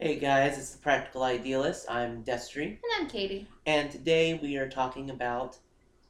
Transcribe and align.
Hey 0.00 0.18
guys, 0.18 0.56
it's 0.58 0.70
the 0.70 0.78
Practical 0.78 1.24
Idealist. 1.24 1.86
I'm 1.90 2.22
Destre, 2.22 2.62
And 2.62 2.78
I'm 3.00 3.08
Katie. 3.08 3.48
and 3.66 3.90
today 3.90 4.34
we 4.40 4.56
are 4.56 4.68
talking 4.68 5.10
about 5.10 5.58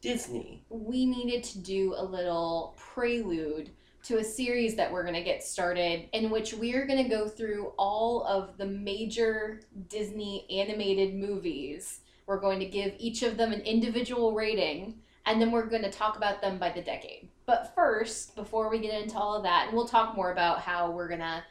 Disney. 0.02 0.62
We 0.68 1.06
needed 1.06 1.42
to 1.44 1.58
do 1.58 1.94
a 1.96 2.04
little 2.04 2.76
prelude 2.76 3.70
to 4.04 4.18
a 4.18 4.24
series 4.24 4.74
that 4.76 4.92
we're 4.92 5.02
going 5.02 5.14
to 5.14 5.22
get 5.22 5.42
started 5.42 6.08
in 6.12 6.30
which 6.30 6.52
we're 6.52 6.86
going 6.86 7.02
to 7.02 7.08
go 7.08 7.26
through 7.28 7.72
all 7.78 8.24
of 8.24 8.56
the 8.58 8.66
major 8.66 9.62
Disney 9.88 10.46
animated 10.50 11.14
movies. 11.14 12.00
We're 12.26 12.40
going 12.40 12.60
to 12.60 12.66
give 12.66 12.94
each 12.98 13.22
of 13.22 13.36
them 13.38 13.52
an 13.52 13.60
individual 13.62 14.34
rating 14.34 15.00
and 15.24 15.40
then 15.40 15.50
we're 15.50 15.66
going 15.66 15.82
to 15.82 15.90
talk 15.90 16.16
about 16.16 16.40
them 16.42 16.58
by 16.58 16.70
the 16.72 16.82
decade. 16.82 17.28
But 17.46 17.74
first, 17.74 18.36
before 18.36 18.68
we 18.70 18.80
get 18.80 19.00
into 19.02 19.16
all 19.16 19.34
of 19.36 19.42
that, 19.44 19.66
and 19.68 19.76
we'll 19.76 19.88
talk 19.88 20.14
more 20.14 20.32
about 20.32 20.60
how 20.60 20.90
we're 20.90 21.08
going 21.08 21.20
to 21.20 21.42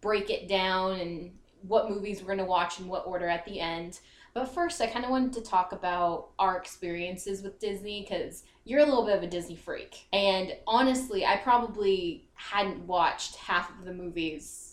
break 0.00 0.28
it 0.30 0.48
down 0.48 0.98
and 0.98 1.30
what 1.62 1.90
movies 1.90 2.20
we're 2.20 2.26
going 2.26 2.38
to 2.38 2.44
watch 2.44 2.80
in 2.80 2.88
what 2.88 3.06
order 3.06 3.28
at 3.28 3.44
the 3.44 3.60
end. 3.60 4.00
But 4.34 4.46
first, 4.46 4.80
I 4.80 4.86
kind 4.86 5.04
of 5.04 5.10
wanted 5.10 5.32
to 5.34 5.42
talk 5.42 5.72
about 5.72 6.30
our 6.38 6.56
experiences 6.56 7.42
with 7.42 7.58
Disney 7.58 8.02
because 8.02 8.44
you're 8.64 8.80
a 8.80 8.84
little 8.84 9.04
bit 9.04 9.16
of 9.16 9.22
a 9.22 9.26
Disney 9.26 9.56
freak. 9.56 10.06
And 10.12 10.56
honestly, 10.66 11.26
I 11.26 11.36
probably 11.36 12.28
hadn't 12.34 12.86
watched 12.86 13.36
half 13.36 13.70
of 13.70 13.84
the 13.84 13.92
movies 13.92 14.72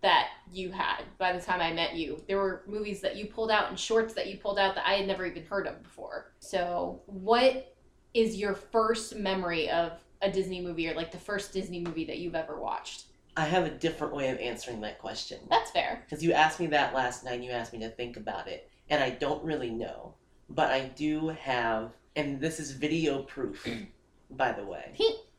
that 0.00 0.28
you 0.52 0.70
had 0.70 1.02
by 1.18 1.32
the 1.32 1.40
time 1.40 1.60
I 1.60 1.72
met 1.72 1.94
you. 1.94 2.22
There 2.28 2.38
were 2.38 2.62
movies 2.66 3.00
that 3.00 3.16
you 3.16 3.26
pulled 3.26 3.50
out 3.50 3.68
and 3.68 3.78
shorts 3.78 4.14
that 4.14 4.28
you 4.28 4.36
pulled 4.36 4.58
out 4.58 4.74
that 4.74 4.86
I 4.86 4.94
had 4.94 5.06
never 5.06 5.26
even 5.26 5.44
heard 5.44 5.66
of 5.66 5.82
before. 5.82 6.32
So, 6.38 7.02
what 7.06 7.74
is 8.14 8.36
your 8.36 8.54
first 8.54 9.16
memory 9.16 9.68
of 9.70 9.92
a 10.22 10.30
Disney 10.30 10.60
movie 10.60 10.88
or 10.88 10.94
like 10.94 11.12
the 11.12 11.18
first 11.18 11.52
Disney 11.52 11.80
movie 11.80 12.04
that 12.04 12.18
you've 12.18 12.34
ever 12.34 12.60
watched? 12.60 13.04
I 13.38 13.44
have 13.44 13.64
a 13.64 13.70
different 13.70 14.12
way 14.12 14.30
of 14.30 14.38
answering 14.40 14.80
that 14.80 14.98
question. 14.98 15.38
That's 15.48 15.70
fair. 15.70 16.02
Because 16.04 16.24
you 16.24 16.32
asked 16.32 16.58
me 16.58 16.66
that 16.66 16.92
last 16.92 17.24
night, 17.24 17.34
and 17.34 17.44
you 17.44 17.52
asked 17.52 17.72
me 17.72 17.78
to 17.78 17.88
think 17.88 18.16
about 18.16 18.48
it, 18.48 18.68
and 18.90 19.00
I 19.00 19.10
don't 19.10 19.44
really 19.44 19.70
know. 19.70 20.14
But 20.50 20.70
I 20.72 20.86
do 20.96 21.28
have, 21.28 21.92
and 22.16 22.40
this 22.40 22.58
is 22.58 22.72
video 22.72 23.22
proof, 23.22 23.64
by 24.32 24.50
the 24.50 24.64
way. 24.64 24.92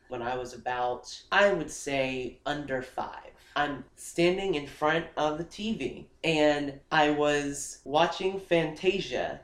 when 0.07 0.21
I 0.21 0.37
was 0.37 0.53
about, 0.53 1.13
I 1.29 1.51
would 1.51 1.69
say, 1.69 2.39
under 2.45 2.81
five. 2.81 3.31
I'm 3.57 3.83
standing 3.97 4.55
in 4.55 4.65
front 4.65 5.07
of 5.17 5.37
the 5.37 5.43
TV, 5.43 6.05
and 6.23 6.79
I 6.93 7.09
was 7.09 7.79
watching 7.83 8.39
Fantasia 8.39 9.41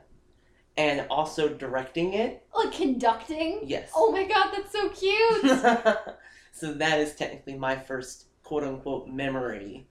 and 0.78 1.06
also 1.10 1.50
directing 1.50 2.14
it. 2.14 2.42
Like 2.54 2.72
conducting? 2.72 3.60
Yes. 3.64 3.90
Oh 3.94 4.10
my 4.10 4.24
god, 4.24 4.50
that's 4.52 4.72
so 4.72 4.88
cute! 4.88 5.44
so 6.52 6.72
that 6.72 7.00
is 7.00 7.14
technically 7.14 7.54
my 7.54 7.76
first 7.76 8.26
quote 8.46 8.62
unquote 8.62 9.08
memory 9.08 9.88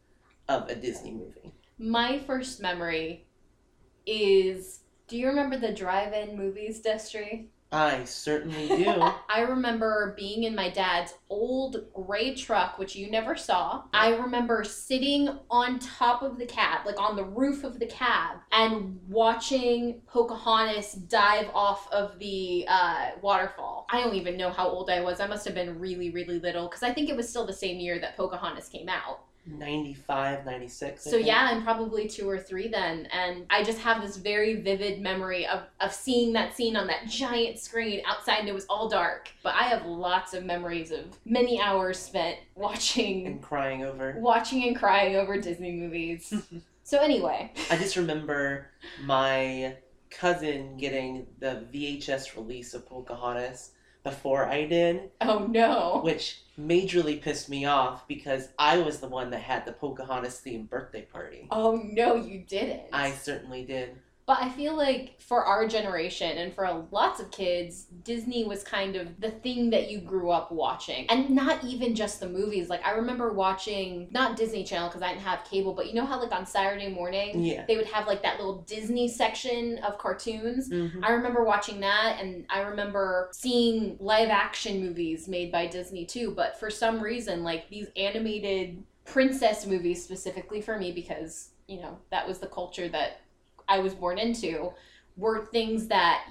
of 0.47 0.69
a 0.69 0.75
Disney 0.75 1.11
movie. 1.11 1.53
My 1.77 2.19
first 2.19 2.61
memory 2.61 3.27
is 4.05 4.79
do 5.09 5.17
you 5.17 5.27
remember 5.27 5.57
the 5.57 5.73
drive-in 5.73 6.37
movies, 6.37 6.81
Destre? 6.81 7.47
I 7.71 8.05
certainly 8.05 8.67
do. 8.83 9.11
I 9.29 9.41
remember 9.41 10.13
being 10.17 10.43
in 10.43 10.55
my 10.55 10.69
dad's 10.69 11.13
old 11.29 11.91
gray 11.93 12.33
truck, 12.35 12.77
which 12.77 12.95
you 12.95 13.09
never 13.09 13.35
saw. 13.35 13.83
I 13.93 14.15
remember 14.15 14.63
sitting 14.63 15.29
on 15.49 15.79
top 15.79 16.21
of 16.21 16.37
the 16.37 16.45
cab, 16.45 16.85
like 16.85 16.99
on 16.99 17.15
the 17.15 17.23
roof 17.23 17.63
of 17.63 17.79
the 17.79 17.87
cab, 17.87 18.37
and 18.51 18.99
watching 19.07 20.01
Pocahontas 20.07 20.93
dive 20.93 21.49
off 21.53 21.91
of 21.91 22.17
the 22.19 22.65
uh, 22.67 23.11
waterfall. 23.21 23.87
I 23.89 24.01
don't 24.01 24.15
even 24.15 24.37
know 24.37 24.51
how 24.51 24.67
old 24.67 24.89
I 24.89 25.01
was. 25.01 25.19
I 25.19 25.27
must 25.27 25.45
have 25.45 25.55
been 25.55 25.79
really, 25.79 26.11
really 26.11 26.39
little 26.39 26.67
because 26.67 26.83
I 26.83 26.93
think 26.93 27.09
it 27.09 27.15
was 27.15 27.27
still 27.27 27.45
the 27.45 27.53
same 27.53 27.79
year 27.79 27.99
that 27.99 28.15
Pocahontas 28.15 28.69
came 28.69 28.89
out. 28.89 29.21
95, 29.47 30.45
96. 30.45 31.07
I 31.07 31.09
So 31.09 31.17
yeah, 31.17 31.47
I'm 31.51 31.63
probably 31.63 32.07
two 32.07 32.29
or 32.29 32.39
three 32.39 32.67
then, 32.67 33.07
and 33.11 33.45
I 33.49 33.63
just 33.63 33.79
have 33.79 34.01
this 34.01 34.17
very 34.17 34.55
vivid 34.61 35.01
memory 35.01 35.45
of, 35.47 35.63
of 35.79 35.93
seeing 35.93 36.33
that 36.33 36.55
scene 36.55 36.75
on 36.75 36.87
that 36.87 37.07
giant 37.07 37.59
screen 37.59 38.01
outside, 38.05 38.39
and 38.39 38.49
it 38.49 38.53
was 38.53 38.65
all 38.65 38.89
dark. 38.89 39.29
But 39.43 39.55
I 39.55 39.63
have 39.63 39.85
lots 39.85 40.33
of 40.33 40.45
memories 40.45 40.91
of 40.91 41.05
many 41.25 41.61
hours 41.61 41.99
spent 41.99 42.37
watching, 42.55 43.27
And 43.27 43.41
crying 43.41 43.83
over. 43.83 44.15
watching 44.17 44.67
and 44.67 44.75
crying 44.75 45.15
over 45.15 45.39
Disney 45.39 45.71
movies. 45.71 46.33
so 46.83 46.99
anyway, 46.99 47.51
I 47.69 47.77
just 47.77 47.95
remember 47.95 48.71
my 49.03 49.75
cousin 50.09 50.77
getting 50.77 51.27
the 51.39 51.65
VHS 51.73 52.35
release 52.35 52.73
of 52.73 52.87
Pocahontas 52.87 53.71
before 54.05 54.45
I 54.45 54.65
did, 54.65 55.09
oh 55.19 55.39
no, 55.47 55.99
which 56.01 56.39
majorly 56.57 57.21
pissed 57.21 57.49
me 57.49 57.65
off 57.65 58.07
because 58.07 58.47
I 58.57 58.77
was 58.77 58.99
the 59.01 59.09
one 59.09 59.31
that 59.31 59.41
had 59.41 59.65
the 59.65 59.73
Pocahontas 59.73 60.41
themed 60.45 60.69
birthday 60.69 61.01
party. 61.01 61.47
oh 61.51 61.81
no, 61.83 62.15
you 62.15 62.39
didn't. 62.47 62.83
I 62.93 63.11
certainly 63.11 63.65
did. 63.65 63.97
But 64.27 64.41
I 64.41 64.49
feel 64.49 64.75
like 64.75 65.21
for 65.21 65.45
our 65.45 65.67
generation 65.67 66.37
and 66.39 66.51
for 66.51 66.87
lots 66.89 67.19
of 67.19 67.29
kids, 67.29 67.83
Disney 68.03 68.43
was 68.43 68.63
kind 68.63 68.95
of 68.95 69.21
the 69.21 69.29
thing 69.29 69.69
that 69.69 69.91
you 69.91 69.99
grew 69.99 70.31
up 70.31 70.51
watching. 70.51 71.05
And 71.11 71.29
not 71.29 71.63
even 71.63 71.93
just 71.93 72.19
the 72.19 72.27
movies. 72.27 72.67
Like, 72.67 72.83
I 72.83 72.91
remember 72.91 73.33
watching, 73.33 74.07
not 74.09 74.35
Disney 74.35 74.63
Channel 74.63 74.87
because 74.89 75.03
I 75.03 75.09
didn't 75.09 75.21
have 75.21 75.43
cable, 75.43 75.73
but 75.73 75.87
you 75.87 75.93
know 75.93 76.07
how, 76.07 76.19
like, 76.19 76.31
on 76.31 76.47
Saturday 76.47 76.89
morning, 76.89 77.43
Yeah. 77.43 77.65
they 77.67 77.77
would 77.77 77.85
have, 77.85 78.07
like, 78.07 78.23
that 78.23 78.37
little 78.39 78.63
Disney 78.63 79.07
section 79.07 79.77
of 79.79 79.99
cartoons? 79.99 80.69
Mhm. 80.71 81.03
I 81.03 81.11
remember 81.11 81.43
watching 81.43 81.79
that, 81.81 82.17
and 82.19 82.47
I 82.49 82.61
remember 82.61 83.29
seeing 83.31 83.95
live 83.99 84.29
action 84.29 84.83
movies 84.83 85.27
made 85.27 85.51
by 85.51 85.67
Disney 85.67 86.03
too. 86.05 86.31
But 86.31 86.59
for 86.59 86.71
some 86.71 86.99
reason, 86.99 87.43
like 87.43 87.69
these 87.69 87.87
animated 87.95 88.83
princess 89.05 89.67
movies, 89.67 90.03
specifically 90.03 90.61
for 90.61 90.79
me, 90.79 90.91
because 90.91 91.49
you 91.67 91.79
know 91.81 91.97
that 92.11 92.27
was 92.27 92.39
the 92.39 92.47
culture 92.47 92.87
that 92.89 93.21
I 93.67 93.79
was 93.79 93.93
born 93.93 94.17
into, 94.17 94.73
were 95.17 95.45
things 95.45 95.87
that 95.87 96.27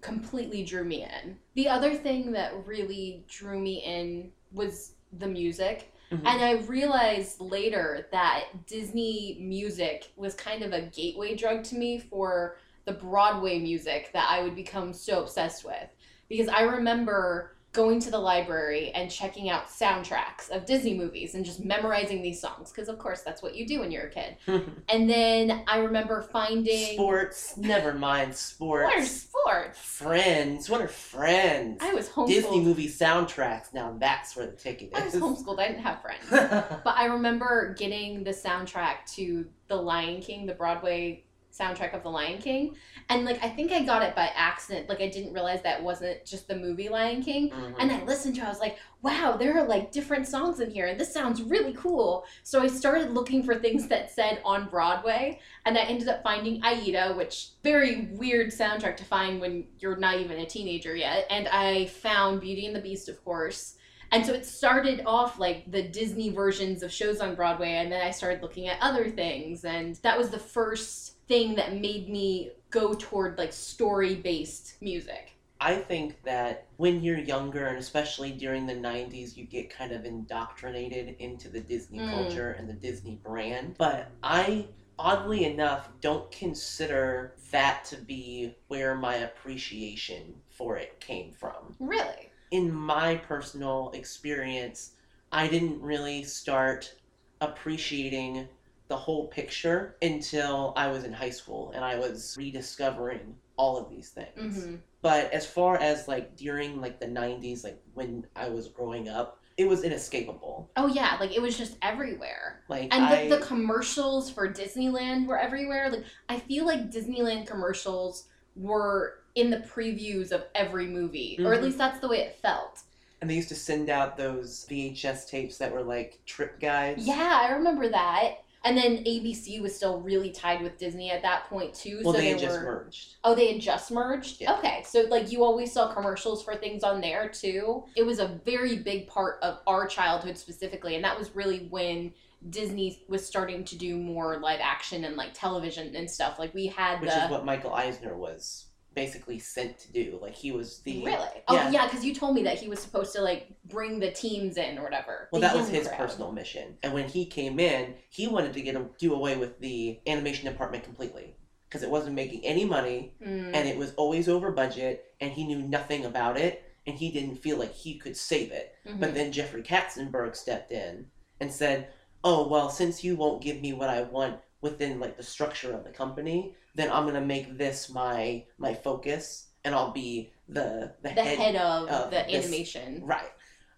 completely 0.00 0.64
drew 0.64 0.84
me 0.84 1.04
in. 1.04 1.38
The 1.54 1.68
other 1.68 1.94
thing 1.94 2.32
that 2.32 2.66
really 2.66 3.24
drew 3.28 3.58
me 3.58 3.82
in 3.84 4.30
was 4.52 4.92
the 5.18 5.26
music. 5.26 5.92
Mhm. 6.10 6.22
And 6.24 6.44
I 6.44 6.52
realized 6.66 7.40
later 7.40 8.06
that 8.12 8.66
Disney 8.66 9.38
music 9.40 10.12
was 10.16 10.34
kind 10.34 10.62
of 10.62 10.72
a 10.72 10.82
gateway 10.82 11.34
drug 11.34 11.64
to 11.64 11.76
me 11.76 11.98
for 11.98 12.58
the 12.84 12.92
Broadway 12.92 13.58
music 13.58 14.10
that 14.12 14.28
I 14.30 14.42
would 14.42 14.54
become 14.54 14.92
so 14.92 15.22
obsessed 15.22 15.64
with. 15.64 15.88
Because 16.28 16.48
I 16.48 16.62
remember 16.62 17.55
going 17.76 18.00
to 18.00 18.10
the 18.10 18.18
library 18.18 18.90
and 18.92 19.10
checking 19.10 19.50
out 19.50 19.68
soundtracks 19.68 20.48
of 20.50 20.64
Disney 20.64 20.94
movies 20.94 21.34
and 21.34 21.44
just 21.44 21.62
memorizing 21.64 22.22
these 22.22 22.40
songs. 22.40 22.72
Because, 22.72 22.88
of 22.88 22.98
course, 22.98 23.20
that's 23.20 23.42
what 23.42 23.54
you 23.54 23.66
do 23.66 23.80
when 23.80 23.90
you're 23.92 24.06
a 24.06 24.10
kid. 24.10 24.36
And 24.88 25.10
then 25.10 25.62
I 25.66 25.78
remember 25.78 26.22
finding. 26.22 26.94
sports. 26.94 27.56
Never 27.56 27.92
mind 27.92 28.34
sports. 28.34 28.84
What 28.86 29.02
are 29.02 29.04
sports? 29.04 29.78
Friends. 29.78 30.70
What 30.70 30.80
are 30.80 30.88
friends? 30.88 31.78
I 31.82 31.92
was 31.92 32.08
homeschooled. 32.08 32.28
Disney 32.28 32.60
movie 32.60 32.88
soundtracks. 32.88 33.74
Now 33.74 33.94
that's 33.98 34.34
where 34.36 34.46
the 34.46 34.52
ticket 34.56 34.92
is. 34.96 34.98
I 34.98 35.04
was 35.04 35.14
homeschooled. 35.14 35.58
I 35.60 35.68
didn't 35.68 35.82
have 35.82 36.00
friends. 36.00 36.24
But 36.84 36.96
I 36.96 37.06
remember 37.06 37.74
getting 37.78 38.24
the 38.24 38.30
soundtrack 38.30 39.04
to 39.16 39.46
The 39.68 39.76
Lion 39.76 40.20
King, 40.22 40.46
the 40.46 40.54
Broadway 40.54 41.24
soundtrack 41.58 41.94
of 41.94 42.02
The 42.02 42.10
Lion 42.10 42.38
King. 42.38 42.76
And 43.08 43.24
like 43.24 43.42
I 43.42 43.48
think 43.48 43.72
I 43.72 43.84
got 43.84 44.02
it 44.02 44.14
by 44.14 44.30
accident. 44.34 44.88
Like 44.88 45.00
I 45.00 45.08
didn't 45.08 45.32
realize 45.32 45.62
that 45.62 45.82
wasn't 45.82 46.24
just 46.24 46.48
the 46.48 46.56
movie 46.56 46.88
Lion 46.88 47.22
King. 47.22 47.50
Mhm. 47.50 47.74
And 47.78 47.92
I 47.92 48.02
listened 48.04 48.34
to 48.36 48.42
it, 48.42 48.44
I 48.44 48.48
was 48.48 48.60
like, 48.60 48.78
wow, 49.02 49.36
there 49.36 49.56
are 49.58 49.66
like 49.66 49.92
different 49.92 50.26
songs 50.26 50.60
in 50.60 50.70
here 50.70 50.86
and 50.86 50.98
this 50.98 51.12
sounds 51.12 51.42
really 51.42 51.72
cool. 51.74 52.24
So 52.42 52.60
I 52.60 52.66
started 52.66 53.12
looking 53.12 53.42
for 53.42 53.54
things 53.54 53.88
that 53.88 54.10
said 54.10 54.40
on 54.44 54.68
Broadway 54.68 55.40
and 55.64 55.78
I 55.78 55.82
ended 55.82 56.08
up 56.08 56.22
finding 56.22 56.62
Aida, 56.64 57.14
which 57.14 57.50
very 57.62 58.08
weird 58.12 58.48
soundtrack 58.48 58.96
to 58.98 59.04
find 59.04 59.40
when 59.40 59.66
you're 59.78 59.96
not 59.96 60.18
even 60.18 60.38
a 60.40 60.46
teenager 60.46 60.94
yet. 60.96 61.26
And 61.30 61.48
I 61.48 61.86
found 61.86 62.40
Beauty 62.40 62.66
and 62.66 62.74
the 62.74 62.80
Beast, 62.80 63.08
of 63.08 63.24
course. 63.24 63.76
And 64.12 64.24
so 64.24 64.32
it 64.32 64.46
started 64.46 65.02
off 65.04 65.38
like 65.38 65.70
the 65.70 65.82
Disney 65.82 66.30
versions 66.30 66.84
of 66.84 66.92
shows 66.92 67.20
on 67.20 67.34
Broadway, 67.34 67.72
and 67.72 67.90
then 67.90 68.00
I 68.00 68.12
started 68.12 68.40
looking 68.40 68.68
at 68.68 68.78
other 68.80 69.10
things, 69.10 69.64
and 69.64 69.96
that 69.96 70.16
was 70.16 70.30
the 70.30 70.38
first 70.38 71.15
thing 71.28 71.54
that 71.56 71.74
made 71.74 72.08
me 72.08 72.50
go 72.70 72.94
toward 72.94 73.38
like 73.38 73.52
story 73.52 74.14
based 74.16 74.76
music. 74.80 75.32
I 75.58 75.76
think 75.76 76.22
that 76.24 76.66
when 76.76 77.02
you're 77.02 77.18
younger, 77.18 77.66
and 77.66 77.78
especially 77.78 78.32
during 78.32 78.66
the 78.66 78.74
90s, 78.74 79.36
you 79.36 79.46
get 79.46 79.70
kind 79.70 79.92
of 79.92 80.04
indoctrinated 80.04 81.16
into 81.18 81.48
the 81.48 81.60
Disney 81.60 82.00
Mm. 82.00 82.10
culture 82.10 82.50
and 82.52 82.68
the 82.68 82.74
Disney 82.74 83.16
brand. 83.24 83.74
But 83.78 84.10
I, 84.22 84.68
oddly 84.98 85.44
enough, 85.44 85.88
don't 86.00 86.30
consider 86.30 87.36
that 87.50 87.84
to 87.86 87.96
be 87.96 88.54
where 88.68 88.94
my 88.94 89.14
appreciation 89.16 90.42
for 90.50 90.76
it 90.76 91.00
came 91.00 91.32
from. 91.32 91.74
Really? 91.78 92.32
In 92.50 92.70
my 92.72 93.16
personal 93.16 93.90
experience, 93.94 94.92
I 95.32 95.48
didn't 95.48 95.80
really 95.80 96.22
start 96.24 96.94
appreciating 97.40 98.48
the 98.88 98.96
whole 98.96 99.28
picture 99.28 99.96
until 100.02 100.72
I 100.76 100.88
was 100.88 101.04
in 101.04 101.12
high 101.12 101.30
school 101.30 101.72
and 101.74 101.84
I 101.84 101.96
was 101.96 102.34
rediscovering 102.38 103.34
all 103.56 103.76
of 103.76 103.90
these 103.90 104.10
things. 104.10 104.64
hmm 104.64 104.76
But 105.02 105.32
as 105.32 105.46
far 105.46 105.76
as 105.78 106.08
like 106.08 106.36
during 106.36 106.80
like 106.80 107.00
the 107.00 107.06
90s, 107.06 107.64
like 107.64 107.80
when 107.94 108.26
I 108.36 108.48
was 108.48 108.68
growing 108.68 109.08
up, 109.08 109.40
it 109.56 109.68
was 109.68 109.82
inescapable. 109.84 110.70
Oh 110.76 110.86
yeah, 110.86 111.16
like 111.18 111.34
it 111.34 111.40
was 111.40 111.56
just 111.56 111.76
everywhere. 111.82 112.62
Like 112.68 112.92
And 112.92 113.04
I, 113.04 113.26
the, 113.28 113.36
the 113.36 113.44
commercials 113.46 114.30
for 114.30 114.52
Disneyland 114.52 115.26
were 115.26 115.38
everywhere. 115.38 115.90
Like 115.90 116.04
I 116.28 116.38
feel 116.38 116.66
like 116.66 116.90
Disneyland 116.90 117.46
commercials 117.46 118.28
were 118.54 119.14
in 119.34 119.50
the 119.50 119.58
previews 119.58 120.32
of 120.32 120.44
every 120.54 120.86
movie, 120.86 121.38
or 121.44 121.52
at 121.54 121.60
Mhm. 121.60 121.64
least 121.64 121.78
that's 121.78 122.00
the 122.00 122.08
way 122.08 122.20
it 122.20 122.38
felt. 122.40 122.78
and 123.20 123.30
they 123.30 123.34
used 123.34 123.48
to 123.48 123.54
send 123.54 123.88
out 123.88 124.16
those 124.16 124.66
VHS 124.68 125.24
tapes 125.26 125.58
that 125.58 125.72
were 125.72 125.82
like 125.82 126.20
trip 126.26 126.60
guides. 126.60 127.06
Yeah, 127.06 127.40
I 127.48 127.52
remember 127.52 127.88
that. 127.88 128.36
And 128.66 128.76
then 128.76 129.04
ABC 129.04 129.62
was 129.62 129.76
still 129.76 130.00
really 130.00 130.30
tied 130.32 130.60
with 130.60 130.76
Disney 130.76 131.12
at 131.12 131.22
that 131.22 131.44
point 131.44 131.72
too. 131.72 132.00
Well, 132.02 132.14
so 132.14 132.18
they 132.18 132.24
they 132.24 132.30
had 132.32 132.40
just 132.40 132.58
were. 132.58 132.64
merged. 132.64 133.14
Oh, 133.22 133.32
they 133.36 133.52
had 133.52 133.60
just 133.62 133.92
merged? 133.92 134.40
Yeah. 134.40 134.54
Okay. 134.54 134.82
So, 134.84 135.02
like, 135.02 135.30
you 135.30 135.44
always 135.44 135.72
saw 135.72 135.94
commercials 135.94 136.42
for 136.42 136.56
things 136.56 136.82
on 136.82 137.00
there, 137.00 137.28
too. 137.28 137.84
It 137.94 138.02
was 138.02 138.18
a 138.18 138.40
very 138.44 138.78
big 138.78 139.06
part 139.06 139.38
of 139.42 139.60
our 139.68 139.86
childhood 139.86 140.36
specifically. 140.36 140.96
And 140.96 141.04
that 141.04 141.16
was 141.16 141.36
really 141.36 141.68
when 141.70 142.12
Disney 142.50 143.04
was 143.08 143.24
starting 143.24 143.62
to 143.66 143.76
do 143.78 143.96
more 143.96 144.38
live 144.38 144.58
action 144.60 145.04
and, 145.04 145.14
like, 145.16 145.32
television 145.32 145.94
and 145.94 146.10
stuff. 146.10 146.40
Like, 146.40 146.52
we 146.52 146.66
had 146.66 147.00
Which 147.00 147.10
the. 147.10 147.24
is 147.24 147.30
what 147.30 147.44
Michael 147.44 147.72
Eisner 147.72 148.16
was 148.16 148.66
basically 148.96 149.38
sent 149.38 149.78
to 149.78 149.92
do. 149.92 150.18
Like 150.20 150.34
he 150.34 150.50
was 150.50 150.80
the 150.80 151.04
Really? 151.04 151.28
Oh, 151.46 151.54
Yeah. 151.54 151.70
yeah, 151.70 151.84
because 151.86 152.04
you 152.04 152.12
told 152.14 152.34
me 152.34 152.42
that 152.44 152.58
he 152.58 152.66
was 152.68 152.80
supposed 152.80 153.12
to, 153.14 153.20
like, 153.20 153.48
bring 153.66 154.00
the 154.00 154.10
teams 154.10 154.56
in 154.56 154.78
or 154.78 154.82
whatever. 154.82 155.28
Well, 155.30 155.40
The 155.40 155.46
that 155.48 155.56
was 155.56 155.68
his 155.68 155.86
crowd. 155.86 155.98
personal 155.98 156.32
mission. 156.32 156.78
And 156.82 156.92
when 156.94 157.06
he 157.06 157.26
came 157.26 157.60
in, 157.60 157.94
he 158.08 158.26
wanted 158.26 158.54
to 158.54 158.62
get 158.62 158.74
him 158.74 158.90
do 158.98 159.14
away 159.14 159.36
with 159.36 159.60
the 159.60 160.00
animation 160.08 160.50
department 160.50 160.82
completely 160.82 161.36
because 161.68 161.82
it 161.82 161.90
wasn't 161.90 162.14
making 162.16 162.44
any 162.44 162.64
money 162.64 163.12
Mm. 163.22 163.54
and 163.54 163.68
it 163.68 163.76
was 163.76 163.92
always 163.96 164.28
over 164.28 164.50
budget 164.50 165.12
and 165.20 165.30
he 165.32 165.44
knew 165.44 165.58
nothing 165.60 166.04
about 166.06 166.36
it 166.38 166.64
and 166.86 166.96
he 166.96 167.10
didn't 167.12 167.36
feel 167.36 167.58
like 167.58 167.74
he 167.74 167.98
could 167.98 168.16
save 168.16 168.50
it. 168.50 168.74
Mhm. 168.86 169.00
But 169.00 169.14
then 169.14 169.30
Jeffrey 169.32 169.62
Katzenberg 169.62 170.34
stepped 170.36 170.72
in 170.72 171.10
and 171.40 171.52
said, 171.52 171.88
"Oh, 172.24 172.48
well, 172.48 172.70
since 172.70 173.04
you 173.04 173.14
won't 173.16 173.42
give 173.42 173.60
me 173.60 173.72
what 173.74 173.90
I 173.90 174.02
want 174.02 174.40
within 174.60 175.00
like 175.00 175.16
the 175.16 175.22
structure 175.22 175.72
of 175.72 175.84
the 175.84 175.90
company, 175.90 176.54
then 176.74 176.90
I'm 176.90 177.06
to 177.12 177.20
make 177.20 177.56
this 177.56 177.90
my 177.90 178.44
my 178.58 178.74
focus 178.74 179.48
and 179.64 179.74
I'll 179.74 179.92
be 179.92 180.32
the 180.48 180.92
the, 181.02 181.10
the 181.10 181.22
head, 181.22 181.56
of, 181.56 181.88
of 181.88 182.10
the 182.10 182.24
this- 182.28 182.44
animation. 182.44 183.02
Right. 183.04 183.30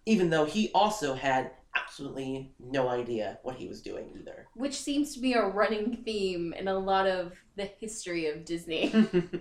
Even 0.07 0.31
though 0.31 0.47
he 0.47 0.71
also 0.75 1.15
had 1.15 1.51
absolutely 1.77 2.53
no 2.59 2.89
idea 2.89 3.39
what 3.43 3.57
he 3.57 3.69
was 3.69 3.83
doing 3.83 4.11
either. 4.19 4.47
Which 4.55 4.75
seems 4.75 5.15
to 5.15 5.21
be 5.21 5.35
a 5.35 5.45
running 5.45 5.99
theme 6.05 6.55
in 6.55 6.69
a 6.69 6.79
lot 6.79 7.07
of 7.07 7.35
the 7.57 7.67
history 7.79 8.27
of 8.27 8.45
Disney. 8.45 8.91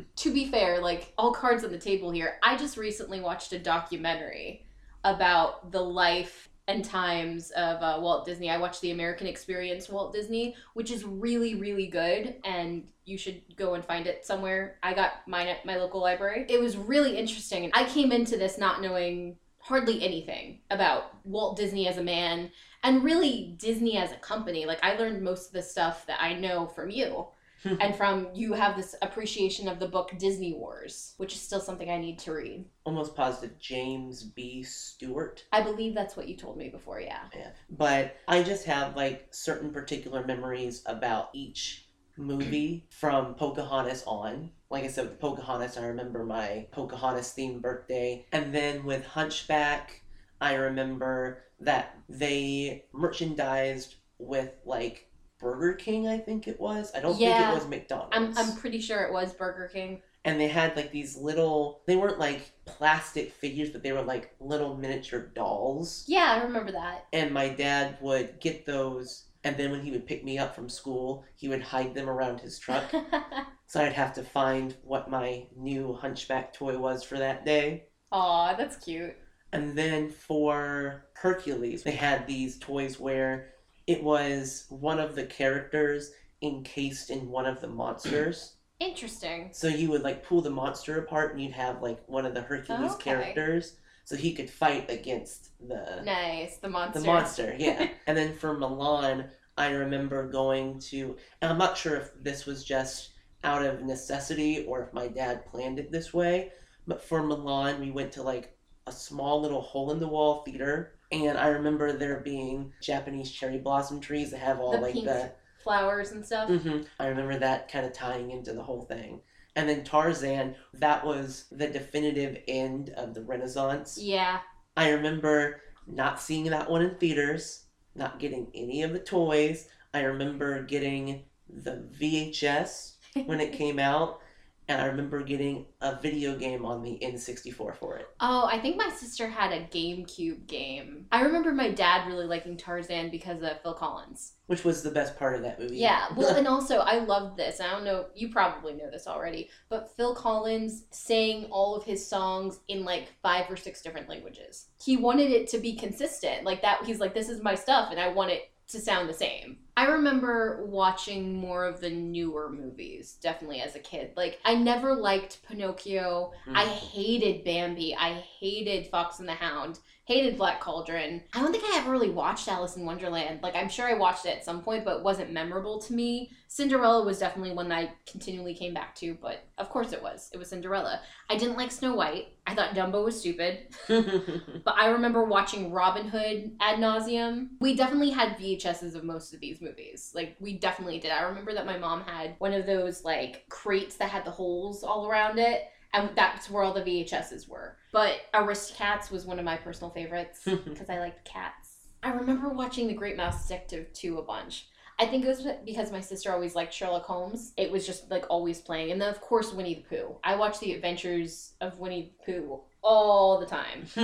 to 0.15 0.33
be 0.33 0.51
fair, 0.51 0.81
like 0.81 1.13
all 1.17 1.33
cards 1.33 1.63
on 1.63 1.71
the 1.71 1.77
table 1.77 2.11
here, 2.11 2.37
I 2.43 2.57
just 2.57 2.77
recently 2.77 3.21
watched 3.21 3.53
a 3.53 3.59
documentary 3.59 4.65
about 5.03 5.71
the 5.71 5.81
life 5.81 6.49
and 6.67 6.83
times 6.83 7.51
of 7.51 7.81
uh, 7.81 7.99
Walt 8.01 8.25
Disney. 8.25 8.49
I 8.49 8.57
watched 8.57 8.81
the 8.81 8.91
American 8.91 9.27
Experience 9.27 9.89
Walt 9.89 10.13
Disney, 10.13 10.55
which 10.73 10.91
is 10.91 11.03
really, 11.03 11.55
really 11.55 11.87
good, 11.87 12.35
and 12.43 12.87
you 13.05 13.17
should 13.17 13.41
go 13.55 13.73
and 13.73 13.85
find 13.85 14.05
it 14.05 14.25
somewhere. 14.25 14.77
I 14.83 14.93
got 14.93 15.27
mine 15.27 15.47
at 15.47 15.65
my 15.65 15.77
local 15.77 16.01
library. 16.01 16.45
It 16.49 16.59
was 16.59 16.75
really 16.75 17.17
interesting, 17.17 17.63
and 17.63 17.73
I 17.75 17.85
came 17.85 18.11
into 18.11 18.37
this 18.37 18.57
not 18.57 18.81
knowing 18.81 19.37
hardly 19.59 20.03
anything 20.03 20.59
about 20.71 21.13
Walt 21.25 21.57
Disney 21.57 21.87
as 21.87 21.97
a 21.97 22.03
man 22.03 22.51
and 22.83 23.03
really 23.03 23.55
Disney 23.57 23.97
as 23.97 24.11
a 24.11 24.17
company. 24.17 24.65
Like 24.65 24.83
I 24.83 24.95
learned 24.95 25.21
most 25.21 25.47
of 25.47 25.53
the 25.53 25.61
stuff 25.61 26.05
that 26.07 26.21
I 26.21 26.33
know 26.33 26.67
from 26.67 26.89
you 26.89 27.27
Hmm. 27.67 27.81
and 27.81 27.95
from 27.95 28.29
you 28.33 28.53
have 28.53 28.75
this 28.75 28.95
appreciation 29.01 29.67
of 29.67 29.79
the 29.79 29.87
book 29.87 30.11
Disney 30.17 30.53
Wars, 30.53 31.13
which 31.17 31.33
is 31.33 31.41
still 31.41 31.59
something 31.59 31.89
I 31.89 31.97
need 31.97 32.19
to 32.19 32.33
read. 32.33 32.65
Almost 32.85 33.15
positive 33.15 33.57
James 33.59 34.23
B. 34.23 34.63
Stewart. 34.63 35.43
I 35.51 35.61
believe 35.61 35.93
that's 35.93 36.15
what 36.15 36.27
you 36.27 36.35
told 36.35 36.57
me 36.57 36.69
before, 36.69 36.99
yeah. 37.01 37.23
Yeah. 37.35 37.49
But 37.69 38.17
I 38.27 38.43
just 38.43 38.65
have 38.65 38.95
like 38.95 39.27
certain 39.31 39.71
particular 39.71 40.25
memories 40.25 40.83
about 40.85 41.29
each 41.33 41.87
movie 42.17 42.87
from 42.91 43.35
Pocahontas 43.35 44.03
on. 44.05 44.51
Like 44.69 44.83
I 44.83 44.87
said, 44.87 45.05
with 45.05 45.19
Pocahontas, 45.19 45.77
I 45.77 45.85
remember 45.85 46.25
my 46.25 46.67
Pocahontas 46.71 47.33
themed 47.37 47.61
birthday. 47.61 48.25
And 48.31 48.53
then 48.53 48.83
with 48.83 49.05
Hunchback, 49.05 50.01
I 50.41 50.55
remember 50.55 51.43
that 51.59 51.97
they 52.09 52.85
merchandised 52.93 53.95
with 54.19 54.51
like 54.65 55.06
Burger 55.39 55.73
King, 55.73 56.07
I 56.07 56.17
think 56.17 56.47
it 56.47 56.59
was. 56.59 56.91
I 56.95 56.99
don't 56.99 57.19
Yeah. 57.19 57.37
think 57.37 57.49
it 57.49 57.53
was 57.53 57.67
McDonald's. 57.67 58.15
I'm 58.15 58.37
I'm 58.37 58.55
pretty 58.57 58.79
sure 58.81 59.03
it 59.03 59.13
was 59.13 59.33
Burger 59.33 59.69
King. 59.71 60.01
and 60.25 60.39
they 60.41 60.47
had 60.47 60.75
like 60.75 60.91
these 60.91 61.15
little 61.15 61.81
they 61.87 61.95
weren't 61.95 62.19
like 62.19 62.51
plastic 62.65 63.31
figures 63.31 63.69
but 63.69 63.81
they 63.83 63.91
were 63.93 64.01
like 64.01 64.35
little 64.39 64.75
miniature 64.75 65.31
dolls 65.35 66.03
Yeah, 66.07 66.33
I 66.39 66.43
remember 66.43 66.71
that. 66.73 67.05
and 67.13 67.31
my 67.33 67.47
dad 67.49 67.97
would 68.01 68.39
get 68.39 68.65
those 68.65 69.25
and 69.43 69.55
then 69.55 69.71
when 69.71 69.81
he 69.81 69.91
would 69.91 70.05
pick 70.07 70.23
me 70.25 70.37
up 70.37 70.53
from 70.55 70.67
school 70.69 71.23
he 71.35 71.47
would 71.47 71.61
hide 71.61 71.93
them 71.93 72.09
around 72.09 72.39
his 72.41 72.57
truck 72.59 72.91
so 73.67 73.79
i'd 73.81 73.93
have 73.93 74.13
to 74.15 74.23
find 74.23 74.75
what 74.83 75.09
my 75.09 75.45
new 75.55 75.93
hunchback 75.93 76.51
toy 76.51 76.77
was 76.77 77.03
for 77.03 77.17
that 77.19 77.45
day 77.45 77.83
Aw, 78.11 78.55
that's 78.55 78.75
cute. 78.83 79.15
and 79.53 79.77
then 79.77 80.09
for 80.09 81.05
hercules 81.13 81.83
they 81.83 81.91
had 81.91 82.27
these 82.27 82.57
toys 82.59 82.99
where 82.99 83.53
it 83.87 84.03
was 84.03 84.65
one 84.69 84.99
of 84.99 85.15
the 85.15 85.25
characters 85.25 86.11
encased 86.41 87.09
in 87.09 87.29
one 87.29 87.45
of 87.45 87.61
the 87.61 87.67
monsters 87.67 88.53
Interesting. 88.79 89.49
So 89.53 89.67
you 89.67 89.89
would 89.89 90.03
like 90.03 90.23
pull 90.23 90.41
the 90.41 90.51
monster 90.51 90.99
apart 90.99 91.31
and 91.31 91.41
you'd 91.41 91.51
have 91.53 91.81
like 91.81 91.99
one 92.07 92.27
of 92.27 92.35
the 92.35 92.41
Hercules 92.41 92.93
Okay. 92.93 93.03
characters. 93.05 93.77
So 94.05 94.15
he 94.15 94.33
could 94.35 94.49
fight 94.49 94.89
against 94.89 95.49
the 95.67 96.01
Nice. 96.03 96.57
The 96.57 96.69
monster. 96.69 96.99
the 96.99 97.05
monster, 97.05 97.55
yeah. 97.57 97.89
and 98.07 98.15
then 98.15 98.35
for 98.37 98.55
Mulan, 98.55 99.29
I 99.57 99.71
remember 99.71 100.27
going 100.29 100.79
to 100.91 101.17
and 101.41 101.51
I'm 101.51 101.57
not 101.57 101.75
sure 101.77 101.95
if 101.95 102.11
this 102.21 102.45
was 102.45 102.63
just 102.63 103.13
out 103.43 103.65
of 103.65 103.81
necessity 103.83 104.63
or 104.67 104.83
if 104.83 104.93
my 104.93 105.07
dad 105.07 105.45
planned 105.47 105.79
it 105.79 105.91
this 105.91 106.13
way, 106.13 106.51
but 106.85 107.01
for 107.01 107.21
Mulan 107.23 107.79
we 107.79 107.89
went 107.89 108.11
to 108.13 108.21
like 108.23 108.55
a 108.85 108.91
small 108.91 109.41
little 109.41 109.61
hole 109.61 109.91
in 109.91 109.99
the 109.99 110.07
wall 110.07 110.43
theater 110.43 110.96
and 111.11 111.37
I 111.37 111.47
remember 111.47 111.93
there 111.93 112.19
being 112.19 112.73
Japanese 112.81 113.31
cherry 113.31 113.57
blossom 113.57 113.99
trees 113.99 114.31
that 114.31 114.39
have 114.39 114.59
all 114.59 114.71
The 114.71 114.77
like 114.79 114.93
the 114.95 115.31
Flowers 115.63 116.11
and 116.11 116.25
stuff. 116.25 116.49
hmm 116.49 116.81
I 116.99 117.07
remember 117.07 117.37
that 117.39 117.69
kind 117.71 117.85
of 117.85 117.93
tying 117.93 118.31
into 118.31 118.53
the 118.53 118.63
whole 118.63 118.83
thing. 118.83 119.21
And 119.55 119.67
then 119.67 119.83
Tarzan, 119.83 120.55
that 120.75 121.05
was 121.05 121.45
the 121.51 121.67
definitive 121.67 122.37
end 122.47 122.89
of 122.91 123.13
the 123.13 123.23
Renaissance. 123.23 123.97
Yeah. 123.99 124.39
I 124.77 124.91
remember 124.91 125.61
not 125.87 126.21
seeing 126.21 126.45
that 126.45 126.69
one 126.69 126.83
in 126.83 126.95
theaters, 126.95 127.65
not 127.95 128.19
getting 128.19 128.47
any 128.53 128.83
of 128.83 128.93
the 128.93 128.99
toys. 128.99 129.67
I 129.93 130.01
remember 130.01 130.61
getting 130.63 131.23
the 131.49 131.89
VHS 131.99 132.93
when 133.25 133.39
it 133.41 133.51
came 133.57 133.79
out, 133.79 134.19
and 134.69 134.81
I 134.81 134.85
remember 134.85 135.23
getting 135.23 135.65
a 135.81 135.99
video 135.99 136.35
game 136.35 136.65
on 136.65 136.83
the 136.83 136.99
N64 137.01 137.75
for 137.75 137.97
it. 137.97 138.07
Oh, 138.19 138.47
I 138.51 138.59
think 138.59 138.75
my 138.75 138.89
sister 138.89 139.27
had 139.27 139.53
a 139.53 139.65
GameCube 139.67 140.45
game. 140.45 141.05
I 141.11 141.21
remember 141.21 141.53
my 141.53 141.71
dad 141.71 142.05
really 142.07 142.25
liking 142.25 142.57
Tarzan 142.57 143.09
because 143.09 143.41
of 143.43 143.61
Phil 143.61 143.73
Collins. 143.73 144.33
Which 144.47 144.65
was 144.65 144.83
the 144.83 144.91
best 144.91 145.17
part 145.17 145.35
of 145.35 145.41
that 145.43 145.59
movie. 145.59 145.77
Yeah, 145.77 146.07
well, 146.15 146.35
and 146.37 146.47
also 146.47 146.79
I 146.79 146.99
love 146.99 147.37
this. 147.37 147.61
I 147.61 147.69
don't 147.71 147.85
know, 147.85 148.07
you 148.13 148.29
probably 148.29 148.73
know 148.73 148.91
this 148.91 149.07
already, 149.07 149.49
but 149.69 149.95
Phil 149.95 150.13
Collins 150.13 150.83
sang 150.91 151.45
all 151.45 151.75
of 151.75 151.85
his 151.85 152.05
songs 152.05 152.59
in 152.67 152.83
like 152.83 153.13
five 153.21 153.49
or 153.49 153.55
six 153.55 153.81
different 153.81 154.09
languages. 154.09 154.67
He 154.83 154.97
wanted 154.97 155.31
it 155.31 155.47
to 155.49 155.59
be 155.59 155.75
consistent, 155.75 156.43
like 156.43 156.61
that. 156.61 156.83
He's 156.83 156.99
like, 156.99 157.13
"This 157.13 157.29
is 157.29 157.41
my 157.41 157.55
stuff, 157.55 157.89
and 157.91 157.99
I 157.99 158.09
want 158.09 158.31
it 158.31 158.51
to 158.67 158.79
sound 158.79 159.09
the 159.09 159.13
same." 159.13 159.59
I 159.77 159.85
remember 159.85 160.65
watching 160.65 161.35
more 161.35 161.65
of 161.65 161.81
the 161.81 161.89
newer 161.91 162.49
movies, 162.49 163.17
definitely 163.21 163.61
as 163.61 163.75
a 163.75 163.79
kid. 163.79 164.13
Like, 164.17 164.39
I 164.43 164.55
never 164.55 164.95
liked 164.95 165.45
Pinocchio. 165.47 166.33
Mm. 166.47 166.55
I 166.55 166.65
hated 166.65 167.43
Bambi. 167.43 167.95
I 167.95 168.13
hated 168.39 168.87
Fox 168.87 169.19
and 169.19 169.29
the 169.29 169.33
Hound. 169.33 169.79
Hated 170.07 170.37
Black 170.37 170.61
Cauldron. 170.61 171.21
I 171.33 171.41
don't 171.41 171.51
think 171.51 171.65
I 171.65 171.79
ever 171.79 171.91
really 171.91 172.09
watched 172.09 172.47
Alice 172.47 172.77
in 172.77 172.85
Wonderland. 172.85 173.41
Like, 173.43 173.55
I'm 173.55 173.67
sure 173.67 173.85
I 173.85 173.93
watched 173.93 174.25
it 174.25 174.37
at 174.37 174.45
some 174.45 174.61
point, 174.61 174.85
but 174.85 174.97
it 174.97 175.03
wasn't 175.03 175.33
memorable 175.33 175.79
to 175.81 175.93
me. 175.93 176.31
Cinderella 176.47 177.03
was 177.03 177.19
definitely 177.19 177.51
one 177.51 177.67
that 177.67 177.77
I 177.77 177.91
continually 178.09 178.53
came 178.53 178.73
back 178.73 178.95
to, 178.95 179.17
but 179.21 179.43
of 179.57 179.69
course 179.69 179.91
it 179.91 180.01
was. 180.01 180.29
It 180.33 180.37
was 180.37 180.47
Cinderella. 180.47 181.01
I 181.29 181.35
didn't 181.35 181.57
like 181.57 181.71
Snow 181.71 181.93
White. 181.93 182.29
I 182.47 182.55
thought 182.55 182.73
Dumbo 182.73 183.03
was 183.03 183.19
stupid. 183.19 183.67
But 184.63 184.75
I 184.77 184.87
remember 184.87 185.23
watching 185.23 185.71
Robin 185.71 186.07
Hood 186.07 186.55
ad 186.59 186.79
nauseum. 186.79 187.49
We 187.59 187.75
definitely 187.75 188.11
had 188.11 188.37
VHSs 188.37 188.95
of 188.95 189.03
most 189.03 189.33
of 189.33 189.39
these 189.39 189.61
movies. 189.61 190.11
Like 190.13 190.35
we 190.39 190.57
definitely 190.57 190.99
did. 190.99 191.11
I 191.11 191.23
remember 191.23 191.53
that 191.53 191.65
my 191.65 191.77
mom 191.77 192.01
had 192.01 192.35
one 192.39 192.53
of 192.53 192.65
those 192.65 193.03
like 193.03 193.45
crates 193.49 193.95
that 193.97 194.09
had 194.09 194.25
the 194.25 194.31
holes 194.31 194.83
all 194.83 195.07
around 195.09 195.39
it, 195.39 195.69
and 195.93 196.09
that's 196.15 196.49
where 196.49 196.63
all 196.63 196.73
the 196.73 196.81
VHSs 196.81 197.47
were. 197.47 197.77
But 197.91 198.21
Aristocats 198.33 199.11
was 199.11 199.25
one 199.25 199.39
of 199.39 199.45
my 199.45 199.57
personal 199.57 199.89
favorites 199.91 200.41
because 200.45 200.89
I 200.89 200.99
liked 200.99 201.25
cats. 201.25 201.87
I 202.03 202.11
remember 202.11 202.49
watching 202.49 202.87
The 202.87 202.93
Great 202.93 203.17
Mouse 203.17 203.47
Detective 203.47 203.91
2 203.93 204.19
a 204.19 204.21
bunch. 204.21 204.67
I 204.99 205.05
think 205.05 205.25
it 205.25 205.27
was 205.27 205.47
because 205.63 205.91
my 205.91 206.01
sister 206.01 206.31
always 206.31 206.55
liked 206.55 206.73
Sherlock 206.73 207.05
Holmes. 207.05 207.53
It 207.55 207.71
was 207.71 207.85
just 207.85 208.09
like 208.09 208.25
always 208.29 208.59
playing. 208.59 208.91
And 208.91 208.99
then, 208.99 209.09
of 209.09 209.21
course, 209.21 209.53
Winnie 209.53 209.75
the 209.75 209.95
Pooh. 209.95 210.15
I 210.23 210.35
watched 210.35 210.59
The 210.59 210.73
Adventures 210.73 211.53
of 211.61 211.77
Winnie 211.77 212.13
the 212.25 212.31
Pooh 212.33 212.61
all 212.81 213.39
the 213.39 213.45
time. 213.45 213.85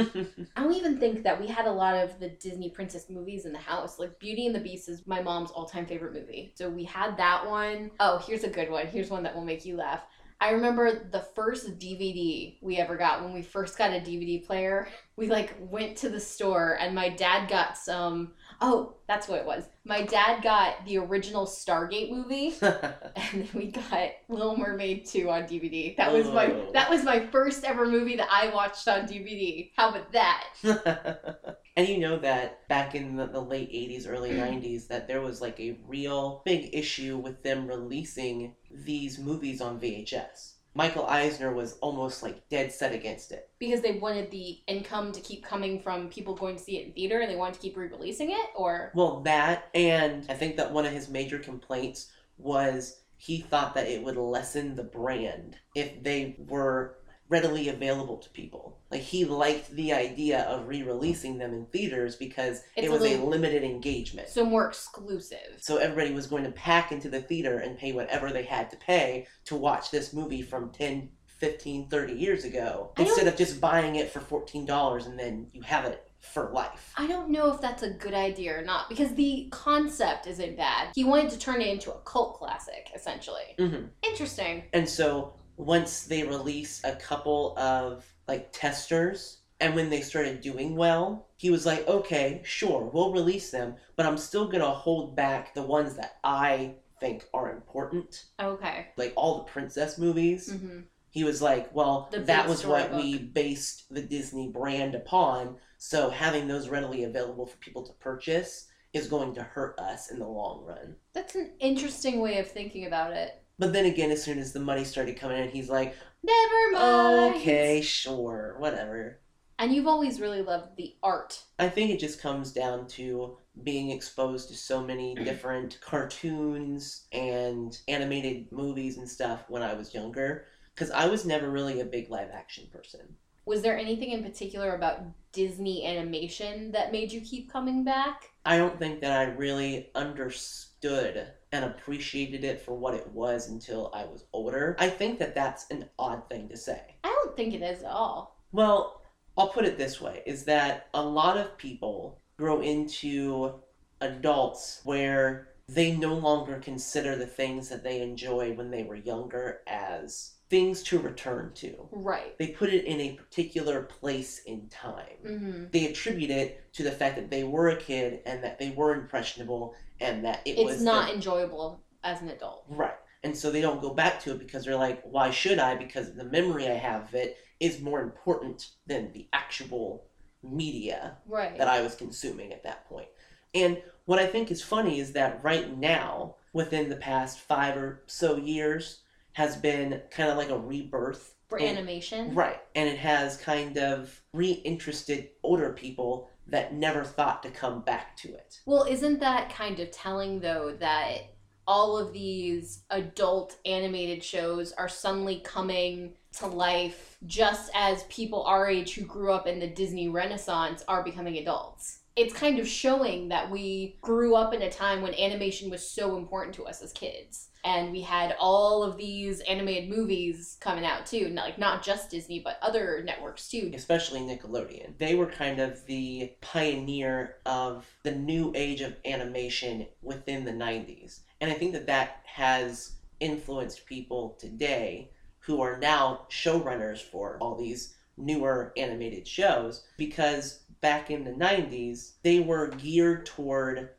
I 0.56 0.62
don't 0.62 0.76
even 0.76 1.00
think 1.00 1.24
that 1.24 1.40
we 1.40 1.48
had 1.48 1.66
a 1.66 1.72
lot 1.72 1.96
of 1.96 2.20
the 2.20 2.30
Disney 2.30 2.70
princess 2.70 3.10
movies 3.10 3.46
in 3.46 3.54
the 3.54 3.60
house. 3.60 3.98
Like 3.98 4.20
Beauty 4.20 4.46
and 4.46 4.54
the 4.54 4.60
Beast 4.60 4.88
is 4.88 5.08
my 5.08 5.22
mom's 5.22 5.50
all 5.52 5.66
time 5.66 5.88
favorite 5.88 6.14
movie. 6.14 6.54
So 6.56 6.70
we 6.70 6.84
had 6.84 7.18
that 7.18 7.48
one. 7.48 7.90
Oh, 8.00 8.20
here's 8.20 8.44
a 8.44 8.50
good 8.50 8.70
one. 8.70 8.86
Here's 8.86 9.10
one 9.10 9.24
that 9.24 9.34
will 9.34 9.46
make 9.46 9.66
you 9.66 9.78
laugh. 9.78 10.04
I 10.44 10.50
remember 10.50 11.08
the 11.10 11.22
first 11.22 11.80
DVD 11.80 12.58
we 12.60 12.76
ever 12.76 12.98
got 12.98 13.24
when 13.24 13.32
we 13.32 13.42
first 13.42 13.78
got 13.78 13.92
a 13.92 14.02
DVD 14.02 14.46
player. 14.46 14.90
We 15.16 15.30
like 15.30 15.56
went 15.58 15.96
to 16.00 16.10
the 16.10 16.20
store 16.20 16.78
and 16.82 16.94
my 16.94 17.08
dad 17.08 17.50
got 17.50 17.78
some 17.78 18.34
Oh, 18.66 18.94
that's 19.10 19.28
what 19.28 19.40
it 19.40 19.46
was. 19.46 19.66
My 19.84 20.04
dad 20.04 20.42
got 20.42 20.86
the 20.86 20.98
original 20.98 21.46
Stargate 21.46 22.10
movie, 22.10 22.54
and 22.62 23.04
then 23.34 23.50
we 23.54 23.72
got 23.72 24.12
Little 24.30 24.56
Mermaid 24.56 25.06
2 25.06 25.30
on 25.30 25.44
DVD. 25.44 25.98
That 25.98 26.14
was 26.14 26.28
my 26.28 26.46
Oh. 26.46 26.72
that 26.72 26.90
was 26.90 27.04
my 27.04 27.28
first 27.28 27.66
ever 27.66 27.86
movie 27.86 28.16
that 28.16 28.30
I 28.32 28.54
watched 28.54 28.88
on 28.88 29.02
DVD. 29.06 29.72
How 29.76 29.90
about 29.90 30.14
that? 30.14 31.58
and 31.76 31.90
you 31.90 31.98
know 31.98 32.18
that 32.20 32.66
back 32.70 32.96
in 32.96 33.18
the, 33.18 33.28
the 33.28 33.42
late 33.42 33.70
80s, 33.70 34.08
early 34.10 34.30
90s, 34.46 34.88
that 34.88 35.10
there 35.10 35.20
was 35.20 35.42
like 35.42 35.60
a 35.60 35.78
real 35.86 36.42
big 36.46 36.70
issue 36.74 37.18
with 37.18 37.44
them 37.44 37.68
releasing 37.68 38.56
these 38.72 39.20
movies 39.20 39.60
on 39.60 39.78
VHS. 39.80 40.53
Michael 40.76 41.06
Eisner 41.06 41.54
was 41.54 41.78
almost 41.82 42.24
like 42.24 42.48
dead 42.50 42.72
set 42.72 42.94
against 42.94 43.32
it. 43.32 43.50
Because 43.60 43.82
they 43.82 44.00
wanted 44.00 44.32
the 44.32 44.60
income 44.68 45.12
to 45.12 45.22
keep 45.22 45.44
coming 45.44 45.82
from 45.82 46.10
people 46.10 46.36
going 46.36 46.56
to 46.56 46.64
see 46.64 46.78
it 46.78 46.88
in 46.88 46.94
theater, 46.94 47.20
and 47.20 47.30
they 47.30 47.36
wanted 47.36 47.56
to 47.56 47.60
keep 47.60 47.78
re-releasing 47.78 48.32
it, 48.32 48.50
or 48.56 48.92
Well, 48.96 49.22
that, 49.22 49.70
and 49.74 50.26
I 50.30 50.34
think 50.34 50.58
that 50.58 50.72
one 50.72 50.86
of 50.86 50.94
his 50.94 51.10
major 51.10 51.40
complaints 51.40 52.12
was 52.38 53.02
he 53.18 53.40
thought 53.40 53.76
that 53.76 53.88
it 53.88 54.04
would 54.04 54.18
lessen 54.18 54.76
the 54.76 54.84
brand 54.84 55.58
if 55.76 56.04
they 56.04 56.36
were 56.48 56.98
readily 57.30 57.70
available 57.70 58.18
to 58.18 58.30
people. 58.30 58.78
Like, 58.92 59.02
he 59.02 59.26
liked 59.26 59.72
the 59.72 59.94
idea 59.94 60.42
of 60.44 60.68
re 60.68 60.84
releasing 60.84 61.38
them 61.38 61.54
in 61.54 61.66
theaters 61.68 62.16
because 62.16 62.62
It's 62.76 62.86
it 62.88 62.92
was 62.92 63.02
a 63.02 63.06
little- 63.06 63.28
limited 63.28 63.64
engagement. 63.64 64.28
so 64.30 64.46
more 64.46 64.68
exclusive. 64.68 65.58
So 65.60 65.78
everybody 65.78 66.14
was 66.14 66.28
going 66.28 66.44
to 66.44 66.52
pack 66.52 66.92
into 66.92 67.10
the 67.10 67.22
theater 67.22 67.60
and 67.60 67.78
pay 67.78 67.92
whatever 67.92 68.32
they 68.32 68.44
had 68.44 68.70
to 68.72 68.78
pay 68.78 69.28
to 69.46 69.56
watch 69.56 69.90
this 69.90 70.14
movie 70.14 70.42
from 70.42 70.70
10, 70.72 71.10
15, 71.26 71.90
30 71.90 72.14
years 72.14 72.44
ago 72.46 72.92
instead 72.98 73.28
of 73.28 73.36
just 73.36 73.60
buying 73.60 73.96
it 73.96 74.10
for 74.12 74.20
$14 74.20 75.06
and 75.08 75.18
then 75.20 75.48
you 75.54 75.62
have 75.62 75.86
it 75.86 76.08
for 76.20 76.52
life. 76.54 76.94
I 76.96 77.06
don't 77.08 77.30
know 77.30 77.52
if 77.54 77.60
that's 77.60 77.84
a 77.84 77.90
good 77.90 78.14
idea 78.14 78.58
or 78.58 78.62
not 78.64 78.88
because 78.88 79.14
the 79.16 79.48
concept 79.52 80.26
isn't 80.28 80.56
bad. 80.56 80.90
He 80.96 81.04
wanted 81.04 81.32
to 81.32 81.40
turn 81.40 81.62
it 81.62 81.68
into 81.68 81.92
a 81.92 82.00
cult 82.06 82.36
classic, 82.38 82.90
essentially. 82.96 83.56
hmm 83.58 83.86
Interesting. 84.04 84.64
And 84.72 84.88
so 84.88 85.34
once 85.58 86.04
they 86.04 86.24
release 86.24 86.82
a 86.84 86.96
couple 86.96 87.58
of 87.58 88.06
like 88.28 88.52
testers 88.52 89.40
and 89.60 89.76
when 89.76 89.90
they 89.90 90.02
started 90.02 90.42
doing 90.42 90.76
well, 90.76 91.28
he 91.38 91.50
was 91.50 91.66
like, 91.66 91.88
okay, 91.88 92.42
sure, 92.44 92.90
we'll 92.94 93.14
release 93.14 93.50
them, 93.52 93.76
but 93.96 94.06
I'm 94.06 94.18
still 94.18 94.46
going 94.46 94.60
to 94.62 94.68
hold 94.70 95.16
back 95.16 95.54
the 95.54 95.62
ones 95.62 95.96
that 95.96 96.18
I 96.24 96.76
think 97.00 97.26
are 97.34 97.52
important. 97.52 98.26
Okay. 98.42 98.88
Like 98.98 99.14
all 99.16 99.38
the 99.38 99.44
princess 99.44 99.98
movies. 99.98 100.52
hmm 100.52 100.80
he 101.10 101.24
was 101.24 101.44
like, 101.44 101.70
well, 101.76 102.10
The 102.12 102.22
that 102.22 102.50
was 102.50 102.66
what 102.66 102.86
storybook. 102.86 103.04
we 103.04 103.20
based 103.20 103.94
the 103.94 104.02
Disney 104.02 104.48
brand 104.48 104.96
upon. 104.96 105.58
So 105.78 106.10
having 106.10 106.48
those 106.48 106.70
readily 106.70 107.04
available 107.04 107.46
for 107.46 107.56
people 107.58 107.84
to 107.86 107.94
purchase 108.00 108.66
is 108.94 109.08
going 109.08 109.36
to 109.36 109.44
hurt 109.44 109.80
us 109.80 110.10
in 110.10 110.18
the 110.18 110.28
long 110.28 110.66
run. 110.66 110.96
That's 111.14 111.36
an 111.36 111.52
interesting 111.60 112.20
way 112.20 112.40
of 112.40 112.48
thinking 112.50 112.88
about 112.88 113.14
it. 113.14 113.43
But 113.60 113.74
then 113.74 113.86
again, 113.86 114.12
as 114.12 114.24
soon 114.24 114.40
as 114.40 114.52
the 114.54 114.60
money 114.60 114.84
started 114.84 115.18
coming 115.18 115.38
in, 115.38 115.50
he's 115.50 115.70
like, 115.70 115.96
Never 116.24 116.72
mind. 116.72 117.36
okay, 117.36 117.82
sure, 117.82 118.56
whatever. 118.58 119.20
And 119.60 119.74
you've 119.74 119.88
always 119.88 120.20
really 120.20 120.42
loved 120.42 120.76
the 120.76 120.96
art. 121.04 121.44
I 121.60 121.70
think 121.70 121.92
it 121.92 122.00
just 122.00 122.22
comes 122.22 122.52
down 122.52 122.88
to 122.90 123.38
being 123.64 123.92
exposed 123.92 124.50
to 124.50 124.56
so 124.56 124.84
many 124.84 125.16
different 125.24 125.80
cartoons 125.82 127.06
and 127.12 127.78
animated 127.88 128.52
movies 128.52 128.98
and 128.98 129.08
stuff 129.08 129.46
when 129.50 129.62
I 129.62 129.74
was 129.74 129.94
younger. 129.94 130.46
Because 130.74 130.90
I 130.90 131.06
was 131.06 131.24
never 131.26 131.52
really 131.52 131.82
a 131.82 131.86
big 131.86 132.10
live 132.10 132.32
action 132.34 132.68
person. 132.74 133.02
Was 133.46 133.62
there 133.62 133.78
anything 133.78 134.12
in 134.12 134.24
particular 134.24 134.74
about 134.76 135.04
Disney 135.34 135.86
animation 135.86 136.72
that 136.72 136.92
made 136.92 137.12
you 137.12 137.22
keep 137.22 137.52
coming 137.52 137.84
back? 137.84 138.32
I 138.46 138.58
don't 138.58 138.80
think 138.80 139.02
that 139.02 139.12
I 139.12 139.32
really 139.34 139.90
understood 139.94 140.73
and 140.86 141.66
appreciated 141.66 142.44
it 142.44 142.62
for 142.62 142.74
what 142.74 142.94
it 142.94 143.08
was 143.12 143.48
until 143.50 143.92
I 143.94 144.06
was 144.06 144.26
older. 144.34 144.76
I 144.80 144.90
think 144.90 145.20
that 145.20 145.36
that's 145.36 145.70
an 145.70 145.86
odd 145.98 146.28
thing 146.30 146.50
to 146.50 146.58
say. 146.58 146.96
I 147.04 147.10
don't 147.10 147.38
think 147.38 147.54
it 147.54 147.62
is 147.62 147.84
at 147.84 147.92
all. 147.92 148.40
Well, 148.52 149.02
I'll 149.38 149.50
put 149.50 149.66
it 149.66 149.78
this 149.78 150.02
way 150.02 150.24
is 150.26 150.44
that 150.46 150.88
a 150.94 151.04
lot 151.04 151.38
of 151.38 151.58
people 151.58 152.20
grow 152.38 152.62
into 152.62 153.54
adults 154.02 154.82
where 154.84 155.50
they 155.70 155.96
no 155.96 156.14
longer 156.14 156.60
consider 156.60 157.16
the 157.16 157.26
things 157.26 157.70
that 157.70 157.84
they 157.84 158.02
enjoyed 158.02 158.58
when 158.58 158.70
they 158.70 158.84
were 158.84 158.96
younger 158.96 159.62
as 159.66 160.34
things 160.50 160.84
to 160.84 161.00
return 161.00 161.52
to. 161.56 161.88
Right. 161.92 162.38
They 162.38 162.48
put 162.48 162.70
it 162.70 162.86
in 162.86 163.00
a 163.00 163.14
particular 163.14 163.84
place 163.84 164.40
in 164.46 164.68
time. 164.70 165.18
hmm 165.24 165.64
they 165.72 165.88
attribute 165.88 166.30
it 166.30 166.72
to 166.74 166.84
the 166.84 166.92
fact 166.92 167.16
that 167.16 167.32
they 167.32 167.44
were 167.44 167.70
a 167.70 167.76
kid 167.78 168.20
and 168.26 168.44
that 168.44 168.60
they 168.60 168.72
were 168.72 168.94
impressionable 168.94 169.74
and 170.00 170.24
that 170.26 170.42
it 170.46 170.52
It's 170.58 170.64
was 170.64 170.82
not 170.82 171.08
the- 171.10 171.16
enjoyable 171.16 171.82
as 172.04 172.22
an 172.22 172.30
adult. 172.30 172.66
right 172.70 172.96
and 173.24 173.36
so 173.38 173.50
they 173.52 173.62
don't 173.62 173.82
go 173.82 173.94
back 173.94 174.20
to 174.22 174.32
it 174.32 174.40
because 174.40 174.66
they're 174.66 174.76
like 174.76 175.02
why 175.04 175.30
should 175.32 175.60
i 175.60 175.76
because 175.76 176.14
the 176.14 176.26
memory 176.26 176.68
i 176.68 176.74
have 176.74 177.04
of 177.04 177.16
it 177.16 177.38
is 177.60 177.80
more 177.82 178.02
important 178.02 178.72
than 178.88 179.12
the 179.14 179.28
actual 179.32 180.06
media 180.42 181.18
Right. 181.26 181.58
that 181.58 181.68
i 181.70 181.82
was 181.82 181.96
consuming 181.96 182.52
at 182.52 182.64
that 182.64 182.88
point. 182.90 183.08
and 183.56 183.82
what 184.06 184.20
i 184.20 184.28
think 184.28 184.52
is 184.52 184.62
funny 184.62 185.00
is 185.00 185.14
that 185.14 185.40
right 185.44 185.78
now 185.78 186.36
within 186.52 186.90
the 186.90 186.98
past 186.98 187.40
five 187.40 187.78
or 187.78 188.04
so 188.08 188.36
years 188.36 189.00
has 189.34 189.56
been 189.56 190.02
kind 190.12 190.30
of 190.30 190.38
like 190.38 190.50
a 190.50 190.58
rebirth 190.60 191.34
For 191.48 191.58
in- 191.58 191.76
animation. 191.78 192.36
Right. 192.36 192.62
And 192.76 192.88
it 192.88 193.00
has 193.00 193.36
kind 193.38 193.78
of 193.80 194.22
reinterested 194.34 195.30
older 195.42 195.74
people 195.74 196.30
that 196.48 196.74
never 196.74 197.04
thought 197.04 197.44
to 197.44 197.50
come 197.50 197.82
back 197.82 198.18
to 198.18 198.34
it. 198.34 198.60
Well, 198.66 198.84
isn't 198.84 199.20
that 199.20 199.54
kind 199.54 199.80
of 199.80 199.92
telling 199.92 200.40
though 200.40 200.76
that 200.80 201.34
all 201.66 201.98
of 201.98 202.12
these 202.12 202.84
adult 202.90 203.58
animated 203.66 204.24
shows 204.24 204.74
are 204.74 204.90
suddenly 204.90 205.40
coming 205.40 206.14
to 206.34 206.48
life 206.48 207.18
just 207.26 207.72
as 207.74 208.04
people 208.04 208.44
our 208.44 208.68
age 208.68 208.96
who 208.96 209.06
grew 209.06 209.32
up 209.32 209.48
in 209.48 209.60
the 209.60 209.68
Disney 209.68 210.10
Renaissance 210.10 210.84
are 210.88 211.04
becoming 211.04 211.38
adults? 211.38 212.00
It's 212.16 212.34
kind 212.34 212.60
of 212.60 212.68
showing 212.68 213.30
that 213.30 213.50
we 213.50 213.98
grew 214.02 214.36
up 214.36 214.54
in 214.54 214.62
a 214.62 214.72
time 214.72 215.02
when 215.02 215.16
animation 215.16 215.72
was 215.72 215.90
so 215.90 216.16
important 216.16 216.54
to 216.56 216.66
us 216.66 216.82
as 216.82 216.92
kids. 216.94 217.50
And 217.66 217.92
we 217.92 218.02
had 218.02 218.36
all 218.40 218.84
of 218.84 218.98
these 218.98 219.40
animated 219.42 219.90
movies 219.90 220.58
coming 220.60 220.86
out 220.86 221.06
too, 221.06 221.30
not, 221.30 221.46
like 221.46 221.58
not 221.58 221.82
just 221.82 222.12
Disney, 222.12 222.40
but 222.40 222.60
other 222.62 223.02
networks 223.04 223.50
too. 223.50 223.72
Especially 223.74 224.20
Nickelodeon. 224.20 224.98
They 224.98 225.16
were 225.16 225.28
kind 225.28 225.60
of 225.60 225.86
the 225.86 226.34
pioneer 226.42 227.38
of 227.46 227.88
the 228.04 228.12
new 228.12 228.52
age 228.54 228.82
of 228.82 228.96
animation 229.06 229.88
within 230.02 230.44
the 230.44 230.52
90s. 230.52 231.22
And 231.42 231.50
I 231.50 231.54
think 231.54 231.72
that 231.74 231.88
that 231.88 232.22
has 232.26 232.94
influenced 233.20 233.86
people 233.86 234.36
today 234.40 235.10
who 235.40 235.62
are 235.62 235.78
now 235.78 236.28
showrunners 236.30 237.00
for 237.00 237.38
all 237.40 237.56
these 237.56 237.96
newer 238.18 238.72
animated 238.78 239.28
shows 239.28 239.86
because 239.98 240.63
back 240.84 241.10
in 241.10 241.24
the 241.24 241.32
90s 241.32 242.12
they 242.24 242.42
were 242.42 242.68
geared 242.68 243.26
toward 243.26 243.90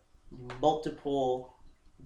multiple 0.61 1.57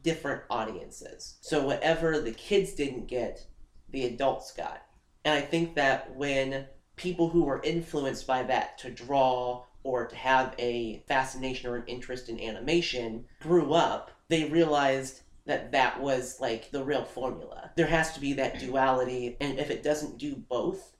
different 0.03 0.43
audiences. 0.49 1.37
So 1.41 1.67
whatever 1.67 2.21
the 2.21 2.33
kids 2.33 2.75
didn't 2.75 3.09
get, 3.09 3.45
the 3.91 4.07
adults 4.07 4.53
got. 4.53 4.83
And 5.25 5.35
I 5.35 5.41
think 5.41 5.75
that 5.75 6.15
when 6.15 6.67
people 6.95 7.29
who 7.29 7.43
were 7.43 7.61
influenced 7.63 8.27
by 8.27 8.45
that 8.45 8.79
to 8.79 8.91
draw 8.91 9.65
or 9.83 10.07
to 10.07 10.17
have 10.17 10.55
a 10.59 11.03
fascination 11.09 11.69
or 11.69 11.77
an 11.77 11.85
interest 11.87 12.29
in 12.29 12.41
animation 12.41 13.25
grew 13.41 13.73
up, 13.75 14.13
they 14.29 14.45
realized 14.45 15.23
that 15.47 15.73
that 15.73 16.01
was 16.01 16.39
like 16.41 16.71
the 16.71 16.85
real 16.85 17.05
formula. 17.05 17.73
There 17.75 17.87
has 17.87 18.13
to 18.13 18.21
be 18.21 18.35
that 18.35 18.61
duality, 18.61 19.37
and 19.41 19.59
if 19.59 19.71
it 19.71 19.83
doesn't 19.83 20.19
do 20.19 20.37
both, 20.37 20.95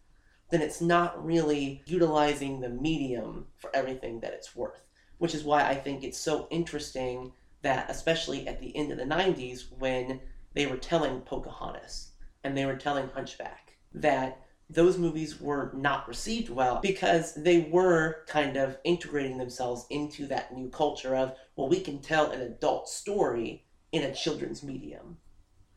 then 0.51 0.63
it's 0.63 0.81
not 0.81 1.25
really 1.25 1.83
utilizing 1.87 2.61
the 2.61 2.69
medium 2.69 3.47
for 3.57 3.75
everything 3.75 4.21
that 4.21 4.33
it's 4.33 4.57
worth. 4.57 4.81
Which 5.19 5.35
is 5.35 5.45
why 5.45 5.65
I 5.65 5.75
think 5.75 6.05
it's 6.05 6.19
so 6.19 6.47
interesting 6.51 7.33
that, 7.63 7.91
especially 7.91 8.47
at 8.47 8.61
the 8.61 8.75
end 8.77 8.93
of 8.93 8.99
the 8.99 9.05
90s, 9.05 9.65
when 9.79 10.21
they 10.55 10.67
were 10.67 10.77
telling 10.77 11.21
Pocahontas 11.23 12.13
and 12.45 12.57
they 12.57 12.67
were 12.67 12.77
telling 12.77 13.09
Hunchback, 13.09 13.77
that 13.95 14.41
those 14.71 14.99
movies 14.99 15.41
were 15.41 15.73
not 15.75 16.07
received 16.07 16.51
well 16.51 16.79
because 16.83 17.35
they 17.35 17.61
were 17.73 18.25
kind 18.27 18.57
of 18.57 18.77
integrating 18.85 19.39
themselves 19.39 19.87
into 19.91 20.27
that 20.27 20.55
new 20.55 20.69
culture 20.69 21.17
of, 21.17 21.35
well, 21.57 21.69
we 21.69 21.81
can 21.81 22.01
tell 22.01 22.31
an 22.31 22.43
adult 22.43 22.89
story 22.89 23.65
in 23.93 24.03
a 24.03 24.15
children's 24.15 24.63
medium. 24.63 25.17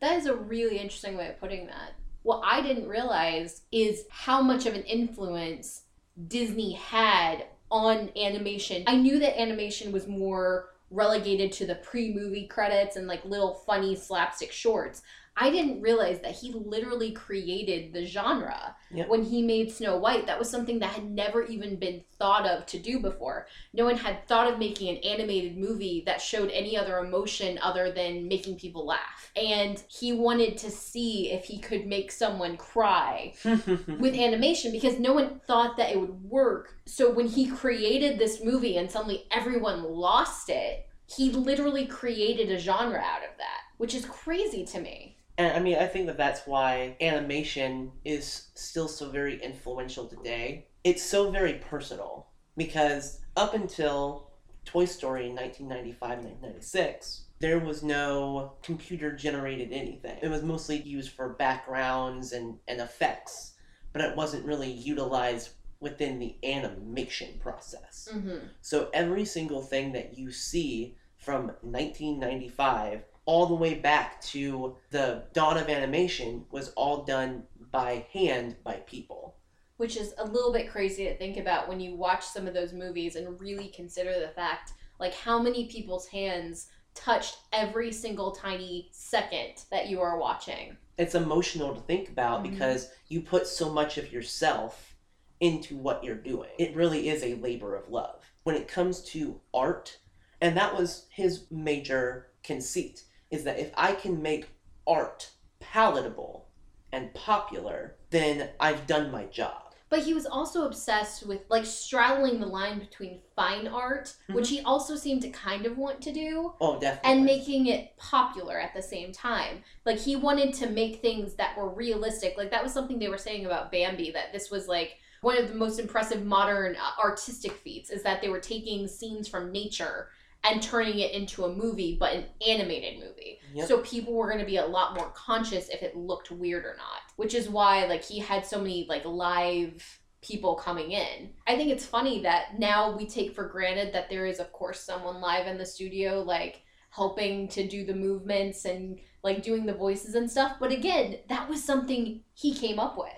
That 0.00 0.18
is 0.18 0.26
a 0.26 0.34
really 0.34 0.78
interesting 0.78 1.16
way 1.16 1.28
of 1.28 1.40
putting 1.40 1.66
that. 1.66 1.92
What 2.22 2.42
I 2.44 2.62
didn't 2.62 2.88
realize 2.88 3.62
is 3.72 4.04
how 4.10 4.42
much 4.42 4.66
of 4.66 4.74
an 4.74 4.82
influence 4.84 5.82
Disney 6.28 6.74
had 6.74 7.46
on 7.70 8.10
animation. 8.16 8.84
I 8.86 8.96
knew 8.96 9.18
that 9.18 9.40
animation 9.40 9.92
was 9.92 10.06
more 10.06 10.70
relegated 10.90 11.52
to 11.52 11.66
the 11.66 11.76
pre 11.76 12.12
movie 12.12 12.46
credits 12.46 12.96
and 12.96 13.06
like 13.06 13.24
little 13.24 13.54
funny 13.54 13.96
slapstick 13.96 14.52
shorts. 14.52 15.02
I 15.34 15.50
didn't 15.50 15.80
realize 15.80 16.20
that 16.20 16.32
he 16.34 16.52
literally 16.52 17.10
created 17.12 17.92
the 17.92 18.04
genre 18.04 18.76
Yep. 18.94 19.08
when 19.08 19.22
he 19.22 19.40
made 19.40 19.72
Snow 19.72 19.96
White. 19.96 20.26
That 20.26 20.38
was 20.38 20.50
something 20.50 20.78
that 20.80 20.90
had 20.90 21.10
never 21.10 21.42
even 21.44 21.76
been 21.76 22.04
thought 22.18 22.46
of 22.46 22.66
to 22.66 22.78
do 22.78 22.98
before. 22.98 23.46
No 23.72 23.84
one 23.86 23.96
had 23.96 24.28
thought 24.28 24.52
of 24.52 24.58
making 24.58 24.90
an 24.90 25.02
animated 25.02 25.56
movie 25.56 26.02
that 26.04 26.20
showed 26.20 26.50
any 26.50 26.76
other 26.76 26.98
emotion 26.98 27.58
other 27.62 27.90
than 27.90 28.28
making 28.28 28.56
people 28.56 28.84
laugh. 28.84 29.32
And 29.34 29.82
he 29.88 30.12
wanted 30.12 30.58
to 30.58 30.70
see 30.70 31.30
if 31.32 31.46
he 31.46 31.58
could 31.58 31.86
make 31.86 32.12
someone 32.12 32.58
cry 32.58 33.32
with 33.44 34.14
animation 34.14 34.70
because 34.70 34.98
no 34.98 35.14
one 35.14 35.40
thought 35.46 35.78
that 35.78 35.90
it 35.90 35.98
would 35.98 36.22
work. 36.22 36.76
So 36.84 37.10
when 37.10 37.26
he 37.28 37.46
created 37.46 38.18
this 38.18 38.44
movie 38.44 38.76
and 38.76 38.90
suddenly 38.90 39.24
everyone 39.30 39.82
lost 39.84 40.50
it, 40.50 40.86
he 41.06 41.30
literally 41.30 41.86
created 41.86 42.50
a 42.50 42.58
genre 42.58 43.00
out 43.00 43.22
of 43.22 43.36
that, 43.38 43.60
which 43.78 43.94
is 43.94 44.04
crazy 44.04 44.64
to 44.66 44.80
me. 44.80 45.16
And 45.38 45.56
I 45.56 45.60
mean, 45.60 45.76
I 45.78 45.86
think 45.86 46.06
that 46.06 46.18
that's 46.18 46.46
why 46.46 46.96
animation 47.00 47.92
is 48.04 48.48
still 48.54 48.88
so 48.88 49.10
very 49.10 49.42
influential 49.42 50.06
today. 50.06 50.66
It's 50.84 51.02
so 51.02 51.30
very 51.30 51.54
personal 51.54 52.26
because 52.56 53.20
up 53.36 53.54
until 53.54 54.30
Toy 54.64 54.84
Story 54.84 55.28
in 55.28 55.34
1995, 55.34 56.00
1996, 56.00 57.24
there 57.40 57.58
was 57.58 57.82
no 57.82 58.52
computer 58.62 59.10
generated 59.12 59.72
anything. 59.72 60.18
It 60.22 60.28
was 60.28 60.42
mostly 60.42 60.80
used 60.80 61.12
for 61.12 61.30
backgrounds 61.30 62.32
and, 62.32 62.58
and 62.68 62.80
effects, 62.80 63.54
but 63.92 64.02
it 64.02 64.16
wasn't 64.16 64.46
really 64.46 64.70
utilized 64.70 65.50
within 65.80 66.20
the 66.20 66.36
animation 66.44 67.40
process. 67.40 68.08
Mm-hmm. 68.12 68.46
So 68.60 68.88
every 68.94 69.24
single 69.24 69.62
thing 69.62 69.92
that 69.92 70.16
you 70.16 70.30
see 70.30 70.96
from 71.16 71.46
1995 71.62 73.02
all 73.24 73.46
the 73.46 73.54
way 73.54 73.74
back 73.74 74.20
to 74.20 74.76
the 74.90 75.24
dawn 75.32 75.56
of 75.56 75.68
animation 75.68 76.44
was 76.50 76.70
all 76.70 77.04
done 77.04 77.44
by 77.70 78.04
hand 78.12 78.56
by 78.64 78.74
people. 78.86 79.36
which 79.78 79.96
is 79.96 80.14
a 80.18 80.24
little 80.24 80.52
bit 80.52 80.70
crazy 80.70 81.04
to 81.04 81.16
think 81.18 81.36
about 81.38 81.66
when 81.68 81.80
you 81.80 81.96
watch 81.96 82.24
some 82.24 82.46
of 82.46 82.54
those 82.54 82.72
movies 82.72 83.16
and 83.16 83.40
really 83.40 83.66
consider 83.68 84.20
the 84.20 84.28
fact 84.28 84.74
like 85.00 85.12
how 85.14 85.42
many 85.42 85.66
people's 85.66 86.06
hands 86.06 86.68
touched 86.94 87.36
every 87.52 87.90
single 87.90 88.30
tiny 88.30 88.88
second 88.92 89.64
that 89.72 89.88
you 89.88 90.00
are 90.00 90.18
watching. 90.18 90.76
It's 90.98 91.16
emotional 91.16 91.74
to 91.74 91.80
think 91.80 92.10
about 92.10 92.40
Mhm. 92.44 92.50
because 92.50 92.90
you 93.08 93.22
put 93.22 93.46
so 93.48 93.72
much 93.72 93.98
of 93.98 94.12
yourself 94.12 94.94
into 95.40 95.76
what 95.76 96.04
you're 96.04 96.14
doing. 96.14 96.50
It 96.58 96.76
really 96.76 97.08
is 97.08 97.24
a 97.24 97.34
labor 97.36 97.74
of 97.74 97.88
love. 97.88 98.22
When 98.44 98.54
it 98.54 98.68
comes 98.68 99.02
to 99.06 99.40
art, 99.52 99.98
and 100.40 100.56
that 100.56 100.76
was 100.76 101.06
his 101.10 101.50
major 101.50 102.28
conceit, 102.44 103.02
is 103.32 103.42
that 103.44 103.58
if 103.58 103.72
I 103.76 103.92
can 103.94 104.22
make 104.22 104.48
art 104.86 105.30
palatable 105.58 106.46
and 106.92 107.12
popular, 107.14 107.96
then 108.10 108.50
I've 108.60 108.86
done 108.86 109.10
my 109.10 109.24
job. 109.24 109.58
But 109.88 110.00
he 110.04 110.14
was 110.14 110.24
also 110.24 110.64
obsessed 110.66 111.26
with 111.26 111.40
like 111.50 111.66
straddling 111.66 112.40
the 112.40 112.46
line 112.46 112.78
between 112.78 113.20
fine 113.36 113.68
art, 113.68 114.14
which 114.30 114.48
he 114.48 114.60
also 114.62 114.96
seemed 114.96 115.20
to 115.22 115.28
kind 115.30 115.66
of 115.66 115.76
want 115.76 116.00
to 116.02 116.12
do, 116.12 116.54
Oh, 116.62 116.78
definitely. 116.80 117.10
and 117.12 117.24
making 117.26 117.66
it 117.66 117.94
popular 117.98 118.58
at 118.58 118.72
the 118.74 118.80
same 118.82 119.12
time. 119.12 119.62
Like 119.84 119.98
he 119.98 120.16
wanted 120.16 120.54
to 120.54 120.70
make 120.70 121.02
things 121.02 121.34
that 121.34 121.56
were 121.58 121.68
realistic. 121.68 122.34
Like 122.38 122.50
that 122.52 122.62
was 122.62 122.72
something 122.72 122.98
they 122.98 123.08
were 123.08 123.18
saying 123.18 123.44
about 123.44 123.70
Bambi 123.70 124.10
that 124.12 124.32
this 124.32 124.50
was 124.50 124.66
like 124.66 124.96
one 125.20 125.36
of 125.36 125.48
the 125.48 125.54
most 125.54 125.78
impressive 125.78 126.24
modern 126.24 126.74
uh, 126.76 127.00
artistic 127.02 127.52
feats 127.52 127.90
is 127.90 128.02
that 128.02 128.22
they 128.22 128.28
were 128.30 128.40
taking 128.40 128.88
scenes 128.88 129.28
from 129.28 129.52
nature 129.52 130.08
and 130.44 130.62
turning 130.62 130.98
it 130.98 131.12
into 131.12 131.44
a 131.44 131.54
movie, 131.54 131.96
but 131.98 132.14
an 132.14 132.24
animated 132.46 132.98
movie. 132.98 133.38
Yep. 133.54 133.68
So 133.68 133.78
people 133.78 134.14
were 134.14 134.26
going 134.26 134.40
to 134.40 134.46
be 134.46 134.56
a 134.56 134.66
lot 134.66 134.94
more 134.96 135.10
conscious 135.10 135.68
if 135.68 135.82
it 135.82 135.96
looked 135.96 136.30
weird 136.30 136.64
or 136.64 136.76
not, 136.76 137.02
which 137.16 137.34
is 137.34 137.48
why 137.48 137.86
like 137.86 138.02
he 138.02 138.18
had 138.18 138.44
so 138.44 138.58
many 138.58 138.86
like 138.88 139.04
live 139.04 140.00
people 140.20 140.54
coming 140.54 140.92
in. 140.92 141.30
I 141.46 141.56
think 141.56 141.70
it's 141.70 141.86
funny 141.86 142.22
that 142.22 142.58
now 142.58 142.96
we 142.96 143.06
take 143.06 143.34
for 143.34 143.48
granted 143.48 143.92
that 143.92 144.08
there 144.08 144.26
is 144.26 144.40
of 144.40 144.52
course 144.52 144.80
someone 144.80 145.20
live 145.20 145.46
in 145.46 145.58
the 145.58 145.66
studio 145.66 146.22
like 146.22 146.62
helping 146.90 147.48
to 147.48 147.66
do 147.66 147.84
the 147.84 147.94
movements 147.94 148.64
and 148.64 148.98
like 149.24 149.42
doing 149.42 149.64
the 149.64 149.74
voices 149.74 150.14
and 150.14 150.30
stuff, 150.30 150.56
but 150.60 150.72
again, 150.72 151.18
that 151.28 151.48
was 151.48 151.62
something 151.62 152.22
he 152.34 152.52
came 152.52 152.78
up 152.78 152.98
with. 152.98 153.12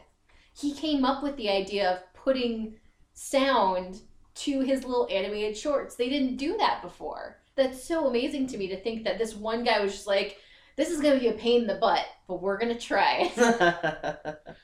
He 0.56 0.72
came 0.72 1.04
up 1.04 1.22
with 1.22 1.36
the 1.36 1.50
idea 1.50 1.90
of 1.90 2.14
putting 2.14 2.76
sound 3.14 4.00
to 4.34 4.60
his 4.60 4.84
little 4.84 5.08
animated 5.10 5.56
shorts. 5.56 5.94
They 5.94 6.08
didn't 6.08 6.36
do 6.36 6.56
that 6.58 6.82
before. 6.82 7.40
That's 7.56 7.82
so 7.82 8.06
amazing 8.08 8.48
to 8.48 8.58
me 8.58 8.68
to 8.68 8.80
think 8.80 9.04
that 9.04 9.18
this 9.18 9.34
one 9.34 9.64
guy 9.64 9.80
was 9.80 9.92
just 9.92 10.06
like, 10.06 10.38
this 10.76 10.90
is 10.90 11.00
going 11.00 11.14
to 11.14 11.20
be 11.20 11.28
a 11.28 11.32
pain 11.32 11.62
in 11.62 11.66
the 11.68 11.76
butt, 11.76 12.04
but 12.26 12.42
we're 12.42 12.58
going 12.58 12.76
to 12.76 12.80
try. 12.80 13.30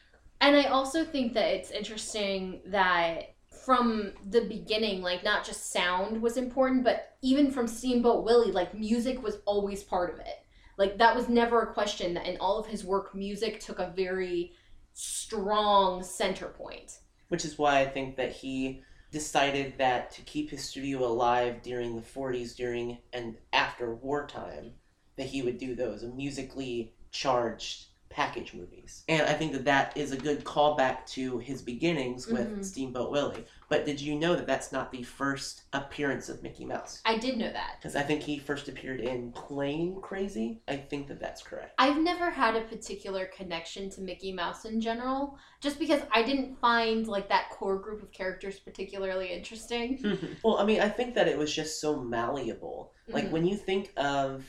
And 0.40 0.56
I 0.56 0.64
also 0.64 1.04
think 1.04 1.34
that 1.34 1.48
it's 1.48 1.70
interesting 1.70 2.60
that 2.66 3.34
from 3.64 4.12
the 4.30 4.42
beginning, 4.42 5.02
like 5.02 5.22
not 5.22 5.44
just 5.44 5.70
sound 5.70 6.20
was 6.22 6.38
important, 6.38 6.82
but 6.82 7.16
even 7.20 7.50
from 7.50 7.66
Steamboat 7.66 8.24
Willie, 8.24 8.52
like 8.52 8.74
music 8.74 9.22
was 9.22 9.38
always 9.44 9.82
part 9.82 10.12
of 10.12 10.18
it. 10.20 10.46
Like 10.78 10.96
that 10.96 11.14
was 11.14 11.28
never 11.28 11.60
a 11.60 11.74
question 11.74 12.14
that 12.14 12.26
in 12.26 12.38
all 12.38 12.58
of 12.58 12.66
his 12.66 12.84
work, 12.84 13.14
music 13.14 13.60
took 13.60 13.78
a 13.78 13.92
very 13.94 14.52
strong 14.94 16.02
center 16.02 16.46
point. 16.46 16.92
Which 17.28 17.44
is 17.44 17.58
why 17.58 17.80
I 17.80 17.86
think 17.86 18.16
that 18.16 18.32
he 18.32 18.82
decided 19.10 19.74
that 19.78 20.10
to 20.12 20.22
keep 20.22 20.50
his 20.50 20.62
studio 20.64 21.04
alive 21.04 21.62
during 21.62 21.96
the 21.96 22.02
40s, 22.02 22.54
during 22.54 22.98
and 23.12 23.36
after 23.52 23.94
wartime, 23.94 24.72
that 25.16 25.26
he 25.26 25.42
would 25.42 25.58
do 25.58 25.74
those 25.74 26.02
musically 26.04 26.94
charged 27.10 27.86
package 28.08 28.54
movies. 28.54 29.04
And 29.08 29.22
I 29.22 29.34
think 29.34 29.52
that 29.52 29.64
that 29.66 29.96
is 29.96 30.12
a 30.12 30.16
good 30.16 30.44
callback 30.44 31.06
to 31.08 31.38
his 31.38 31.62
beginnings 31.62 32.28
with 32.28 32.48
Mhm. 32.48 32.64
Steamboat 32.64 33.10
Willie. 33.10 33.46
But 33.70 33.86
did 33.86 34.00
you 34.00 34.16
know 34.16 34.34
that 34.34 34.48
that's 34.48 34.72
not 34.72 34.90
the 34.90 35.04
first 35.04 35.62
appearance 35.72 36.28
of 36.28 36.42
Mickey 36.42 36.64
Mouse? 36.64 37.00
I 37.06 37.16
did 37.16 37.38
know 37.38 37.52
that. 37.52 37.76
Because 37.78 37.94
I 37.94 38.02
think 38.02 38.20
he 38.20 38.36
first 38.36 38.68
appeared 38.68 38.98
in 38.98 39.30
Plane 39.30 40.00
Crazy. 40.02 40.60
I 40.66 40.76
think 40.76 41.06
that 41.06 41.20
that's 41.20 41.40
correct. 41.40 41.74
I've 41.78 41.98
never 41.98 42.30
had 42.30 42.56
a 42.56 42.62
particular 42.62 43.26
connection 43.26 43.88
to 43.90 44.00
Mickey 44.00 44.32
Mouse 44.32 44.64
in 44.64 44.80
general, 44.80 45.38
just 45.60 45.78
because 45.78 46.02
I 46.10 46.24
didn't 46.24 46.58
find 46.58 47.06
like 47.06 47.28
that 47.28 47.50
core 47.50 47.78
group 47.78 48.02
of 48.02 48.10
characters 48.10 48.58
particularly 48.58 49.28
interesting. 49.32 50.18
well, 50.44 50.58
I 50.58 50.64
mean, 50.64 50.80
I 50.80 50.88
think 50.88 51.14
that 51.14 51.28
it 51.28 51.38
was 51.38 51.54
just 51.54 51.80
so 51.80 52.00
malleable. 52.02 52.92
Like 53.06 53.26
Mhm. 53.26 53.30
when 53.30 53.46
you 53.46 53.56
think 53.56 53.92
of 53.96 54.44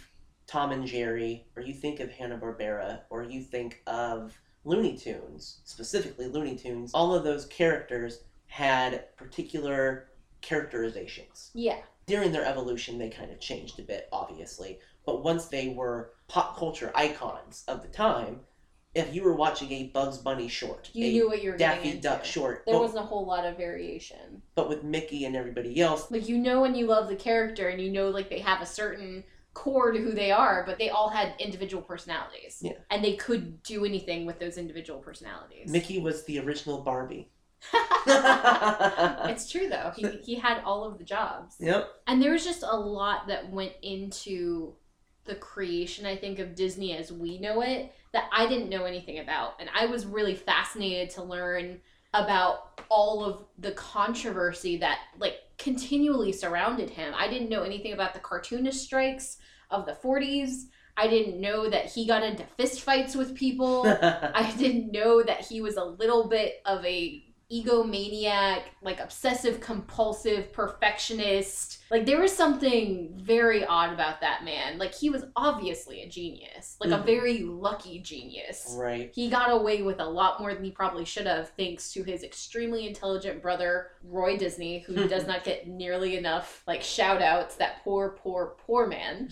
Tom 0.47 0.71
and 0.71 0.87
Jerry, 0.87 1.45
or 1.55 1.61
you 1.61 1.75
think 1.75 1.99
of 1.99 2.09
Hanna 2.11 2.39
Barbera, 2.39 3.01
or 3.11 3.21
you 3.21 3.43
think 3.43 3.83
of 3.85 4.35
Looney 4.63 4.97
Tunes, 4.97 5.59
specifically 5.63 6.25
Looney 6.25 6.55
Tunes, 6.55 6.91
all 6.95 7.13
of 7.13 7.23
those 7.23 7.45
characters 7.45 8.23
had 8.51 9.15
particular 9.15 10.09
characterizations. 10.41 11.51
Yeah. 11.53 11.77
During 12.05 12.33
their 12.33 12.43
evolution, 12.43 12.97
they 12.97 13.09
kind 13.09 13.31
of 13.31 13.39
changed 13.39 13.79
a 13.79 13.83
bit, 13.83 14.09
obviously. 14.11 14.79
But 15.05 15.23
once 15.23 15.45
they 15.45 15.69
were 15.69 16.11
pop 16.27 16.57
culture 16.57 16.91
icons 16.93 17.63
of 17.69 17.81
the 17.81 17.87
time, 17.87 18.41
if 18.93 19.15
you 19.15 19.23
were 19.23 19.35
watching 19.35 19.71
a 19.71 19.83
Bugs 19.87 20.17
Bunny 20.17 20.49
short, 20.49 20.89
You 20.91 21.09
knew 21.13 21.29
what 21.29 21.41
you 21.41 21.51
were 21.51 21.57
Daffy 21.57 21.77
getting 21.77 21.91
into. 21.91 22.01
Duck 22.09 22.25
short, 22.25 22.63
There 22.65 22.75
but, 22.75 22.81
wasn't 22.81 23.05
a 23.05 23.07
whole 23.07 23.25
lot 23.25 23.45
of 23.45 23.55
variation. 23.55 24.41
but 24.53 24.67
with 24.67 24.83
Mickey 24.83 25.23
and 25.23 25.33
everybody 25.33 25.79
else, 25.79 26.11
Like 26.11 26.27
you 26.27 26.37
know 26.37 26.59
when 26.59 26.75
you 26.75 26.87
love 26.87 27.07
the 27.07 27.15
character 27.15 27.69
and 27.69 27.81
you 27.81 27.89
know 27.89 28.09
like 28.09 28.29
they 28.29 28.39
have 28.39 28.61
a 28.61 28.65
certain 28.65 29.23
core 29.53 29.93
to 29.93 29.99
who 29.99 30.11
they 30.11 30.31
are, 30.33 30.65
but 30.65 30.77
they 30.77 30.89
all 30.89 31.07
had 31.07 31.35
individual 31.39 31.81
personalities. 31.81 32.59
Yeah. 32.61 32.73
And 32.89 33.01
they 33.01 33.15
could 33.15 33.63
do 33.63 33.85
anything 33.85 34.25
with 34.25 34.39
those 34.39 34.57
individual 34.57 34.99
personalities. 34.99 35.69
Mickey 35.71 36.01
was 36.01 36.25
the 36.25 36.39
original 36.39 36.81
Barbie. 36.81 37.29
it's 39.27 39.49
true 39.49 39.69
though. 39.69 39.91
He 39.95 40.07
he 40.23 40.35
had 40.35 40.61
all 40.65 40.83
of 40.83 40.97
the 40.97 41.03
jobs. 41.03 41.55
Yep. 41.59 41.87
And 42.07 42.21
there 42.21 42.31
was 42.31 42.43
just 42.43 42.63
a 42.63 42.75
lot 42.75 43.27
that 43.27 43.51
went 43.51 43.73
into 43.81 44.73
the 45.25 45.35
creation, 45.35 46.05
I 46.05 46.15
think, 46.15 46.39
of 46.39 46.55
Disney 46.55 46.97
as 46.97 47.11
we 47.11 47.39
know 47.39 47.61
it 47.61 47.93
that 48.13 48.25
I 48.33 48.47
didn't 48.47 48.69
know 48.69 48.85
anything 48.85 49.19
about. 49.19 49.53
And 49.59 49.69
I 49.73 49.85
was 49.85 50.05
really 50.05 50.35
fascinated 50.35 51.11
to 51.11 51.23
learn 51.23 51.79
about 52.13 52.81
all 52.89 53.23
of 53.23 53.45
the 53.57 53.71
controversy 53.71 54.77
that 54.77 54.99
like 55.17 55.35
continually 55.57 56.31
surrounded 56.31 56.89
him. 56.89 57.13
I 57.15 57.27
didn't 57.27 57.49
know 57.49 57.63
anything 57.63 57.93
about 57.93 58.13
the 58.13 58.19
cartoonist 58.19 58.83
strikes 58.83 59.37
of 59.69 59.85
the 59.85 59.93
40s. 59.93 60.65
I 60.97 61.07
didn't 61.07 61.39
know 61.39 61.69
that 61.69 61.85
he 61.85 62.05
got 62.05 62.23
into 62.23 62.43
fistfights 62.59 63.15
with 63.15 63.35
people. 63.35 63.87
I 64.01 64.53
didn't 64.57 64.91
know 64.91 65.23
that 65.23 65.41
he 65.41 65.61
was 65.61 65.77
a 65.77 65.83
little 65.83 66.27
bit 66.27 66.61
of 66.65 66.83
a 66.85 67.23
egomaniac, 67.51 68.61
like 68.81 68.99
obsessive 68.99 69.59
compulsive 69.59 70.53
perfectionist. 70.53 71.79
Like 71.89 72.05
there 72.05 72.21
was 72.21 72.31
something 72.31 73.11
very 73.21 73.65
odd 73.65 73.91
about 73.93 74.21
that 74.21 74.45
man. 74.45 74.77
Like 74.77 74.93
he 74.95 75.09
was 75.09 75.25
obviously 75.35 76.01
a 76.03 76.07
genius, 76.09 76.77
like 76.79 76.89
Mhm. 76.89 77.01
a 77.01 77.03
very 77.03 77.39
lucky 77.39 77.99
genius. 77.99 78.73
Right. 78.77 79.11
He 79.13 79.29
got 79.29 79.51
away 79.51 79.81
with 79.81 79.99
a 79.99 80.05
lot 80.05 80.39
more 80.39 80.53
than 80.53 80.63
he 80.63 80.71
probably 80.71 81.03
should 81.05 81.25
have, 81.27 81.49
thanks 81.57 81.91
to 81.93 82.03
his 82.03 82.23
extremely 82.23 82.87
intelligent 82.87 83.41
brother, 83.41 83.91
Roy 84.03 84.37
Disney, 84.37 84.79
who 84.79 85.07
does 85.07 85.27
not 85.27 85.43
get 85.43 85.67
nearly 85.67 86.15
enough 86.17 86.63
like 86.67 86.81
shout 86.81 87.21
outs. 87.21 87.55
That 87.55 87.83
poor, 87.83 88.17
poor, 88.21 88.55
poor 88.65 88.87
man 88.87 89.29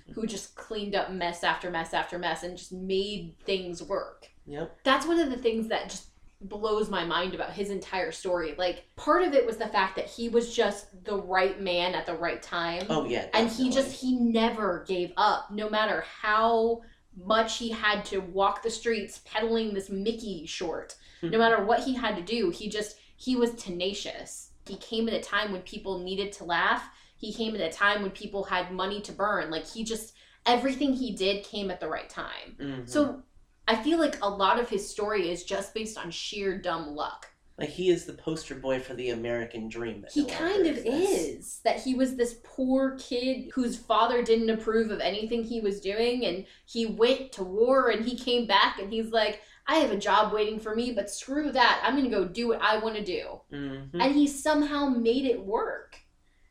who 0.14 0.26
just 0.26 0.54
cleaned 0.54 0.94
up 0.94 1.10
mess 1.10 1.42
after 1.42 1.70
mess 1.70 1.94
after 1.94 2.18
mess 2.18 2.42
and 2.42 2.56
just 2.58 2.72
made 2.72 3.34
things 3.44 3.82
work. 3.82 4.28
Yep. 4.46 4.80
That's 4.84 5.06
one 5.06 5.20
of 5.20 5.30
the 5.30 5.36
things 5.36 5.68
that 5.68 5.88
just 5.88 6.11
blows 6.48 6.90
my 6.90 7.04
mind 7.04 7.34
about 7.34 7.52
his 7.52 7.70
entire 7.70 8.12
story. 8.12 8.54
Like, 8.58 8.84
part 8.96 9.22
of 9.22 9.34
it 9.34 9.46
was 9.46 9.56
the 9.56 9.68
fact 9.68 9.96
that 9.96 10.06
he 10.06 10.28
was 10.28 10.54
just 10.54 11.04
the 11.04 11.16
right 11.16 11.60
man 11.60 11.94
at 11.94 12.06
the 12.06 12.14
right 12.14 12.42
time. 12.42 12.86
Oh 12.90 13.04
yeah. 13.04 13.26
and 13.34 13.48
he 13.48 13.70
just 13.70 14.00
he 14.00 14.16
never 14.16 14.84
gave 14.88 15.12
up 15.16 15.50
no 15.50 15.68
matter 15.70 16.04
how 16.20 16.82
much 17.16 17.58
he 17.58 17.68
had 17.70 18.04
to 18.06 18.18
walk 18.20 18.62
the 18.62 18.70
streets 18.70 19.20
peddling 19.24 19.74
this 19.74 19.90
mickey 19.90 20.46
short. 20.46 20.96
No 21.22 21.38
matter 21.38 21.64
what 21.64 21.80
he 21.80 21.94
had 21.94 22.16
to 22.16 22.22
do 22.22 22.50
he 22.50 22.68
just 22.68 22.96
he 23.16 23.36
was 23.36 23.52
tenacious. 23.54 24.50
He 24.66 24.76
came 24.76 25.06
at 25.08 25.14
a 25.14 25.20
time 25.20 25.52
when 25.52 25.62
people 25.62 25.98
needed 25.98 26.32
to 26.32 26.44
laugh. 26.44 26.88
He 27.16 27.32
came 27.32 27.54
at 27.54 27.60
a 27.60 27.70
time 27.70 28.02
when 28.02 28.10
people 28.10 28.44
had 28.44 28.72
money 28.72 29.00
to 29.02 29.12
burn. 29.12 29.50
Like 29.50 29.66
he 29.68 29.84
just 29.84 30.14
everything 30.46 30.92
he 30.94 31.12
did 31.14 31.44
came 31.44 31.70
at 31.70 31.78
the 31.80 31.88
right 31.88 32.08
time. 32.08 32.56
Mhm. 32.58 32.88
so 32.88 33.22
i 33.68 33.74
feel 33.82 33.98
like 33.98 34.22
a 34.22 34.28
lot 34.28 34.58
of 34.58 34.68
his 34.68 34.88
story 34.88 35.30
is 35.30 35.44
just 35.44 35.74
based 35.74 35.98
on 35.98 36.10
sheer 36.10 36.58
dumb 36.58 36.94
luck 36.94 37.28
like 37.58 37.68
he 37.68 37.90
is 37.90 38.06
the 38.06 38.14
poster 38.14 38.54
boy 38.54 38.80
for 38.80 38.94
the 38.94 39.10
American 39.10 39.68
dream. 39.68 40.04
He 40.10 40.24
kind 40.24 40.66
of 40.66 40.78
is. 40.78 41.60
That 41.64 41.80
he 41.80 41.94
was 41.94 42.16
this 42.16 42.40
poor 42.42 42.96
kid 42.98 43.50
whose 43.54 43.76
father 43.76 44.22
didn't 44.22 44.50
approve 44.50 44.90
of 44.90 45.00
anything 45.00 45.44
he 45.44 45.60
was 45.60 45.80
doing, 45.80 46.24
and 46.24 46.46
he 46.64 46.86
went 46.86 47.30
to 47.32 47.44
war 47.44 47.90
and 47.90 48.04
he 48.04 48.16
came 48.16 48.46
back 48.46 48.80
and 48.80 48.90
he's 48.92 49.10
like, 49.10 49.42
I 49.66 49.76
have 49.76 49.92
a 49.92 49.98
job 49.98 50.32
waiting 50.32 50.58
for 50.58 50.74
me, 50.74 50.92
but 50.92 51.10
screw 51.10 51.52
that. 51.52 51.82
I'm 51.84 51.94
going 51.94 52.10
to 52.10 52.10
go 52.10 52.24
do 52.26 52.48
what 52.48 52.60
I 52.62 52.78
want 52.78 52.96
to 52.96 53.04
do. 53.04 53.40
Mhm. 53.52 53.90
And 53.94 54.14
he 54.14 54.26
somehow 54.26 54.88
made 54.88 55.24
it 55.24 55.44
work 55.44 55.98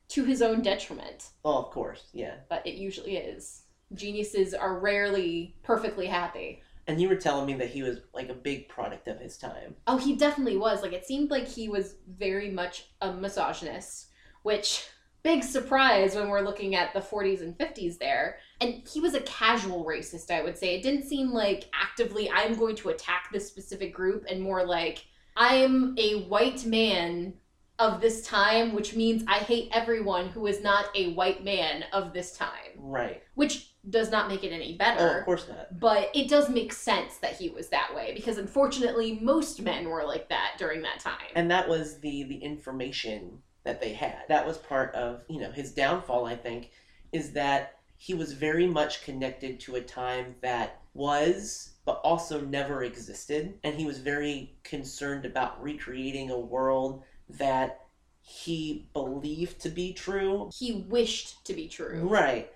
to 0.10 0.24
his 0.24 0.41
own 0.41 0.62
detriment. 0.62 1.30
Oh, 1.43 1.58
of 1.58 1.71
course. 1.71 2.10
Yeah. 2.13 2.36
But 2.50 2.65
it 2.65 2.76
usually 2.76 3.17
is. 3.17 3.63
Geniuses 3.93 4.54
are 4.54 4.80
rarely 4.80 5.56
perfectly 5.63 6.08
happy. 6.08 6.62
And 6.88 7.00
you 7.00 7.10
were 7.10 7.15
telling 7.15 7.46
me 7.46 7.54
that 7.56 7.70
he 7.70 7.84
was 7.84 8.00
like 8.13 8.30
a 8.30 8.34
big 8.34 8.67
product 8.67 9.08
of 9.08 9.20
his 9.20 9.38
time. 9.38 9.76
Oh, 9.88 9.98
he 9.98 10.15
definitely 10.15 10.58
was. 10.58 10.82
Like, 10.82 10.94
it 10.94 11.06
seemed 11.06 11.30
like 11.30 11.48
he 11.48 11.70
was 11.70 11.96
very 12.08 12.50
much 12.50 12.86
a 13.02 13.13
misogynist, 13.13 14.08
which, 14.44 14.88
big 15.24 15.44
surprise 15.44 16.15
when 16.15 16.30
we're 16.30 16.41
looking 16.41 16.74
at 16.74 16.94
the 16.94 17.00
40s 17.00 17.41
and 17.41 17.56
50s 17.58 18.00
there. 18.00 18.38
And 18.60 18.82
he 18.91 19.00
was 19.00 19.13
a 19.13 19.22
casual 19.22 19.86
racist, 19.86 20.32
I 20.32 20.41
would 20.41 20.58
say. 20.58 20.76
It 20.76 20.82
didn't 20.82 21.08
seem 21.08 21.32
like 21.32 21.70
actively, 21.80 22.30
I'm 22.32 22.56
going 22.56 22.76
to 22.78 22.89
attack 22.89 23.30
this 23.32 23.48
specific 23.48 23.94
group, 23.94 24.26
and 24.30 24.41
more 24.41 24.65
like, 24.65 25.06
I'm 25.38 25.96
a 25.98 26.24
white 26.24 26.65
man 26.65 27.36
of 27.80 28.02
this 28.02 28.26
time, 28.26 28.74
which 28.74 28.96
means 28.96 29.24
I 29.28 29.38
hate 29.38 29.70
everyone 29.74 30.30
who 30.30 30.46
is 30.48 30.62
not 30.62 30.86
a 30.96 31.13
white 31.13 31.44
man 31.44 31.86
of 31.94 32.13
this 32.13 32.36
time. 32.36 32.74
Right. 32.78 33.24
Which 33.36 33.71
does 33.89 34.12
not 34.12 34.28
make 34.30 34.44
it 34.44 34.52
any 34.52 34.74
Oh, 34.74 34.78
better. 34.78 35.20
of 35.20 35.26
course 35.26 35.48
not. 35.48 35.80
But 35.80 36.10
it 36.13 36.30
does 36.30 36.50
make 36.50 36.72
sense 36.74 37.17
that 37.17 37.34
he 37.38 37.50
was 37.50 37.70
that 37.70 37.94
way 37.96 38.13
because 38.15 38.38
unfortunately 38.38 39.20
most 39.22 39.62
men 39.62 39.89
were 39.89 40.04
like 40.04 40.30
that 40.30 40.56
during 40.58 40.82
that 40.84 41.00
time. 41.00 41.15
And 41.36 41.50
that 41.52 41.67
was 41.67 42.00
the 42.00 42.24
the 42.24 42.38
information 42.38 43.39
that 43.63 43.82
they 43.82 43.94
had. 43.94 44.24
That 44.28 44.46
was 44.46 44.58
part 44.58 44.94
of 44.96 45.22
you 45.28 45.39
know 45.39 45.52
his 45.52 45.72
downfall. 45.72 46.26
I 46.26 46.36
think 46.36 46.72
is 47.12 47.34
that 47.34 47.80
he 47.98 48.13
was 48.13 48.34
very 48.34 48.65
much 48.67 49.04
connected 49.04 49.60
to 49.62 49.76
a 49.76 49.82
time 49.82 50.36
that 50.41 50.82
was 50.94 51.70
but 51.86 52.02
also 52.04 52.41
never 52.41 52.84
existed 52.84 53.58
and 53.63 53.76
he 53.76 53.86
was 53.86 53.98
very 54.00 54.54
concerned 54.63 55.26
about 55.26 55.62
recreating 55.63 56.30
a 56.30 56.38
world 56.39 57.04
that 57.30 57.82
he 58.22 58.88
believed 58.94 59.60
to 59.62 59.70
be 59.70 59.94
true 59.94 60.50
he 60.54 60.74
wished 60.89 61.44
to 61.46 61.54
be 61.54 61.67
true. 61.67 62.08
Right. 62.08 62.52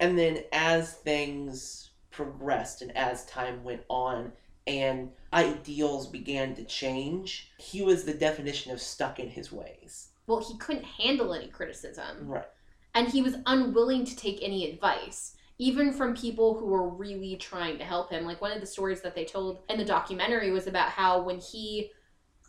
And 0.00 0.18
then 0.18 0.40
as 0.52 0.94
things 0.94 1.90
progressed 2.10 2.82
and 2.82 2.96
as 2.96 3.24
time 3.26 3.64
went 3.64 3.82
on 3.88 4.32
and 4.66 5.10
ideals 5.32 6.06
began 6.06 6.54
to 6.54 6.64
change, 6.64 7.52
he 7.58 7.82
was 7.82 8.04
the 8.04 8.14
definition 8.14 8.72
of 8.72 8.80
stuck 8.80 9.18
in 9.18 9.28
his 9.28 9.52
ways. 9.52 10.08
Well, 10.26 10.40
he 10.40 10.56
couldn't 10.58 10.84
handle 10.84 11.34
any 11.34 11.48
criticism 11.48 12.26
Right. 12.28 12.46
and 12.94 13.08
he 13.08 13.20
was 13.22 13.36
unwilling 13.46 14.04
to 14.06 14.16
take 14.16 14.38
any 14.42 14.70
advice. 14.70 15.36
Even 15.58 15.92
from 15.92 16.16
people 16.16 16.54
who 16.58 16.66
were 16.66 16.88
really 16.88 17.36
trying 17.36 17.78
to 17.78 17.84
help 17.84 18.10
him. 18.10 18.24
Like 18.24 18.40
one 18.40 18.50
of 18.52 18.60
the 18.60 18.66
stories 18.66 19.02
that 19.02 19.14
they 19.14 19.24
told 19.24 19.62
in 19.68 19.78
the 19.78 19.84
documentary 19.84 20.50
was 20.50 20.66
about 20.66 20.88
how 20.88 21.22
when 21.22 21.38
he 21.38 21.90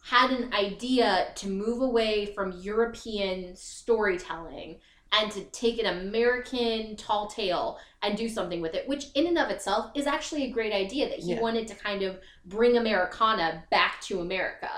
had 0.04 0.32
an 0.32 0.54
idea 0.54 1.28
to 1.36 1.48
move 1.48 1.82
away 1.82 2.28
from 2.34 2.52
European 2.62 3.56
storytelling 3.56 4.80
and 5.12 5.32
to 5.32 5.44
take 5.46 5.80
an 5.80 5.86
American 5.86 6.96
tall 6.96 7.28
tale 7.28 7.78
and 8.02 8.18
do 8.18 8.28
something 8.28 8.62
with 8.62 8.74
it, 8.74 8.88
which 8.88 9.06
in 9.15 9.28
and 9.28 9.38
of 9.38 9.50
itself 9.50 9.91
is 9.96 10.08
actually 10.08 10.44
a 10.44 10.50
great 10.52 10.74
idea 10.74 11.08
that 11.10 11.20
he 11.20 11.34
Yeah. 11.34 11.41
wanted 11.41 11.68
to 11.68 11.76
kind 11.76 12.04
of 12.04 12.20
bring 12.46 12.78
Americana 12.78 13.63
back 13.72 14.02
to 14.02 14.20
America. 14.20 14.70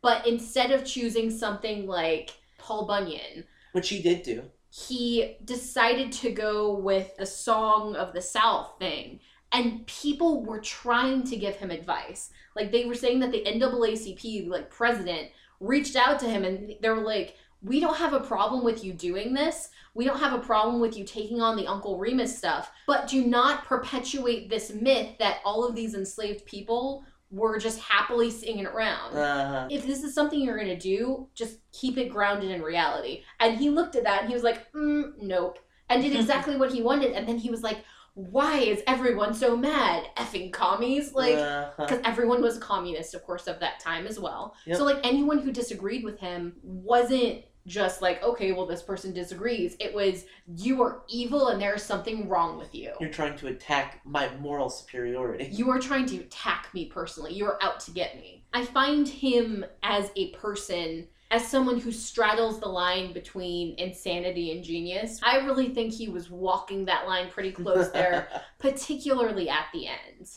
But 0.00 0.26
instead 0.26 0.70
of 0.70 0.84
choosing 0.84 1.30
something 1.30 1.86
like 1.86 2.30
Paul 2.58 2.86
Bunyan, 2.86 3.44
Which 3.72 3.88
he 3.90 4.00
did 4.02 4.22
do. 4.22 4.50
he 4.70 5.36
decided 5.44 6.12
to 6.12 6.30
go 6.30 6.74
with 6.74 7.16
the 7.16 7.26
Song 7.26 7.94
of 7.96 8.12
the 8.12 8.22
South 8.22 8.72
thing. 8.78 9.20
And 9.52 9.86
people 9.86 10.42
were 10.44 10.58
trying 10.60 11.22
to 11.24 11.36
give 11.36 11.56
him 11.56 11.70
advice. 11.70 12.30
Like 12.56 12.72
they 12.72 12.86
were 12.86 12.94
saying 12.94 13.20
that 13.20 13.30
the 13.30 13.44
NAACP, 13.46 14.48
like 14.48 14.68
president, 14.70 15.30
reached 15.60 15.94
out 15.94 16.18
to 16.20 16.26
him 16.28 16.42
and 16.44 16.74
they 16.80 16.88
were 16.88 16.96
like, 16.96 17.36
We 17.64 17.80
don't 17.80 17.96
have 17.96 18.12
a 18.12 18.20
problem 18.20 18.62
with 18.62 18.84
you 18.84 18.92
doing 18.92 19.32
this. 19.32 19.70
We 19.94 20.04
don't 20.04 20.18
have 20.18 20.34
a 20.34 20.42
problem 20.44 20.80
with 20.80 20.96
you 20.96 21.04
taking 21.04 21.40
on 21.40 21.56
the 21.56 21.66
Uncle 21.66 21.98
Remus 21.98 22.36
stuff. 22.36 22.70
But 22.86 23.08
do 23.08 23.24
not 23.24 23.64
perpetuate 23.64 24.50
this 24.50 24.70
myth 24.72 25.16
that 25.18 25.38
all 25.44 25.64
of 25.66 25.74
these 25.74 25.94
enslaved 25.94 26.44
people 26.44 27.04
were 27.30 27.58
just 27.58 27.80
happily 27.80 28.30
singing 28.30 28.66
around 28.66 29.16
Uh, 29.16 29.66
if 29.70 29.86
this 29.86 30.04
is 30.04 30.14
something 30.14 30.40
you're 30.40 30.58
gonna 30.58 30.78
do, 30.78 31.28
just 31.34 31.58
keep 31.72 31.98
it 31.98 32.08
grounded 32.10 32.50
in 32.50 32.62
reality. 32.62 33.22
And 33.40 33.56
he 33.56 33.70
looked 33.70 33.96
at 33.96 34.04
that 34.04 34.20
and 34.20 34.28
he 34.28 34.34
was 34.34 34.44
like, 34.44 34.70
mm, 34.72 35.12
nope, 35.20 35.58
and 35.88 36.02
did 36.02 36.14
exactly 36.20 36.56
what 36.56 36.72
he 36.72 36.82
wanted. 36.82 37.12
And 37.12 37.26
then 37.26 37.38
he 37.38 37.50
was 37.50 37.62
like, 37.62 37.78
why 38.14 38.58
is 38.58 38.80
everyone 38.86 39.34
so 39.34 39.56
mad? 39.56 40.04
Effing 40.16 40.52
commies, 40.52 41.12
like. 41.14 41.34
uh-huh. 41.36 41.86
Because 41.86 42.00
everyone 42.04 42.40
was 42.40 42.56
a 42.58 42.60
communist, 42.60 43.14
of 43.14 43.24
course, 43.24 43.48
of 43.48 43.58
that 43.58 43.80
time 43.80 44.06
as 44.06 44.20
well. 44.20 44.54
Yep. 44.66 44.76
So, 44.76 44.84
like, 44.84 45.00
anyone 45.02 45.40
who 45.40 45.50
disagreed 45.50 46.04
with 46.04 46.20
him 46.20 46.54
wasn't 46.62 47.42
just 47.66 48.02
like, 48.02 48.22
okay, 48.22 48.52
well, 48.52 48.66
this 48.66 48.82
person 48.82 49.12
disagrees. 49.12 49.76
It 49.80 49.94
was, 49.94 50.24
you 50.56 50.82
are 50.82 51.02
evil 51.08 51.48
and 51.48 51.60
there 51.60 51.74
is 51.74 51.82
something 51.82 52.28
wrong 52.28 52.58
with 52.58 52.74
you. 52.74 52.92
You're 53.00 53.10
trying 53.10 53.36
to 53.38 53.48
attack 53.48 54.00
my 54.04 54.28
moral 54.36 54.68
superiority. 54.68 55.48
You 55.50 55.70
are 55.70 55.78
trying 55.78 56.06
to 56.06 56.18
attack 56.18 56.68
me 56.74 56.86
personally. 56.86 57.32
You 57.32 57.46
are 57.46 57.62
out 57.62 57.80
to 57.80 57.90
get 57.90 58.16
me. 58.16 58.44
I 58.52 58.64
find 58.64 59.08
him 59.08 59.64
as 59.82 60.10
a 60.16 60.30
person, 60.32 61.06
as 61.30 61.46
someone 61.46 61.80
who 61.80 61.90
straddles 61.90 62.60
the 62.60 62.68
line 62.68 63.12
between 63.12 63.74
insanity 63.78 64.52
and 64.52 64.62
genius. 64.62 65.18
I 65.22 65.38
really 65.38 65.70
think 65.70 65.92
he 65.92 66.08
was 66.08 66.30
walking 66.30 66.84
that 66.84 67.06
line 67.06 67.30
pretty 67.30 67.52
close 67.52 67.90
there, 67.90 68.28
particularly 68.58 69.48
at 69.48 69.66
the 69.72 69.86
end, 69.86 70.28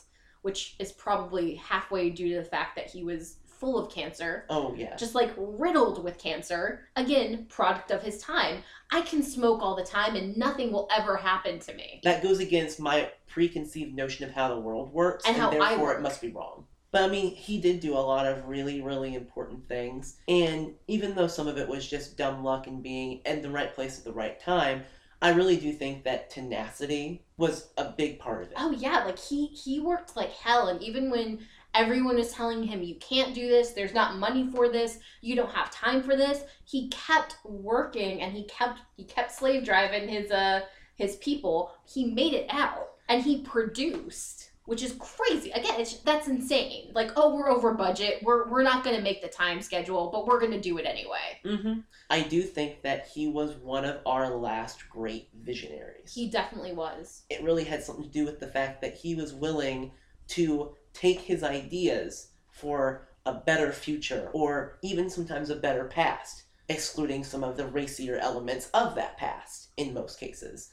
which 0.44 0.76
is 0.80 0.94
probably 0.94 1.56
halfway 1.56 2.10
due 2.10 2.30
to 2.30 2.36
the 2.36 2.50
fact 2.50 2.78
that 2.78 2.90
he 2.90 3.04
was 3.04 3.38
full 3.60 3.78
of 3.78 3.92
cancer. 3.92 4.46
oh 4.50 4.74
yeah. 4.76 4.96
Just 4.96 5.16
like 5.16 5.32
riddled 5.38 6.04
with 6.04 6.18
cancer. 6.18 6.88
Again, 6.96 7.46
product 7.50 7.92
of 7.92 8.02
his 8.02 8.20
time. 8.20 8.64
I 8.92 9.02
can 9.02 9.22
smoke 9.24 9.62
all 9.62 9.76
the 9.76 9.84
time 9.84 10.16
and 10.16 10.38
nothing 10.38 10.72
will 10.72 10.88
ever 10.96 11.18
happen 11.18 11.60
to 11.60 11.74
me. 11.74 12.00
That 12.04 12.24
goes 12.24 12.40
against 12.40 12.80
my 12.80 13.12
preconceived 13.28 13.96
notion 13.96 14.26
of 14.26 14.32
how 14.32 14.48
the 14.54 14.60
world 14.60 14.94
works, 14.94 15.26
And 15.28 15.36
how 15.36 15.50
I 15.50 15.70
therefore 15.70 15.94
it 15.94 16.02
must 16.02 16.22
be 16.22 16.30
wrong. 16.30 16.66
But 16.92 17.04
I 17.04 17.08
mean, 17.10 17.36
he 17.36 17.60
did 17.60 17.82
do 17.82 17.94
a 17.94 18.00
lot 18.00 18.26
of 18.26 18.48
really, 18.48 18.82
really 18.82 19.14
important 19.14 19.68
things. 19.68 20.18
And 20.28 20.74
even 20.88 21.16
though 21.16 21.28
some 21.28 21.48
of 21.48 21.58
it 21.58 21.68
was 21.68 21.88
just 21.88 22.18
dumb 22.18 22.44
luck 22.44 22.68
and 22.68 22.82
being 22.82 23.22
in 23.26 23.42
the 23.42 23.50
right 23.50 23.74
place 23.74 23.98
at 23.98 24.06
the 24.06 24.14
right 24.14 24.40
time, 24.40 24.84
I 25.22 25.32
really 25.32 25.58
do 25.58 25.74
think 25.74 26.04
that 26.04 26.30
tenacity 26.30 27.26
was 27.38 27.70
a 27.78 27.86
big 27.90 28.20
part 28.20 28.44
of 28.44 28.52
it. 28.52 28.56
Oh 28.58 28.72
yeah, 28.72 29.04
like 29.04 29.20
he 29.20 29.48
he 29.48 29.80
worked 29.80 30.16
like 30.16 30.32
hell 30.32 30.68
and 30.68 30.82
even 30.82 31.10
when 31.10 31.40
everyone 31.78 32.16
was 32.16 32.34
telling 32.34 32.64
him 32.64 32.82
you 32.82 32.96
can't 32.96 33.34
do 33.34 33.48
this, 33.48 33.72
there's 33.72 33.94
not 33.94 34.18
money 34.18 34.50
for 34.54 34.70
this, 34.70 35.00
you 35.22 35.36
don't 35.36 35.54
have 35.54 35.72
time 35.72 36.02
for 36.02 36.16
this, 36.16 36.44
he 36.66 36.90
kept 36.90 37.38
working 37.46 38.22
and 38.22 38.34
he 38.34 38.46
kept 38.46 38.80
he 38.96 39.04
kept 39.04 39.32
slave 39.32 39.64
driving 39.64 40.10
his 40.10 40.32
uh 40.32 40.62
his 40.96 41.18
people. 41.18 41.72
He 41.86 42.06
made 42.06 42.34
it 42.34 42.48
out 42.50 42.90
and 43.08 43.22
he 43.24 43.42
produced 43.42 44.52
which 44.68 44.84
is 44.84 44.98
crazy. 45.00 45.50
Again, 45.52 45.80
it's 45.80 46.00
that's 46.00 46.28
insane. 46.28 46.92
Like, 46.94 47.12
oh, 47.16 47.34
we're 47.34 47.50
over 47.50 47.74
budget. 47.74 48.22
We're 48.22 48.50
we're 48.50 48.64
not 48.64 48.84
going 48.84 48.98
to 48.98 49.02
make 49.02 49.22
the 49.22 49.30
time 49.30 49.62
schedule, 49.62 50.10
but 50.12 50.28
we're 50.28 50.42
going 50.42 50.52
to 50.52 50.60
do 50.60 50.78
it 50.78 50.86
anyway. 50.86 51.40
Mm-hmm. 51.46 51.80
I 52.10 52.22
do 52.24 52.42
think 52.42 52.82
that 52.82 53.08
he 53.08 53.30
was 53.30 53.56
one 53.56 53.86
of 53.86 54.02
our 54.06 54.36
last 54.36 54.90
great 54.90 55.30
visionaries. 55.42 56.14
He 56.14 56.30
definitely 56.30 56.74
was. 56.74 57.24
It 57.30 57.44
really 57.44 57.64
had 57.64 57.82
something 57.82 58.04
to 58.04 58.12
do 58.12 58.26
with 58.26 58.42
the 58.42 58.48
fact 58.48 58.82
that 58.82 58.94
he 58.94 59.16
was 59.16 59.34
willing 59.34 59.92
to 60.30 60.76
take 60.98 61.22
his 61.22 61.44
ideas 61.44 62.30
for 62.50 63.08
a 63.26 63.34
better 63.34 63.72
future 63.72 64.30
or 64.34 64.80
even 64.82 65.10
sometimes 65.10 65.50
a 65.50 65.56
better 65.56 65.86
past, 65.86 66.44
excluding 66.70 67.24
some 67.24 67.44
of 67.44 67.58
the 67.58 67.68
racier 67.68 68.18
elements 68.18 68.70
of 68.74 68.96
that 68.96 69.18
past 69.18 69.70
in 69.78 69.94
most 69.94 70.20
cases, 70.20 70.70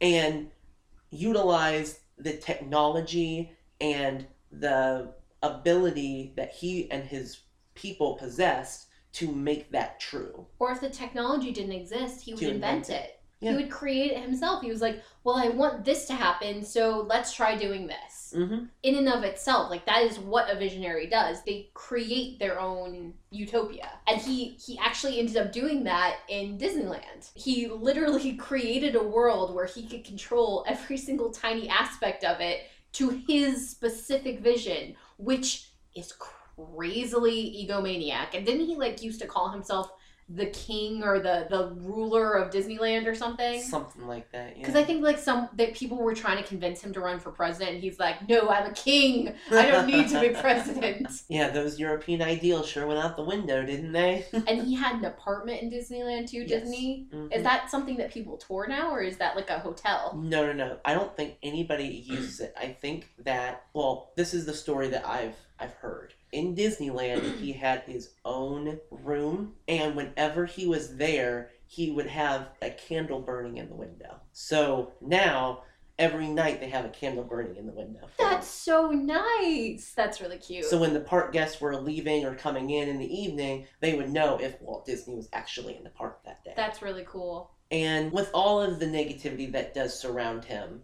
and 0.00 0.50
utilize 1.10 2.00
the 2.18 2.36
technology 2.36 3.52
and 3.80 4.26
the 4.50 5.12
ability 5.42 6.32
that 6.36 6.52
he 6.52 6.90
and 6.90 7.04
his 7.04 7.40
people 7.74 8.14
possessed 8.14 8.86
to 9.12 9.30
make 9.30 9.70
that 9.70 10.00
true. 10.00 10.46
Or 10.58 10.72
if 10.72 10.80
the 10.80 10.90
technology 10.90 11.52
didn't 11.52 11.72
exist, 11.72 12.22
he 12.22 12.34
would 12.34 12.42
invent, 12.42 12.88
invent 12.88 12.90
it. 12.90 13.17
Yeah. 13.40 13.52
He 13.52 13.56
would 13.56 13.70
create 13.70 14.12
it 14.12 14.20
himself. 14.20 14.62
He 14.62 14.70
was 14.70 14.80
like, 14.80 15.02
"Well, 15.22 15.36
I 15.36 15.48
want 15.48 15.84
this 15.84 16.06
to 16.06 16.14
happen, 16.14 16.64
so 16.64 17.06
let's 17.08 17.32
try 17.32 17.56
doing 17.56 17.86
this." 17.86 18.34
Mm-hmm. 18.36 18.64
In 18.82 18.94
and 18.96 19.08
of 19.08 19.22
itself, 19.22 19.70
like 19.70 19.86
that 19.86 20.02
is 20.02 20.18
what 20.18 20.50
a 20.50 20.58
visionary 20.58 21.06
does. 21.06 21.44
They 21.44 21.70
create 21.74 22.38
their 22.38 22.58
own 22.58 23.14
utopia. 23.30 23.90
And 24.08 24.20
he 24.20 24.56
he 24.64 24.78
actually 24.78 25.20
ended 25.20 25.36
up 25.36 25.52
doing 25.52 25.84
that 25.84 26.16
in 26.28 26.58
Disneyland. 26.58 27.30
He 27.34 27.68
literally 27.68 28.32
created 28.48 28.96
a 28.96 29.02
world 29.02 29.54
where 29.54 29.66
he 29.66 29.86
could 29.86 30.04
control 30.04 30.64
every 30.66 30.96
single 30.96 31.30
tiny 31.30 31.68
aspect 31.68 32.24
of 32.24 32.40
it 32.40 32.62
to 32.94 33.10
his 33.28 33.70
specific 33.70 34.40
vision, 34.40 34.96
which 35.18 35.70
is 35.94 36.12
crazily 36.12 37.66
egomaniac. 37.68 38.34
And 38.34 38.44
didn't 38.44 38.66
he 38.66 38.76
like 38.76 39.02
used 39.02 39.20
to 39.20 39.26
call 39.26 39.50
himself 39.50 39.92
the 40.30 40.46
king 40.46 41.02
or 41.02 41.18
the 41.20 41.46
the 41.48 41.72
ruler 41.80 42.34
of 42.34 42.52
Disneyland 42.52 43.06
or 43.06 43.14
something? 43.14 43.62
Something 43.62 44.06
like 44.06 44.30
that. 44.32 44.56
Yeah. 44.56 44.60
Because 44.60 44.76
I 44.76 44.84
think 44.84 45.02
like 45.02 45.18
some 45.18 45.48
that 45.56 45.74
people 45.74 45.96
were 45.98 46.14
trying 46.14 46.36
to 46.36 46.42
convince 46.42 46.82
him 46.82 46.92
to 46.92 47.00
run 47.00 47.18
for 47.18 47.30
president, 47.30 47.74
and 47.76 47.82
he's 47.82 47.98
like, 47.98 48.28
"No, 48.28 48.48
I'm 48.48 48.70
a 48.70 48.74
king. 48.74 49.32
I 49.50 49.66
don't 49.70 49.86
need 49.86 50.08
to 50.08 50.20
be 50.20 50.28
president." 50.40 51.08
yeah, 51.28 51.48
those 51.50 51.78
European 51.80 52.20
ideals 52.22 52.68
sure 52.68 52.86
went 52.86 53.00
out 53.00 53.16
the 53.16 53.24
window, 53.24 53.64
didn't 53.64 53.92
they? 53.92 54.26
and 54.32 54.62
he 54.62 54.74
had 54.74 54.96
an 54.96 55.04
apartment 55.06 55.62
in 55.62 55.70
Disneyland 55.70 56.28
too. 56.28 56.44
Yes. 56.46 56.60
Disney 56.62 57.06
Mhm. 57.12 57.34
is 57.34 57.42
that 57.42 57.70
something 57.70 57.96
that 57.96 58.12
people 58.12 58.36
tour 58.36 58.66
now, 58.68 58.90
or 58.90 59.00
is 59.00 59.16
that 59.16 59.34
like 59.36 59.48
a 59.50 59.58
hotel? 59.58 60.18
No, 60.22 60.46
no, 60.46 60.52
no. 60.52 60.78
I 60.84 60.92
don't 60.94 61.16
think 61.16 61.36
anybody 61.42 61.86
uses 62.06 62.40
it. 62.40 62.54
I 62.58 62.68
think 62.68 63.08
that 63.24 63.64
well, 63.72 64.12
this 64.16 64.34
is 64.34 64.44
the 64.44 64.54
story 64.54 64.88
that 64.88 65.06
I've 65.06 65.36
I've 65.58 65.72
heard. 65.74 66.14
In 66.32 66.54
Disneyland, 66.54 67.38
he 67.38 67.52
had 67.64 67.82
his 67.82 68.14
own 68.24 68.80
room, 68.90 69.54
and 69.66 69.96
whenever 69.96 70.46
he 70.46 70.66
was 70.66 70.96
there, 70.96 71.50
he 71.66 71.90
would 71.90 72.06
have 72.06 72.48
a 72.62 72.70
candle 72.70 73.20
burning 73.20 73.58
in 73.58 73.68
the 73.68 73.74
window. 73.74 74.20
So 74.32 74.92
now 75.00 75.62
every 75.98 76.28
night 76.28 76.60
they 76.60 76.68
have 76.68 76.84
a 76.84 76.90
candle 76.90 77.24
burning 77.24 77.56
in 77.56 77.66
the 77.66 77.72
window. 77.72 78.08
That's 78.18 78.46
so 78.46 78.90
nice. 78.90 79.92
That's 79.96 80.20
really 80.20 80.38
cute. 80.38 80.64
So 80.64 80.78
when 80.78 80.94
the 80.94 81.00
park 81.00 81.32
guests 81.32 81.60
were 81.60 81.76
leaving 81.76 82.24
or 82.24 82.34
coming 82.34 82.70
in 82.70 82.88
in 82.88 82.98
the 82.98 83.20
evening, 83.20 83.66
they 83.80 83.96
would 83.96 84.10
know 84.10 84.38
if 84.40 84.60
Walt 84.60 84.86
Disney 84.86 85.14
was 85.14 85.28
actually 85.32 85.76
in 85.76 85.84
the 85.84 85.90
park 85.90 86.24
that 86.24 86.44
day. 86.44 86.52
That's 86.56 86.82
really 86.82 87.04
cool. 87.06 87.50
And 87.70 88.12
with 88.12 88.30
all 88.32 88.62
of 88.62 88.78
the 88.78 88.86
negativity 88.86 89.50
that 89.52 89.74
does 89.74 89.98
surround 89.98 90.44
him, 90.44 90.82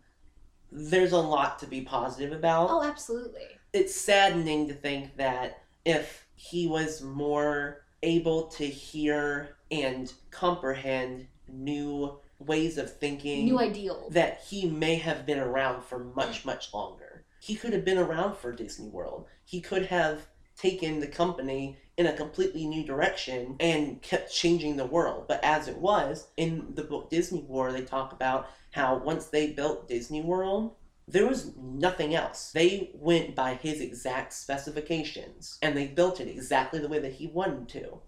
there's 0.71 1.13
a 1.13 1.19
lot 1.19 1.59
to 1.61 1.67
be 1.67 1.83
positive 1.83 2.33
about. 2.33 2.69
Oh, 2.71 2.83
absolutely. 2.83 3.59
It's 3.75 3.95
saddening 3.95 4.69
to 4.69 4.75
think 4.75 5.17
that 5.17 5.65
if 5.85 6.29
he 6.37 6.69
was 6.69 7.03
more 7.03 7.83
able 8.05 8.45
to 8.45 8.65
hear 8.65 9.57
and 9.69 10.13
comprehend 10.31 11.27
new 11.49 12.21
ways 12.39 12.79
of 12.79 12.97
thinking, 12.97 13.47
New 13.47 13.59
ideals. 13.59 14.13
that 14.13 14.43
he 14.49 14.69
may 14.69 14.95
have 14.95 15.27
been 15.27 15.41
around 15.41 15.83
for 15.83 15.99
much, 15.99 16.45
much 16.45 16.73
longer. 16.73 17.25
He 17.41 17.57
could 17.57 17.73
have 17.73 17.85
been 17.85 17.99
around 17.99 18.37
for 18.37 18.53
Disney 18.53 18.89
World. 18.89 19.27
He 19.45 19.61
could 19.61 19.87
have 19.87 20.29
taken 20.57 21.01
the 21.01 21.09
company 21.09 21.77
in 21.97 22.07
a 22.07 22.13
completely 22.13 22.67
new 22.67 22.85
direction 22.85 23.57
and 23.59 24.01
kept 24.03 24.33
changing 24.33 24.77
the 24.77 24.87
world. 24.87 25.25
But 25.27 25.43
as 25.43 25.67
it 25.67 25.79
was, 25.79 26.29
in 26.37 26.75
the 26.77 26.85
book 26.85 27.11
Disney 27.11 27.43
War, 27.43 27.73
they 27.73 27.83
talk 27.83 28.13
about 28.13 28.49
how 28.71 28.99
once 28.99 29.27
they 29.27 29.51
built 29.51 29.89
Disney 29.89 30.23
World, 30.23 30.77
there 31.07 31.27
was 31.27 31.53
nothing 31.57 32.15
else. 32.15 32.51
They 32.53 32.91
went 32.95 33.35
by 33.35 33.55
his 33.55 33.81
exact 33.81 34.33
specifications 34.33 35.59
and 35.63 35.77
they 35.77 35.87
built 35.89 36.21
it 36.21 36.29
exactly 36.29 36.81
the 36.81 36.89
way 36.89 36.99
that 36.99 37.13
he 37.13 37.27
wanted 37.27 37.69
to. 37.71 37.99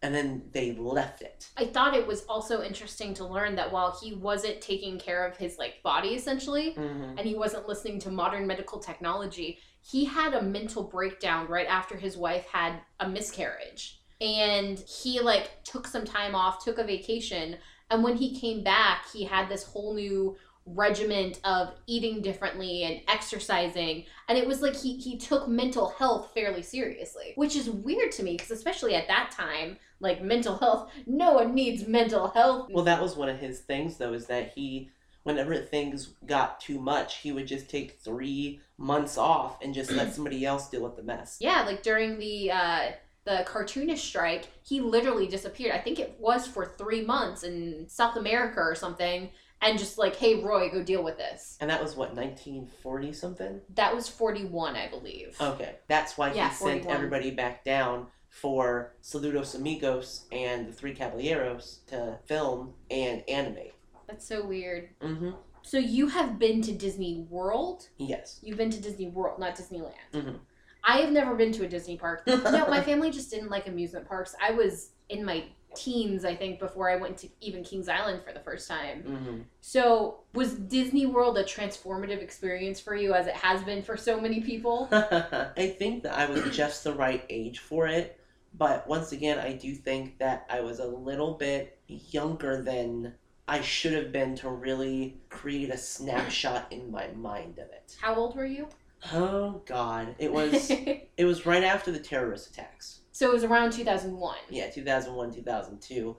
And 0.00 0.14
then 0.14 0.44
they 0.52 0.72
left 0.72 1.22
it. 1.22 1.48
I 1.56 1.64
thought 1.64 1.94
it 1.96 2.06
was 2.06 2.24
also 2.26 2.62
interesting 2.62 3.14
to 3.14 3.26
learn 3.26 3.56
that 3.56 3.72
while 3.72 3.98
he 4.00 4.14
wasn't 4.14 4.60
taking 4.60 4.96
care 4.98 5.26
of 5.26 5.36
his 5.36 5.58
like 5.58 5.82
body 5.82 6.10
essentially, 6.10 6.74
Mm-hmm. 6.78 7.18
and 7.18 7.20
he 7.20 7.34
wasn't 7.34 7.68
listening 7.68 7.98
to 8.00 8.10
modern 8.10 8.46
medical 8.46 8.78
technology, 8.78 9.58
he 9.80 10.04
had 10.04 10.34
a 10.34 10.42
mental 10.42 10.84
breakdown 10.84 11.48
right 11.48 11.66
after 11.66 11.96
his 11.96 12.16
wife 12.16 12.46
had 12.46 12.74
a 13.00 13.08
miscarriage. 13.08 14.00
And 14.20 14.78
he 14.78 15.20
like 15.20 15.64
took 15.64 15.86
some 15.86 16.04
time 16.04 16.34
off, 16.34 16.64
took 16.64 16.78
a 16.78 16.84
vacation, 16.84 17.56
and 17.90 18.04
when 18.04 18.16
he 18.16 18.38
came 18.38 18.62
back, 18.62 19.06
he 19.12 19.24
had 19.24 19.48
this 19.48 19.64
whole 19.64 19.94
new 19.94 20.36
regiment 20.74 21.40
of 21.44 21.70
eating 21.86 22.20
differently 22.20 22.84
and 22.84 23.00
exercising 23.08 24.04
and 24.28 24.36
it 24.36 24.46
was 24.46 24.60
like 24.62 24.76
he 24.76 24.96
he 24.96 25.16
took 25.16 25.48
mental 25.48 25.88
health 25.98 26.30
fairly 26.34 26.62
seriously 26.62 27.32
which 27.36 27.56
is 27.56 27.70
weird 27.70 28.12
to 28.12 28.22
me 28.22 28.32
because 28.32 28.50
especially 28.50 28.94
at 28.94 29.08
that 29.08 29.30
time 29.30 29.76
like 30.00 30.22
mental 30.22 30.56
health 30.58 30.90
no 31.06 31.32
one 31.32 31.54
needs 31.54 31.86
mental 31.86 32.28
health 32.28 32.68
Well, 32.70 32.84
that 32.84 33.02
was 33.02 33.16
one 33.16 33.28
of 33.28 33.38
his 33.38 33.60
things, 33.60 33.96
though, 33.96 34.12
is 34.12 34.26
that 34.26 34.52
he, 34.54 34.90
whenever 35.22 35.56
things 35.56 36.14
got 36.26 36.60
too 36.60 36.78
much, 36.78 37.16
he 37.16 37.32
would 37.32 37.46
just 37.46 37.68
take 37.68 37.98
three 37.98 38.60
months 38.76 39.18
off 39.18 39.58
and 39.62 39.74
just 39.74 39.90
let 39.90 40.14
somebody 40.14 40.44
else 40.44 40.68
deal 40.68 40.82
with 40.82 40.96
the 40.96 41.02
mess. 41.02 41.38
Yeah, 41.40 41.64
like 41.66 41.82
during 41.82 42.18
the 42.18 42.50
uh 42.50 42.80
the 43.24 43.44
cartoonist 43.46 44.04
strike, 44.04 44.46
he 44.62 44.80
literally 44.80 45.26
disappeared. 45.26 45.74
I 45.74 45.80
think 45.80 45.98
it 45.98 46.16
was 46.18 46.46
for 46.46 46.64
three 46.78 47.04
months 47.04 47.42
in 47.42 47.86
South 47.88 48.16
America 48.16 48.60
or 48.60 48.74
something, 48.74 49.30
and 49.62 49.78
just 49.78 49.98
like, 49.98 50.16
hey 50.16 50.42
Roy, 50.42 50.70
go 50.70 50.82
deal 50.82 51.02
with 51.02 51.18
this. 51.18 51.56
And 51.60 51.68
that 51.70 51.82
was 51.82 51.96
what, 51.96 52.14
1940 52.14 53.12
something? 53.12 53.60
That 53.74 53.94
was 53.94 54.08
forty 54.08 54.44
one, 54.44 54.76
I 54.76 54.88
believe. 54.88 55.36
Okay. 55.40 55.76
That's 55.88 56.16
why 56.18 56.32
Yeah, 56.32 56.48
he 56.48 56.54
sent 56.54 56.82
41. 56.84 56.96
everybody 56.96 57.30
back 57.30 57.64
down 57.64 58.06
for 58.28 58.94
Saludos 59.02 59.54
Amigos 59.54 60.26
and 60.32 60.68
the 60.68 60.72
Three 60.72 60.94
Caballeros 60.94 61.80
to 61.88 62.18
film 62.26 62.74
and 62.90 63.22
animate. 63.28 63.72
That's 64.06 64.26
so 64.26 64.44
weird. 64.46 64.90
Mm-hmm. 65.00 65.30
So 65.62 65.78
you 65.78 66.08
have 66.08 66.38
been 66.38 66.62
to 66.62 66.72
Disney 66.72 67.26
World? 67.28 67.88
Yes. 67.98 68.38
You've 68.42 68.56
been 68.56 68.70
to 68.70 68.80
Disney 68.80 69.08
World, 69.08 69.38
not 69.38 69.56
Disneyland. 69.56 69.92
Mhm. 70.14 70.38
I 70.84 70.98
have 70.98 71.10
never 71.10 71.34
been 71.34 71.52
to 71.52 71.64
a 71.64 71.68
Disney 71.68 71.96
park. 71.98 72.22
no, 72.26 72.66
my 72.68 72.80
family 72.80 73.10
just 73.10 73.30
didn't 73.30 73.50
like 73.50 73.66
amusement 73.66 74.06
parks. 74.08 74.34
I 74.42 74.52
was 74.52 74.90
in 75.08 75.24
my 75.24 75.44
teens, 75.74 76.24
I 76.24 76.34
think, 76.34 76.58
before 76.58 76.90
I 76.90 76.96
went 76.96 77.16
to 77.18 77.28
even 77.40 77.62
Kings 77.62 77.88
Island 77.88 78.22
for 78.24 78.32
the 78.32 78.40
first 78.40 78.68
time. 78.68 79.02
Mm-hmm. 79.02 79.38
So, 79.60 80.20
was 80.34 80.54
Disney 80.54 81.06
World 81.06 81.38
a 81.38 81.44
transformative 81.44 82.22
experience 82.22 82.80
for 82.80 82.94
you 82.94 83.14
as 83.14 83.26
it 83.26 83.34
has 83.34 83.62
been 83.62 83.82
for 83.82 83.96
so 83.96 84.20
many 84.20 84.40
people? 84.40 84.88
I 84.92 85.74
think 85.78 86.02
that 86.02 86.18
I 86.18 86.26
was 86.26 86.54
just 86.54 86.84
the 86.84 86.92
right 86.92 87.24
age 87.28 87.58
for 87.58 87.86
it, 87.86 88.20
but 88.54 88.86
once 88.88 89.12
again, 89.12 89.38
I 89.38 89.52
do 89.52 89.74
think 89.74 90.18
that 90.18 90.46
I 90.50 90.60
was 90.60 90.78
a 90.78 90.86
little 90.86 91.34
bit 91.34 91.78
younger 91.86 92.62
than 92.62 93.14
I 93.46 93.62
should 93.62 93.94
have 93.94 94.12
been 94.12 94.36
to 94.36 94.50
really 94.50 95.18
create 95.30 95.70
a 95.70 95.78
snapshot 95.78 96.66
in 96.70 96.90
my 96.90 97.08
mind 97.16 97.58
of 97.58 97.70
it. 97.70 97.96
How 98.00 98.14
old 98.14 98.36
were 98.36 98.44
you? 98.44 98.68
Oh 99.12 99.62
God, 99.64 100.14
it 100.18 100.32
was 100.32 100.70
it 101.16 101.24
was 101.24 101.46
right 101.46 101.62
after 101.62 101.90
the 101.90 101.98
terrorist 101.98 102.50
attacks. 102.50 103.00
So 103.18 103.28
it 103.28 103.32
was 103.32 103.42
around 103.42 103.72
2001. 103.72 104.36
Yeah, 104.48 104.70
2001, 104.70 105.34
2002. 105.34 106.16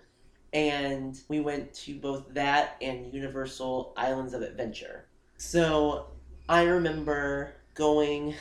And 0.52 1.18
we 1.30 1.40
went 1.40 1.74
to 1.76 1.98
both 1.98 2.34
that 2.34 2.76
and 2.82 3.14
Universal 3.14 3.94
Islands 3.96 4.34
of 4.34 4.42
Adventure. 4.42 5.06
So 5.38 6.08
I 6.50 6.64
remember 6.64 7.54
going 7.74 8.36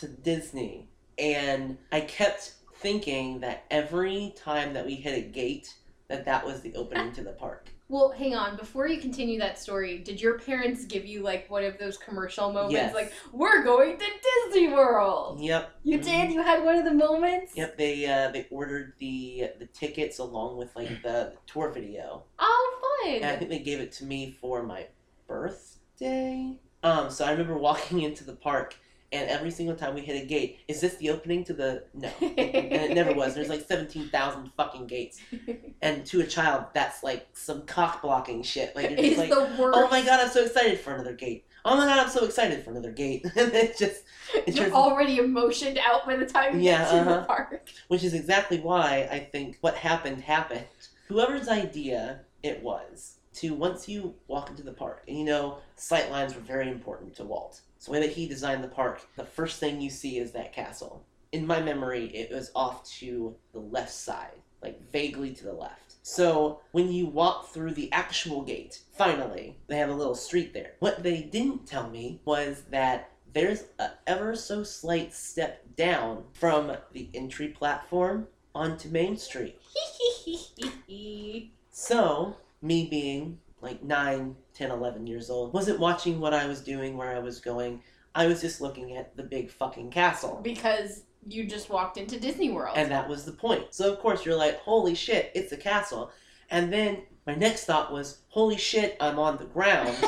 to 0.00 0.08
Disney 0.08 0.88
and 1.18 1.78
I 1.92 2.00
kept 2.00 2.54
thinking 2.78 3.38
that 3.42 3.62
every 3.70 4.34
time 4.36 4.72
that 4.72 4.84
we 4.84 4.96
hit 4.96 5.16
a 5.16 5.28
gate 5.28 5.72
that 6.08 6.24
that 6.24 6.44
was 6.44 6.62
the 6.62 6.74
opening 6.74 7.12
to 7.12 7.22
the 7.22 7.30
park. 7.30 7.68
Well, 7.88 8.10
hang 8.10 8.34
on. 8.34 8.56
Before 8.56 8.88
you 8.88 8.98
continue 8.98 9.38
that 9.40 9.58
story, 9.58 9.98
did 9.98 10.20
your 10.20 10.38
parents 10.38 10.86
give 10.86 11.04
you 11.04 11.22
like 11.22 11.50
one 11.50 11.64
of 11.64 11.78
those 11.78 11.98
commercial 11.98 12.50
moments 12.50 12.72
Yes. 12.72 12.94
like, 12.94 13.12
we're 13.32 13.62
going 13.62 13.98
to 13.98 14.04
Disney 14.48 14.68
World? 14.68 15.40
Yep. 15.40 15.70
You 15.84 15.98
Mhm. 15.98 16.02
did? 16.02 16.32
You 16.32 16.42
had 16.42 16.64
one 16.64 16.76
of 16.76 16.84
the 16.84 16.94
moments? 16.94 17.54
Yep, 17.54 17.76
they 17.76 18.06
uh, 18.06 18.30
they 18.30 18.46
ordered 18.50 18.94
the 18.98 19.50
the 19.58 19.66
tickets 19.66 20.18
along 20.18 20.56
with 20.56 20.74
like 20.74 21.02
the 21.02 21.34
tour 21.46 21.70
video. 21.70 22.24
Oh, 22.38 23.00
fun. 23.02 23.16
And 23.16 23.24
I 23.26 23.36
think 23.36 23.50
they 23.50 23.58
gave 23.58 23.80
it 23.80 23.92
to 23.92 24.04
me 24.04 24.30
for 24.30 24.62
my 24.62 24.86
birthday. 25.26 26.58
Um, 26.82 27.10
so 27.10 27.24
I 27.24 27.32
remember 27.32 27.56
walking 27.58 28.00
into 28.02 28.24
the 28.24 28.36
park, 28.36 28.76
and 29.12 29.28
every 29.30 29.50
single 29.50 29.76
time 29.76 29.94
we 29.94 30.00
hit 30.00 30.22
a 30.22 30.26
gate, 30.26 30.60
is 30.68 30.80
this 30.80 30.96
the 30.96 31.10
opening 31.10 31.44
to 31.44 31.52
the? 31.52 31.84
No, 31.94 32.08
and 32.20 32.38
it 32.38 32.94
never 32.94 33.12
was. 33.12 33.34
There's 33.34 33.48
like 33.48 33.66
seventeen 33.66 34.08
thousand 34.08 34.50
fucking 34.56 34.86
gates, 34.86 35.20
and 35.82 36.04
to 36.06 36.20
a 36.20 36.26
child, 36.26 36.66
that's 36.74 37.02
like 37.02 37.26
some 37.34 37.62
cock 37.66 38.02
blocking 38.02 38.42
shit. 38.42 38.74
Like 38.74 38.90
it's 38.90 39.18
like, 39.18 39.30
the 39.30 39.50
worst. 39.58 39.78
oh 39.78 39.88
my 39.90 40.02
god, 40.02 40.20
I'm 40.20 40.28
so 40.30 40.44
excited 40.44 40.80
for 40.80 40.94
another 40.94 41.14
gate. 41.14 41.46
Oh 41.66 41.76
my 41.76 41.86
god, 41.86 41.98
I'm 41.98 42.10
so 42.10 42.24
excited 42.24 42.62
for 42.62 42.70
another 42.72 42.92
gate. 42.92 43.24
and 43.36 43.52
it 43.54 43.78
just, 43.78 44.02
it 44.34 44.54
You're 44.54 44.64
turns 44.64 44.74
already 44.74 45.18
emotioned 45.18 45.78
out 45.78 46.04
by 46.06 46.16
the 46.16 46.26
time 46.26 46.58
you 46.58 46.66
Yeah, 46.66 46.78
get 46.84 46.90
to 46.90 46.96
uh-huh. 47.00 47.20
the 47.20 47.26
park. 47.26 47.68
which 47.88 48.04
is 48.04 48.12
exactly 48.12 48.60
why 48.60 49.08
I 49.10 49.20
think 49.20 49.56
what 49.62 49.74
happened 49.74 50.20
happened. 50.20 50.66
Whoever's 51.08 51.48
idea 51.48 52.20
it 52.42 52.62
was 52.62 53.16
to 53.34 53.54
once 53.54 53.88
you 53.88 54.14
walk 54.28 54.50
into 54.50 54.62
the 54.62 54.72
park, 54.72 55.02
and 55.08 55.18
you 55.18 55.24
know, 55.24 55.58
sight 55.76 56.10
lines 56.10 56.34
were 56.34 56.40
very 56.40 56.68
important 56.68 57.14
to 57.16 57.24
Walt. 57.24 57.60
So 57.78 57.92
the 57.92 57.98
way 57.98 58.06
that 58.06 58.14
he 58.14 58.26
designed 58.26 58.64
the 58.64 58.68
park, 58.68 59.06
the 59.16 59.24
first 59.24 59.60
thing 59.60 59.80
you 59.80 59.90
see 59.90 60.18
is 60.18 60.32
that 60.32 60.52
castle. 60.52 61.04
In 61.32 61.46
my 61.46 61.60
memory, 61.60 62.06
it 62.06 62.32
was 62.32 62.50
off 62.54 62.88
to 62.98 63.34
the 63.52 63.58
left 63.58 63.92
side, 63.92 64.40
like 64.62 64.80
vaguely 64.90 65.32
to 65.34 65.44
the 65.44 65.52
left. 65.52 65.96
So 66.02 66.60
when 66.72 66.92
you 66.92 67.06
walk 67.06 67.48
through 67.48 67.72
the 67.72 67.90
actual 67.92 68.42
gate, 68.42 68.82
finally, 68.92 69.56
they 69.66 69.76
have 69.76 69.90
a 69.90 69.94
little 69.94 70.14
street 70.14 70.52
there. 70.52 70.74
What 70.78 71.02
they 71.02 71.22
didn't 71.22 71.66
tell 71.66 71.88
me 71.88 72.20
was 72.24 72.62
that 72.70 73.10
there's 73.32 73.64
a 73.78 73.90
ever 74.06 74.36
so 74.36 74.62
slight 74.62 75.12
step 75.12 75.64
down 75.76 76.24
from 76.32 76.76
the 76.92 77.08
entry 77.14 77.48
platform 77.48 78.28
onto 78.54 78.88
Main 78.88 79.16
Street. 79.16 79.60
So, 81.76 82.36
me 82.64 82.86
being 82.86 83.38
like 83.60 83.82
9, 83.82 84.36
10, 84.54 84.70
11 84.70 85.06
years 85.06 85.30
old, 85.30 85.52
wasn't 85.52 85.78
watching 85.78 86.18
what 86.20 86.34
I 86.34 86.46
was 86.46 86.60
doing, 86.60 86.96
where 86.96 87.14
I 87.14 87.20
was 87.20 87.40
going. 87.40 87.80
I 88.14 88.26
was 88.26 88.40
just 88.40 88.60
looking 88.60 88.96
at 88.96 89.16
the 89.16 89.22
big 89.22 89.50
fucking 89.50 89.90
castle. 89.90 90.40
because 90.42 91.02
you 91.26 91.46
just 91.46 91.70
walked 91.70 91.96
into 91.96 92.20
Disney 92.20 92.50
World. 92.50 92.76
And 92.76 92.90
that 92.90 93.08
was 93.08 93.24
the 93.24 93.32
point. 93.32 93.74
So, 93.74 93.92
of 93.92 93.98
course, 94.00 94.24
you're 94.26 94.36
like, 94.36 94.58
holy 94.60 94.94
shit, 94.94 95.30
it's 95.34 95.52
a 95.52 95.56
castle. 95.56 96.10
And 96.50 96.72
then 96.72 97.02
my 97.26 97.34
next 97.34 97.64
thought 97.64 97.92
was, 97.92 98.18
holy 98.28 98.58
shit, 98.58 98.96
I'm 99.00 99.18
on 99.18 99.38
the 99.38 99.46
ground 99.46 99.96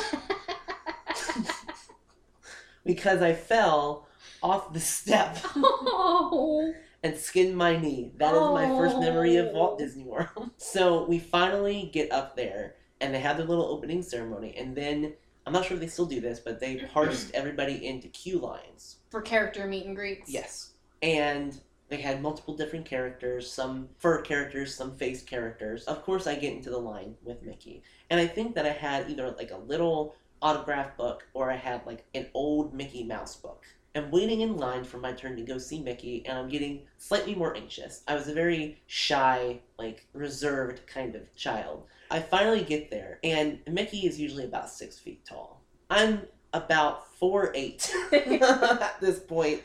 because 2.84 3.22
I 3.22 3.32
fell 3.32 4.06
off 4.42 4.72
the 4.72 4.80
step 4.80 5.38
oh. 5.56 6.74
And 7.06 7.16
skinned 7.16 7.56
my 7.56 7.76
knee. 7.76 8.10
That 8.16 8.34
is 8.34 8.40
my 8.40 8.66
first 8.66 8.98
memory 8.98 9.36
of 9.36 9.52
Walt 9.52 9.74
Oh. 9.74 9.78
Disney 9.78 10.04
World. 10.04 10.50
So 10.56 11.04
we 11.04 11.18
finally 11.18 11.90
get 11.92 12.10
up 12.10 12.36
there 12.36 12.74
and 13.00 13.14
they 13.14 13.20
have 13.20 13.36
their 13.36 13.46
little 13.46 13.66
opening 13.66 14.02
ceremony. 14.02 14.54
And 14.56 14.74
then, 14.76 15.12
I'm 15.46 15.52
not 15.52 15.64
sure 15.64 15.76
if 15.76 15.80
they 15.80 15.86
still 15.86 16.06
do 16.06 16.20
this, 16.20 16.40
but 16.40 16.58
they 16.58 16.76
parsed 16.92 17.30
everybody 17.34 17.86
into 17.86 18.08
queue 18.08 18.38
lines. 18.38 18.96
For 19.10 19.22
character 19.22 19.66
meet 19.66 19.86
and 19.86 19.94
greets. 19.94 20.30
Yes. 20.30 20.72
And 21.02 21.60
they 21.88 21.98
had 22.00 22.20
multiple 22.20 22.56
different 22.56 22.84
characters, 22.86 23.48
some 23.50 23.88
fur 23.98 24.20
characters, 24.22 24.74
some 24.74 24.96
face 24.96 25.22
characters. 25.22 25.84
Of 25.84 26.02
course, 26.02 26.26
I 26.26 26.34
get 26.34 26.54
into 26.54 26.70
the 26.70 26.78
line 26.78 27.14
with 27.22 27.42
Mickey. 27.42 27.82
And 28.10 28.18
I 28.18 28.26
think 28.26 28.54
that 28.56 28.66
I 28.66 28.70
had 28.72 29.08
either 29.08 29.30
like 29.30 29.52
a 29.52 29.58
little 29.58 30.16
autograph 30.42 30.96
book 30.96 31.24
or 31.34 31.50
I 31.50 31.56
had 31.56 31.86
like 31.86 32.04
an 32.14 32.26
old 32.34 32.74
Mickey 32.74 33.04
Mouse 33.04 33.36
book. 33.36 33.64
I'm 33.96 34.11
waiting 34.11 34.42
in 34.42 34.56
line 34.56 34.85
for 34.85 34.98
my 34.98 35.12
turn 35.12 35.37
to 35.37 35.42
go 35.42 35.59
see 35.59 35.80
Mickey, 35.80 36.24
and 36.26 36.38
I'm 36.38 36.48
getting 36.48 36.82
slightly 36.98 37.35
more 37.35 37.56
anxious. 37.56 38.02
I 38.06 38.14
was 38.14 38.28
a 38.28 38.35
very 38.35 38.82
shy, 38.87 39.61
like 39.78 40.06
reserved 40.12 40.87
kind 40.87 41.14
of 41.14 41.35
child. 41.35 41.85
I 42.11 42.20
finally 42.20 42.62
get 42.62 42.90
there, 42.90 43.18
and 43.24 43.59
Mickey 43.66 44.06
is 44.06 44.20
usually 44.20 44.44
about 44.44 44.70
six 44.70 44.98
feet 44.98 45.24
tall. 45.24 45.62
I'm 45.88 46.22
about 46.52 47.14
four 47.16 47.52
eight 47.54 47.90
at 48.12 49.00
this 49.00 49.18
point, 49.18 49.62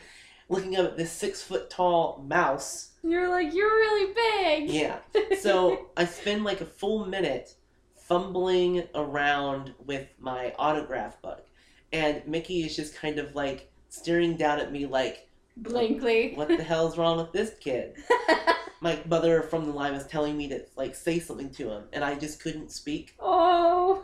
looking 0.50 0.78
up 0.78 0.86
at 0.92 0.98
this 0.98 1.12
six 1.12 1.42
foot 1.42 1.70
tall 1.70 2.24
mouse. 2.28 2.92
You're 3.04 3.30
like, 3.30 3.54
you're 3.54 3.68
really 3.68 4.14
big. 4.14 4.70
Yeah. 4.70 4.98
So 5.40 5.90
I 5.98 6.06
spend 6.06 6.44
like 6.44 6.62
a 6.62 6.66
full 6.66 7.06
minute 7.06 7.56
fumbling 7.96 8.88
around 8.96 9.74
with 9.86 10.08
my 10.20 10.54
autograph 10.58 11.22
book, 11.22 11.46
and 11.92 12.26
Mickey 12.26 12.64
is 12.64 12.76
just 12.76 12.96
kind 12.96 13.20
of 13.20 13.36
like 13.36 13.71
staring 13.92 14.36
down 14.38 14.60
at 14.60 14.72
me 14.72 14.86
like, 14.88 15.28
Blankly. 15.58 16.34
"What 16.36 16.48
the 16.48 16.64
hell's 16.64 16.98
wrong 16.98 17.18
with 17.18 17.32
this 17.34 17.52
kid?" 17.60 17.96
My 18.82 18.98
mother 19.06 19.44
from 19.44 19.66
the 19.68 19.74
line 19.74 19.94
was 19.94 20.08
telling 20.08 20.36
me 20.36 20.48
to 20.50 20.66
like 20.76 20.96
say 20.96 21.20
something 21.20 21.52
to 21.52 21.70
him, 21.70 21.84
and 21.94 22.04
I 22.04 22.16
just 22.16 22.42
couldn't 22.42 22.72
speak. 22.72 23.14
oh. 23.20 24.04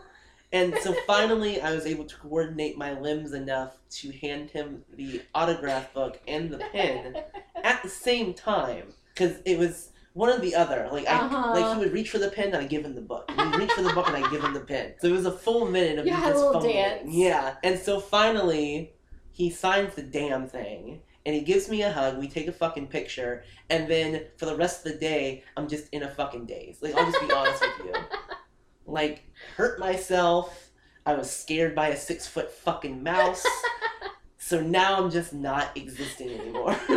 And 0.53 0.75
so 0.81 0.93
finally, 1.07 1.59
I 1.61 1.73
was 1.73 1.85
able 1.85 2.05
to 2.05 2.15
coordinate 2.17 2.77
my 2.77 2.97
limbs 2.99 3.33
enough 3.33 3.73
to 3.99 4.11
hand 4.11 4.49
him 4.51 4.83
the 4.93 5.21
autograph 5.35 5.93
book 5.93 6.21
and 6.27 6.49
the 6.49 6.57
pen 6.59 7.17
at 7.63 7.81
the 7.83 7.89
same 7.89 8.33
time, 8.33 8.93
because 9.13 9.37
it 9.45 9.57
was 9.57 9.89
one 10.13 10.29
or 10.29 10.39
the 10.39 10.53
other. 10.55 10.87
Like 10.91 11.07
I, 11.07 11.15
Uh-huh. 11.17 11.51
like 11.53 11.73
he 11.73 11.79
would 11.79 11.91
reach 11.93 12.11
for 12.11 12.17
the 12.19 12.29
pen, 12.29 12.47
and 12.49 12.57
I 12.57 12.65
give 12.65 12.85
him 12.85 12.93
the 12.95 13.01
book. 13.01 13.25
And 13.29 13.41
he'd 13.53 13.59
reach 13.61 13.71
for 13.71 13.81
the 13.81 13.93
book, 13.93 14.07
and 14.07 14.23
I 14.23 14.29
give 14.29 14.43
him 14.43 14.53
the 14.53 14.59
pen. 14.61 14.93
So 15.01 15.07
it 15.07 15.11
was 15.11 15.25
a 15.25 15.31
full 15.31 15.65
minute 15.69 15.97
of 15.99 16.05
You 16.05 16.13
me 16.13 16.19
just 16.19 16.35
little 16.35 16.53
fumbling. 16.53 16.73
dance. 16.75 17.03
Yeah, 17.13 17.55
and 17.63 17.79
so 17.79 17.99
finally, 17.99 18.93
he 19.37 19.51
signs 19.51 19.93
the 19.93 20.01
damn 20.01 20.47
thing. 20.47 20.99
And 21.27 21.35
he 21.35 21.41
gives 21.41 21.69
me 21.69 21.83
a 21.83 21.91
hug. 21.91 22.17
We 22.17 22.27
take 22.27 22.47
a 22.47 22.53
fucking 22.53 22.87
picture, 22.87 23.43
and 23.69 23.91
then 23.91 24.23
for 24.37 24.45
the 24.45 24.55
rest 24.55 24.85
of 24.85 24.93
the 24.93 24.97
day, 24.97 25.43
I'm 25.57 25.67
just 25.67 25.89
in 25.91 26.03
a 26.03 26.09
fucking 26.09 26.45
daze. 26.45 26.77
Like 26.81 26.95
I'll 26.95 27.05
just 27.05 27.19
be 27.19 27.31
honest 27.31 27.61
with 27.61 27.85
you 27.85 27.93
like 28.87 29.23
hurt 29.57 29.77
myself. 29.77 30.71
I 31.05 31.13
was 31.13 31.29
scared 31.29 31.75
by 31.75 31.89
a 31.89 31.97
six 31.97 32.25
foot 32.25 32.49
fucking 32.49 33.03
mouse. 33.03 33.45
so 34.37 34.61
now 34.61 34.97
I'm 34.97 35.11
just 35.11 35.33
not 35.33 35.75
existing 35.75 36.31
anymore. 36.39 36.75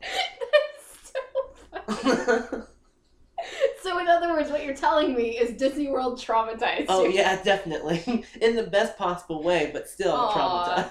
That's 0.00 1.12
so 1.12 2.42
funny. 2.50 2.62
So, 3.96 4.02
in 4.02 4.08
other 4.08 4.28
words, 4.32 4.50
what 4.50 4.62
you're 4.64 4.74
telling 4.74 5.14
me 5.14 5.38
is 5.38 5.56
Disney 5.56 5.88
World 5.88 6.18
traumatized 6.18 6.86
oh 6.88 7.04
you. 7.04 7.12
yeah, 7.12 7.42
definitely. 7.42 8.24
In 8.42 8.54
the 8.56 8.64
best 8.64 8.96
possible 8.98 9.42
way, 9.42 9.70
but 9.72 9.88
still 9.88 10.12
Aw. 10.12 10.32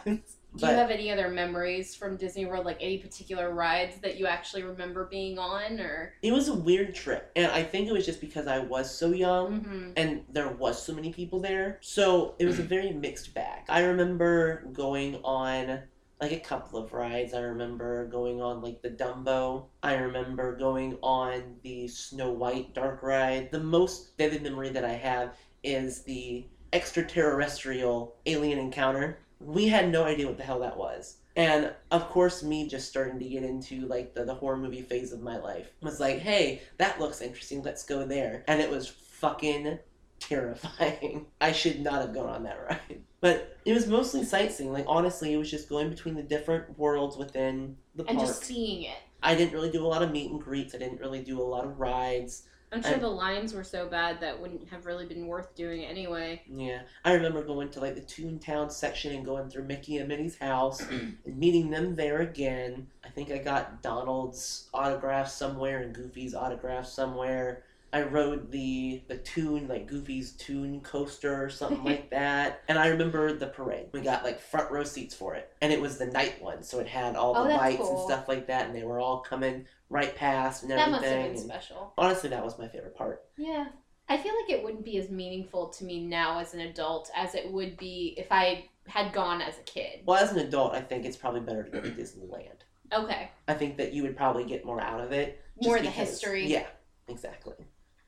traumatized. 0.06 0.22
Do 0.56 0.62
But 0.62 0.70
you 0.72 0.76
have 0.78 0.90
any 0.90 1.12
other 1.12 1.28
memories 1.30 1.94
from 1.96 2.16
Disney 2.16 2.46
World, 2.46 2.66
like 2.66 2.78
any 2.80 2.98
particular 2.98 3.52
rides 3.54 3.98
that 3.98 4.18
you 4.18 4.26
actually 4.26 4.64
remember 4.64 5.04
being 5.06 5.38
on, 5.38 5.82
or? 5.82 6.14
it 6.22 6.32
was 6.32 6.48
a 6.48 6.54
weird 6.54 6.96
trip. 6.96 7.30
And 7.36 7.52
I 7.52 7.62
think 7.62 7.90
it 7.90 7.92
was 7.92 8.06
just 8.06 8.22
because 8.22 8.48
I 8.48 8.60
was 8.60 8.90
so 8.90 9.12
young. 9.12 9.60
Mm-hmm. 9.60 9.90
and 9.98 10.24
there 10.32 10.48
was 10.50 10.82
so 10.82 10.94
many 10.94 11.12
people 11.12 11.42
there. 11.42 11.78
So 11.82 12.36
it 12.40 12.46
was 12.46 12.58
a 12.58 12.64
very 12.76 12.92
mixed 12.94 13.34
bag. 13.34 13.64
I 13.68 13.82
remember 13.82 14.64
going 14.72 15.18
on 15.26 15.82
like 16.22 16.32
a 16.32 16.40
couple 16.40 16.80
of 16.80 16.94
rides. 16.94 17.34
I 17.34 17.42
remember 17.42 18.08
going 18.08 18.42
on 18.42 18.62
like 18.62 18.82
the 18.82 18.90
Dumbo. 18.90 19.66
I 19.84 19.96
remember 19.96 20.56
going 20.56 20.98
on 21.02 21.58
the 21.64 21.88
Snow 21.88 22.32
White 22.32 22.74
dark 22.74 23.04
ride. 23.04 23.52
The 23.52 23.60
most 23.60 24.18
vivid 24.18 24.44
memory 24.44 24.70
that 24.70 24.86
I 24.86 24.94
have 24.94 25.36
is 25.64 26.04
the 26.04 26.46
extraterrestrial 26.74 28.16
alien 28.26 28.60
encounter. 28.60 29.20
We 29.40 29.68
had 29.68 29.92
no 29.92 30.04
idea 30.04 30.28
what 30.28 30.38
the 30.38 30.44
hell 30.44 30.60
that 30.60 30.78
was. 30.78 31.18
And 31.36 31.74
of 31.92 32.10
course, 32.10 32.44
me 32.44 32.68
just 32.68 32.88
starting 32.88 33.20
to 33.20 33.28
get 33.28 33.44
into 33.44 33.82
like 33.88 34.14
the, 34.14 34.24
the 34.24 34.34
horror 34.34 34.58
movie 34.58 34.82
phase 34.82 35.12
of 35.12 35.22
my 35.22 35.38
life 35.38 35.68
was 35.82 36.00
like, 36.00 36.20
hey, 36.20 36.62
that 36.78 37.00
looks 37.00 37.22
interesting. 37.22 37.62
Let's 37.62 37.84
go 37.84 38.06
there. 38.06 38.46
And 38.48 38.62
it 38.62 38.70
was 38.70 38.88
fucking 38.88 39.80
terrifying. 40.20 41.26
I 41.42 41.52
should 41.52 41.82
not 41.82 42.02
have 42.02 42.14
gone 42.14 42.30
on 42.30 42.44
that 42.44 42.60
ride. 42.70 43.02
But 43.26 43.58
it 43.66 43.74
was 43.74 43.88
mostly 43.88 44.24
sightseeing. 44.24 44.72
Like 44.72 44.86
honestly, 44.88 45.34
it 45.34 45.38
was 45.38 45.50
just 45.50 45.68
going 45.68 45.90
between 45.90 46.14
the 46.14 46.22
different 46.22 46.78
worlds 46.78 47.18
within 47.18 47.76
the 47.96 48.04
And 48.04 48.10
park. 48.10 48.20
And 48.20 48.28
just 48.28 48.44
seeing 48.44 48.84
it. 48.84 48.98
I 49.24 49.34
didn't 49.34 49.52
really 49.54 49.72
do 49.72 49.84
a 49.84 49.88
lot 49.88 50.04
of 50.04 50.12
meet 50.12 50.30
and 50.30 50.40
greets. 50.40 50.76
I 50.76 50.78
didn't 50.78 51.00
really 51.00 51.24
do 51.24 51.42
a 51.42 51.42
lot 51.42 51.66
of 51.66 51.80
rides. 51.80 52.44
I'm 52.72 52.84
sure 52.84 52.94
And- 52.94 53.02
the 53.02 53.10
lines 53.10 53.52
were 53.56 53.64
so 53.64 53.88
bad 53.88 54.20
that 54.22 54.40
wouldn't 54.40 54.70
have 54.70 54.86
really 54.86 55.08
been 55.08 55.26
worth 55.26 55.56
doing 55.56 55.84
anyway. 55.84 56.44
Yeah, 56.48 56.84
I 57.04 57.14
remember 57.14 57.44
going 57.44 57.72
to 57.72 57.80
like 57.80 57.96
the 57.96 58.02
Toontown 58.02 58.72
section 58.72 59.16
and 59.16 59.26
going 59.26 59.50
through 59.50 59.64
Mickey 59.64 59.98
and 59.98 60.08
Minnie's 60.08 60.38
house 60.38 60.82
and 60.92 61.18
meeting 61.26 61.72
them 61.72 61.96
there 61.96 62.20
again. 62.20 62.86
I 63.04 63.10
think 63.10 63.32
I 63.32 63.40
got 63.40 63.82
Donald's 63.82 64.70
autograph 64.72 65.30
somewhere 65.30 65.80
and 65.82 65.96
Goofy's 65.96 66.36
autograph 66.36 66.86
somewhere. 66.86 67.64
I 67.96 68.02
rode 68.02 68.52
the 68.52 69.04
the 69.08 69.18
Toon 69.18 69.70
like 69.70 69.88
Goofy's 69.88 70.34
Toon 70.34 70.82
coaster 70.82 71.42
or 71.46 71.50
something 71.50 71.84
like 71.92 72.10
that. 72.10 72.62
And 72.68 72.78
I 72.78 72.88
remember 72.88 73.32
the 73.32 73.48
parade. 73.48 73.88
We 73.94 74.02
got 74.02 74.26
like 74.26 74.42
front 74.42 74.70
row 74.70 74.84
seats 74.84 75.16
for 75.16 75.34
it, 75.36 75.50
and 75.62 75.72
it 75.72 75.80
was 75.80 75.98
the 75.98 76.08
night 76.08 76.42
one, 76.42 76.62
so 76.62 76.80
it 76.80 76.88
had 76.88 77.16
all 77.16 77.38
Oh, 77.38 77.44
the 77.44 77.50
that's 77.50 77.62
lights 77.62 77.78
cool. 77.82 77.98
and 78.02 78.12
stuff 78.12 78.28
like 78.28 78.48
that, 78.48 78.68
and 78.68 78.76
they 78.76 78.84
were 78.84 79.00
all 79.00 79.20
coming 79.22 79.66
right 79.90 80.14
past 80.14 80.64
and 80.64 80.72
everything. 80.74 80.92
That 80.92 81.02
must 81.02 81.14
have 81.14 81.32
been 81.32 81.38
special. 81.38 81.94
honestly, 81.98 82.30
that 82.32 82.44
was 82.44 82.60
my 82.60 82.68
favorite 82.68 82.98
part. 82.98 83.24
Yeah. 83.38 83.68
I 84.10 84.18
feel 84.18 84.34
like 84.42 84.52
it 84.52 84.62
wouldn't 84.64 84.84
be 84.86 84.98
as 84.98 85.10
meaningful 85.10 85.70
to 85.70 85.86
me 85.86 86.06
now 86.06 86.40
as 86.40 86.54
an 86.54 86.60
adult 86.60 87.10
as 87.16 87.34
it 87.34 87.50
would 87.52 87.78
be 87.78 88.14
if 88.18 88.28
I 88.30 88.66
had 88.88 89.14
gone 89.14 89.42
as 89.42 89.58
a 89.58 89.64
kid. 89.64 90.02
Well, 90.06 90.22
as 90.22 90.32
an 90.32 90.40
adult, 90.40 90.74
I 90.74 90.82
think 90.82 91.06
it's 91.06 91.18
probably 91.18 91.40
better 91.40 91.64
to 91.64 91.72
go 91.72 91.82
to 91.82 91.90
Disneyland. 92.02 92.60
Okay. 92.94 93.32
I 93.48 93.54
think 93.56 93.78
that 93.78 93.94
you 93.94 94.04
would 94.04 94.16
probably 94.18 94.44
get 94.44 94.64
more 94.66 94.82
out 94.82 95.00
of 95.00 95.12
it. 95.12 95.42
More 95.60 95.80
the 95.80 95.90
history. 95.90 96.46
Yeah, 96.46 96.68
exactly. 97.08 97.56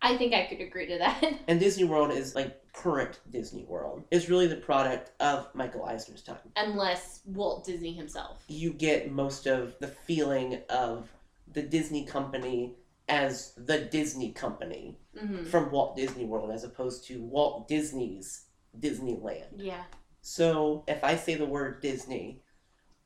I 0.02 0.18
think 0.18 0.34
I 0.34 0.46
could 0.46 0.62
agree 0.62 0.88
to 0.88 0.98
that. 1.00 1.24
And 1.48 1.60
Disney 1.60 1.84
World 1.84 2.12
is 2.12 2.36
like 2.36 2.62
current 2.74 3.20
Disney 3.32 3.64
World. 3.64 4.04
It's 4.12 4.30
really 4.30 4.48
the 4.48 4.58
product 4.58 5.12
of 5.20 5.54
Michael 5.54 5.86
Eisner's 5.86 6.22
time. 6.22 6.38
Unless 6.56 7.22
Walt 7.26 7.66
Disney 7.66 7.94
himself. 7.94 8.44
You 8.48 8.72
get 8.72 9.12
most 9.12 9.48
of 9.48 9.76
the 9.80 9.88
feeling 9.88 10.62
of 10.70 11.10
the 11.52 11.62
Disney 11.62 12.06
company 12.06 12.76
as 13.10 13.54
the 13.58 13.80
Disney 13.80 14.32
company 14.32 14.98
hmm 15.18 15.46
from 15.46 15.72
Walt 15.72 15.96
Disney 15.96 16.26
World 16.26 16.52
as 16.52 16.64
opposed 16.66 17.06
to 17.08 17.24
Walt 17.24 17.68
Disney's 17.68 18.46
Disneyland. 18.78 19.54
Yeah. 19.56 19.84
So 20.22 20.84
if 20.88 21.04
I 21.04 21.16
say 21.16 21.36
the 21.36 21.46
word 21.46 21.82
Disney, 21.82 22.42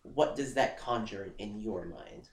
what 0.02 0.36
does 0.36 0.56
that 0.56 0.80
conjure 0.80 1.34
in 1.38 1.62
your 1.62 1.86
mind? 1.86 2.30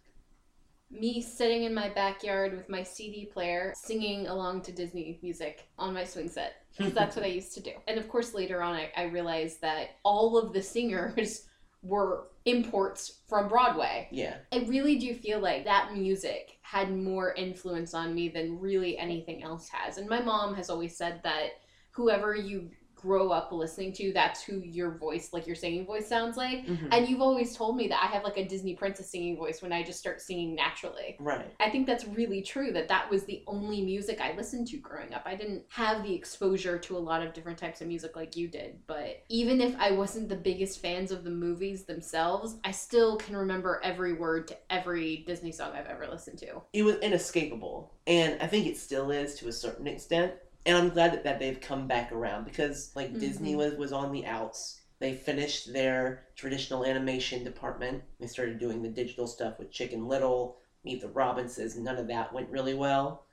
Me 0.91 1.21
sitting 1.21 1.65
in 1.65 1.75
my 1.75 1.89
backyard 1.91 2.57
with 2.57 2.69
my 2.69 2.83
CD 2.83 3.27
player, 3.27 3.73
singing 3.77 4.27
along 4.27 4.63
to 4.63 4.73
Disney 4.73 5.19
music 5.23 5.69
on 5.79 5.93
my 5.93 6.05
swing 6.05 6.29
set. 6.29 6.63
Because 6.77 6.93
that's 6.93 7.17
what 7.17 7.25
I 7.25 7.29
used 7.29 7.55
to 7.55 7.61
do. 7.61 7.73
And 7.87 7.99
of 7.99 8.09
course, 8.09 8.35
later 8.35 8.63
on, 8.63 8.75
I, 8.75 8.91
I 8.97 9.03
realized 9.05 9.61
that 9.61 9.97
all 10.05 10.39
of 10.39 10.53
the 10.53 10.63
singers 10.63 11.47
were 11.83 12.29
imports 12.45 13.21
from 13.29 13.49
Broadway. 13.49 14.09
Yeah. 14.11 14.37
I 14.53 14.65
really 14.69 14.99
do 14.99 15.15
feel 15.15 15.41
like 15.41 15.65
that 15.65 15.95
music 15.95 16.59
had 16.63 16.97
more 16.97 17.35
influence 17.35 17.95
on 17.95 18.15
me 18.15 18.29
than 18.29 18.59
really 18.59 18.97
anything 18.99 19.43
else 19.43 19.69
has. 19.69 19.99
And 19.99 20.09
my 20.09 20.21
mom 20.21 20.55
has 20.55 20.71
always 20.71 20.97
said 20.97 21.21
that 21.25 21.51
whoever 21.91 22.35
you 22.35 22.71
grow 23.01 23.31
up 23.31 23.53
listening 23.53 23.93
to, 23.95 24.13
that's 24.13 24.43
who 24.43 24.61
your 24.61 24.91
voice, 24.93 25.33
like 25.33 25.47
your 25.47 25.57
singing 25.57 25.87
voice, 25.87 26.07
sounds 26.07 26.37
like. 26.37 26.67
Mhm. 26.67 26.89
And 26.93 27.09
you've 27.09 27.21
always 27.21 27.57
told 27.57 27.77
me 27.77 27.89
that 27.89 28.03
I 28.03 28.07
have 28.07 28.25
like 28.25 28.37
a 28.37 28.45
Disney 28.45 28.75
princess 28.75 29.11
singing 29.11 29.37
voice 29.37 29.63
when 29.63 29.73
I 29.73 29.83
just 29.83 29.99
start 29.99 30.21
singing 30.21 30.55
naturally. 30.55 31.17
Right. 31.19 31.47
I 31.61 31.71
think 31.71 31.87
that's 31.87 32.07
really 32.07 32.43
true 32.43 32.73
that 32.73 32.89
that 32.89 33.11
was 33.11 33.25
the 33.25 33.43
only 33.47 33.83
music 33.83 34.21
I 34.21 34.35
listened 34.37 34.67
to 34.69 34.77
growing 34.79 35.15
up. 35.15 35.23
I 35.27 35.37
didn't 35.37 35.65
have 35.69 36.03
the 36.03 36.15
exposure 36.15 36.79
to 36.79 36.97
a 36.97 36.99
lot 36.99 37.23
of 37.23 37.33
different 37.33 37.59
types 37.59 37.81
of 37.81 37.89
music 37.89 38.17
like 38.17 38.37
you 38.37 38.49
did, 38.49 38.79
but 38.87 39.25
even 39.29 39.61
if 39.61 39.75
I 39.79 39.93
wasn't 39.93 40.29
the 40.29 40.37
biggest 40.37 40.81
fans 40.81 41.11
of 41.11 41.25
the 41.25 41.31
movies 41.31 41.85
themselves, 41.85 42.57
I 42.65 42.71
still 42.71 43.17
can 43.17 43.37
remember 43.37 43.81
every 43.83 44.13
word 44.15 44.49
to 44.49 44.57
every 44.71 45.25
Disney 45.27 45.53
song 45.53 45.73
I've 45.75 45.87
ever 45.87 46.07
listened 46.07 46.39
to. 46.39 46.63
It 46.73 46.83
was 46.83 46.97
inescapable. 46.97 47.93
And 48.07 48.41
I 48.41 48.47
think 48.47 48.67
it 48.67 48.77
still 48.77 49.11
is 49.11 49.35
to 49.37 49.49
a 49.49 49.53
certain 49.53 49.87
extent. 49.87 50.33
And 50.67 50.77
I'm 50.77 50.91
glad 50.91 51.13
that, 51.13 51.25
that 51.25 51.39
they've 51.39 51.61
come 51.61 51.87
back 51.87 52.13
around 52.13 52.45
because 52.45 52.93
like 52.95 53.19
Disney 53.19 53.55
Mhm. 53.55 53.59
was, 53.59 53.75
was 53.75 53.93
on 53.93 54.13
the 54.13 54.27
outs. 54.27 54.81
They 54.99 55.15
finished 55.15 55.73
their 55.73 56.27
traditional 56.35 56.85
animation 56.85 57.45
department. 57.45 58.03
They 58.21 58.27
started 58.27 58.59
doing 58.59 58.83
the 58.83 58.89
digital 58.89 59.27
stuff 59.27 59.59
with 59.59 59.71
Chicken 59.71 60.09
Little, 60.09 60.59
Meet 60.85 61.01
the 61.01 61.09
Robinsons, 61.09 61.77
none 61.77 61.97
of 61.97 62.09
that 62.09 62.33
went 62.33 62.51
really 62.51 62.75
well. 62.75 63.25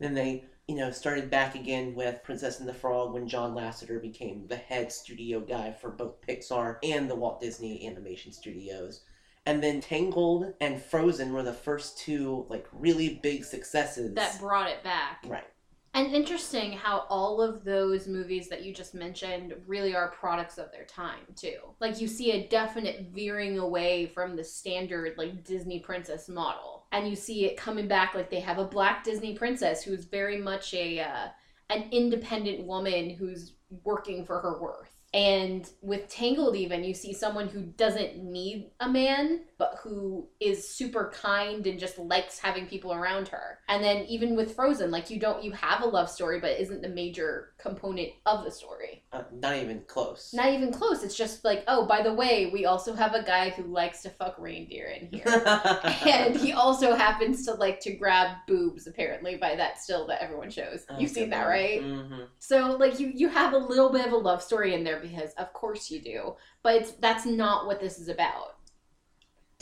then 0.00 0.14
they, 0.14 0.44
you 0.66 0.74
know, 0.74 0.90
started 0.90 1.30
back 1.30 1.54
again 1.54 1.94
with 1.94 2.22
Princess 2.24 2.58
and 2.58 2.68
the 2.68 2.74
Frog 2.74 3.12
when 3.12 3.28
John 3.28 3.54
Lasseter 3.54 4.00
became 4.02 4.46
the 4.48 4.56
head 4.56 4.90
studio 4.90 5.40
guy 5.40 5.70
for 5.72 5.90
both 5.90 6.20
Pixar 6.20 6.78
and 6.82 7.08
the 7.08 7.14
Walt 7.14 7.40
Disney 7.40 7.86
Animation 7.86 8.32
Studios. 8.32 9.02
And 9.46 9.62
then 9.62 9.80
Tangled 9.80 10.52
and 10.60 10.80
Frozen 10.82 11.32
were 11.32 11.42
the 11.42 11.52
first 11.52 11.98
two 11.98 12.46
like 12.48 12.66
really 12.72 13.20
big 13.22 13.44
successes. 13.44 14.14
That 14.14 14.38
brought 14.40 14.68
it 14.68 14.82
back. 14.82 15.22
right. 15.26 15.46
And 15.94 16.12
interesting 16.12 16.72
how 16.72 17.06
all 17.08 17.40
of 17.40 17.64
those 17.64 18.08
movies 18.08 18.48
that 18.48 18.64
you 18.64 18.74
just 18.74 18.94
mentioned 18.94 19.54
really 19.64 19.94
are 19.94 20.10
products 20.10 20.58
of 20.58 20.72
their 20.72 20.84
time 20.84 21.20
too. 21.36 21.58
Like 21.80 22.00
you 22.00 22.08
see 22.08 22.32
a 22.32 22.48
definite 22.48 23.10
veering 23.12 23.60
away 23.60 24.06
from 24.06 24.34
the 24.34 24.42
standard 24.42 25.14
like 25.16 25.44
Disney 25.44 25.78
princess 25.78 26.28
model. 26.28 26.86
And 26.90 27.08
you 27.08 27.14
see 27.14 27.44
it 27.46 27.56
coming 27.56 27.86
back 27.86 28.14
like 28.14 28.28
they 28.28 28.40
have 28.40 28.58
a 28.58 28.64
black 28.64 29.04
Disney 29.04 29.36
princess 29.36 29.84
who's 29.84 30.04
very 30.04 30.38
much 30.38 30.74
a 30.74 31.00
uh, 31.00 31.28
an 31.70 31.84
independent 31.92 32.66
woman 32.66 33.10
who's 33.10 33.52
working 33.84 34.24
for 34.24 34.40
her 34.40 34.60
worth. 34.60 34.90
And 35.14 35.70
with 35.80 36.08
Tangled, 36.08 36.56
even, 36.56 36.82
you 36.82 36.92
see 36.92 37.12
someone 37.12 37.46
who 37.46 37.62
doesn't 37.62 38.16
need 38.16 38.72
a 38.80 38.88
man, 38.88 39.42
but 39.64 39.78
who 39.82 40.26
is 40.40 40.68
super 40.68 41.10
kind 41.14 41.66
and 41.66 41.78
just 41.78 41.98
likes 41.98 42.38
having 42.38 42.66
people 42.66 42.92
around 42.92 43.28
her. 43.28 43.60
And 43.68 43.82
then 43.82 44.04
even 44.06 44.36
with 44.36 44.54
Frozen, 44.54 44.90
like 44.90 45.10
you 45.10 45.18
don't, 45.18 45.42
you 45.42 45.52
have 45.52 45.82
a 45.82 45.86
love 45.86 46.10
story, 46.10 46.40
but 46.40 46.60
isn't 46.60 46.82
the 46.82 46.88
major 46.88 47.54
component 47.58 48.10
of 48.26 48.44
the 48.44 48.50
story. 48.50 49.04
Uh, 49.12 49.22
not 49.32 49.56
even 49.56 49.82
close. 49.86 50.32
Not 50.34 50.52
even 50.52 50.72
close. 50.72 51.02
It's 51.02 51.16
just 51.16 51.44
like, 51.44 51.64
oh, 51.66 51.86
by 51.86 52.02
the 52.02 52.12
way, 52.12 52.50
we 52.52 52.66
also 52.66 52.94
have 52.94 53.14
a 53.14 53.22
guy 53.22 53.50
who 53.50 53.64
likes 53.64 54.02
to 54.02 54.10
fuck 54.10 54.36
reindeer 54.38 54.86
in 54.88 55.08
here. 55.08 55.24
and 56.06 56.36
he 56.36 56.52
also 56.52 56.94
happens 56.94 57.46
to 57.46 57.54
like 57.54 57.80
to 57.80 57.92
grab 57.92 58.36
boobs 58.46 58.86
apparently 58.86 59.36
by 59.36 59.54
that 59.56 59.78
still 59.80 60.06
that 60.06 60.22
everyone 60.22 60.50
shows 60.50 60.84
you've 60.98 61.10
seen 61.10 61.30
that 61.30 61.44
right 61.44 61.82
hmm 61.82 62.22
so 62.38 62.76
like 62.76 63.00
you 63.00 63.10
you 63.14 63.28
have 63.28 63.52
a 63.52 63.58
little 63.58 63.90
bit 63.90 64.06
of 64.06 64.12
a 64.12 64.16
love 64.16 64.42
story 64.42 64.74
in 64.74 64.84
there 64.84 65.00
because 65.00 65.32
of 65.34 65.52
course 65.52 65.90
you 65.90 66.00
do 66.00 66.34
but 66.62 66.76
it's, 66.76 66.92
that's 66.92 67.26
not 67.26 67.66
what 67.66 67.80
this 67.80 67.98
is 67.98 68.08
about 68.08 68.53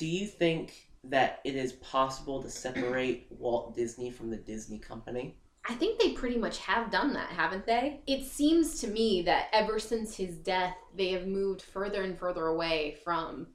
Do 0.02 0.08
you 0.08 0.26
think 0.26 0.88
that 1.04 1.38
it 1.44 1.54
is 1.54 1.74
possible 1.74 2.42
to 2.42 2.50
separate 2.50 3.28
Walt 3.30 3.76
Disney 3.76 4.10
from 4.10 4.30
the 4.30 4.36
Disney 4.36 4.80
company? 4.80 5.36
i 5.68 5.74
think 5.74 6.00
they 6.00 6.10
pretty 6.10 6.36
much 6.36 6.58
have 6.58 6.90
done 6.90 7.12
that 7.12 7.28
haven't 7.28 7.64
they 7.64 8.00
it 8.08 8.24
seems 8.24 8.80
to 8.80 8.88
me 8.88 9.22
that 9.22 9.46
ever 9.52 9.78
since 9.78 10.16
his 10.16 10.38
death 10.38 10.74
they 10.96 11.10
have 11.10 11.28
moved 11.28 11.62
further 11.62 12.02
and 12.02 12.18
further 12.18 12.46
away 12.46 12.96
from 13.04 13.46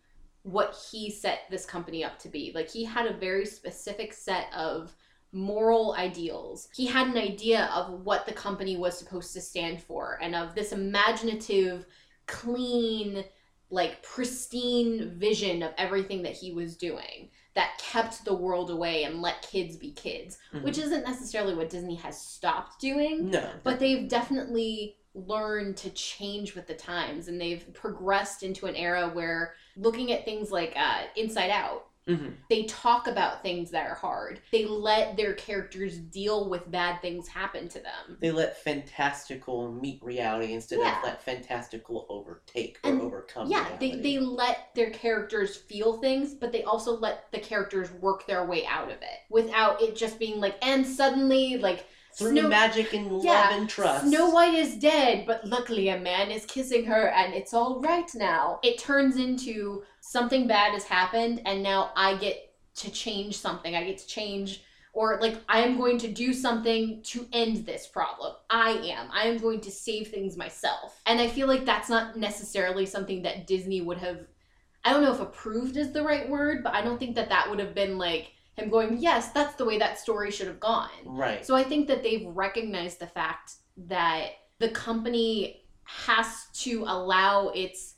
what 0.43 0.73
he 0.89 1.11
set 1.11 1.39
this 1.51 1.65
company 1.65 2.05
up 2.05 2.17
to 2.17 2.29
be 2.29 2.53
like 2.55 2.71
he 2.71 2.85
had 2.85 3.07
a 3.07 3.17
very 3.17 3.45
specific 3.45 4.13
set 4.13 4.45
of 4.55 4.95
moral 5.33 5.95
ideals. 5.99 6.69
He 6.73 6.85
had 6.85 7.07
an 7.07 7.17
idea 7.17 7.69
of 7.75 8.05
what 8.05 8.25
the 8.25 8.31
company 8.31 8.77
was 8.77 8.97
supposed 8.97 9.33
to 9.33 9.41
stand 9.41 9.83
for 9.83 10.17
and 10.21 10.33
of 10.33 10.55
this 10.55 10.71
imaginative, 10.71 11.85
clean, 12.25 13.25
like 13.69 14.01
pristine 14.01 15.09
vision 15.17 15.61
of 15.61 15.73
everything 15.77 16.23
that 16.23 16.33
he 16.33 16.53
was 16.53 16.77
doing 16.77 17.29
that 17.53 17.77
kept 17.79 18.23
the 18.23 18.33
world 18.33 18.69
away 18.69 19.03
and 19.03 19.21
let 19.21 19.41
kids 19.41 19.75
be 19.75 19.91
kids, 19.91 20.37
Mhm. 20.53 20.61
which 20.63 20.77
isn't 20.77 21.03
necessarily 21.03 21.55
what 21.55 21.69
Disney 21.69 21.95
has 21.95 22.21
stopped 22.21 22.79
doing, 22.79 23.31
no, 23.31 23.49
but 23.63 23.79
they've 23.79 24.07
definitely 24.07 24.97
learned 25.15 25.75
to 25.75 25.89
change 25.89 26.53
with 26.53 26.67
the 26.67 26.75
times 26.75 27.27
and 27.27 27.41
they've 27.41 27.73
progressed 27.73 28.43
into 28.43 28.67
an 28.67 28.75
era 28.75 29.09
where 29.09 29.55
looking 29.75 30.11
at 30.11 30.23
things 30.25 30.51
like 30.51 30.73
uh, 30.75 31.01
Inside 31.15 31.49
Out 31.49 31.87
Mhm. 32.07 32.35
they 32.49 32.63
talk 32.63 33.07
about 33.07 33.41
things 33.43 33.71
that 33.71 33.87
are 33.89 33.95
hard. 33.95 34.39
They 34.51 34.65
let 34.65 35.17
their 35.17 35.33
characters 35.33 35.97
deal 35.97 36.49
with 36.49 36.69
bad 36.71 37.01
things 37.01 37.27
happen 37.27 37.67
to 37.69 37.79
them. 37.79 38.17
they 38.19 38.31
let 38.31 38.63
fantastical 38.63 39.71
meet 39.71 40.01
reality 40.03 40.53
instead 40.53 40.79
Yeah. 40.79 40.97
of 40.97 41.03
let 41.03 41.21
fantastical 41.21 42.05
overtake 42.09 42.79
or 42.83 42.89
And- 42.91 43.01
overcome. 43.01 43.49
Yeah, 43.49 43.65
they, 43.79 43.87
reality. 43.91 44.03
they 44.03 44.19
let 44.19 44.69
their 44.75 44.89
characters 44.91 45.55
feel 45.57 45.97
things, 45.97 46.33
but 46.33 46.51
they 46.51 46.63
also 46.63 46.97
let 46.97 47.31
the 47.31 47.39
characters 47.39 47.91
work 47.91 48.25
their 48.27 48.45
way 48.45 48.65
out 48.65 48.85
of 48.91 49.01
it 49.01 49.19
without 49.29 49.81
it 49.81 49.95
just 49.95 50.17
being 50.19 50.39
like, 50.39 50.55
and 50.61 50.85
suddenly, 50.85 51.57
like, 51.57 51.85
through 52.13 52.31
Snow- 52.31 52.47
magic 52.47 52.93
and 52.93 53.21
Yeah, 53.23 53.31
love 53.49 53.51
and 53.59 53.69
trust. 53.69 54.07
Snow 54.07 54.31
White 54.31 54.55
is 54.55 54.73
dead, 54.77 55.27
but 55.27 55.45
luckily 55.45 55.89
a 55.89 55.99
man 55.99 56.31
is 56.31 56.45
kissing 56.47 56.85
her 56.85 57.09
and 57.09 57.31
it's 57.35 57.53
all 57.53 57.79
right 57.81 58.09
now. 58.15 58.59
It 58.63 58.79
turns 58.79 59.17
into 59.17 59.83
something 60.07 60.47
bad 60.47 60.71
has 60.71 60.85
happened 60.85 61.41
and 61.45 61.61
now 61.61 61.91
I 61.95 62.15
get 62.15 62.53
to 62.75 62.89
change 62.91 63.37
something. 63.37 63.75
I 63.75 63.83
get 63.83 63.97
to 63.97 64.07
change 64.07 64.63
or 64.93 65.19
like 65.21 65.35
I 65.49 65.59
am 65.59 65.77
going 65.77 65.97
to 65.99 66.07
do 66.07 66.33
something 66.33 67.01
to 67.03 67.27
end 67.33 67.65
this 67.65 67.87
problem. 67.87 68.33
I 68.49 68.71
am. 68.71 69.09
I 69.11 69.27
am 69.27 69.37
going 69.37 69.59
to 69.61 69.71
save 69.71 70.07
things 70.07 70.37
myself. 70.37 71.01
And 71.05 71.19
I 71.19 71.27
feel 71.27 71.47
like 71.47 71.65
that's 71.65 71.89
not 71.89 72.17
necessarily 72.17 72.85
something 72.85 73.21
that 73.23 73.47
Disney 73.47 73.81
would 73.81 73.97
have 73.97 74.19
I 74.85 74.93
don't 74.93 75.03
know 75.03 75.13
if 75.13 75.19
approved 75.19 75.75
is 75.75 75.91
the 75.91 76.03
right 76.03 76.29
word, 76.29 76.63
but 76.63 76.73
I 76.73 76.81
don't 76.81 76.97
think 76.97 77.15
that 77.15 77.27
that 77.27 77.49
would 77.49 77.59
have 77.59 77.75
been 77.75 77.97
like 77.97 78.31
him 78.55 78.69
going, 78.69 78.99
"Yes, 78.99 79.33
that's 79.33 79.55
the 79.55 79.65
way 79.65 79.77
that 79.77 79.99
story 79.99 80.31
should 80.31 80.47
have 80.47 80.61
gone." 80.61 80.89
Right. 81.03 81.45
So 81.45 81.55
I 81.55 81.63
think 81.63 81.87
that 81.89 82.03
they've 82.03 82.25
recognized 82.25 82.99
the 82.99 83.07
fact 83.07 83.55
that 83.75 84.29
the 84.59 84.69
company 84.69 85.65
has 85.83 86.47
to 86.61 86.83
allow 86.87 87.49
its 87.49 87.95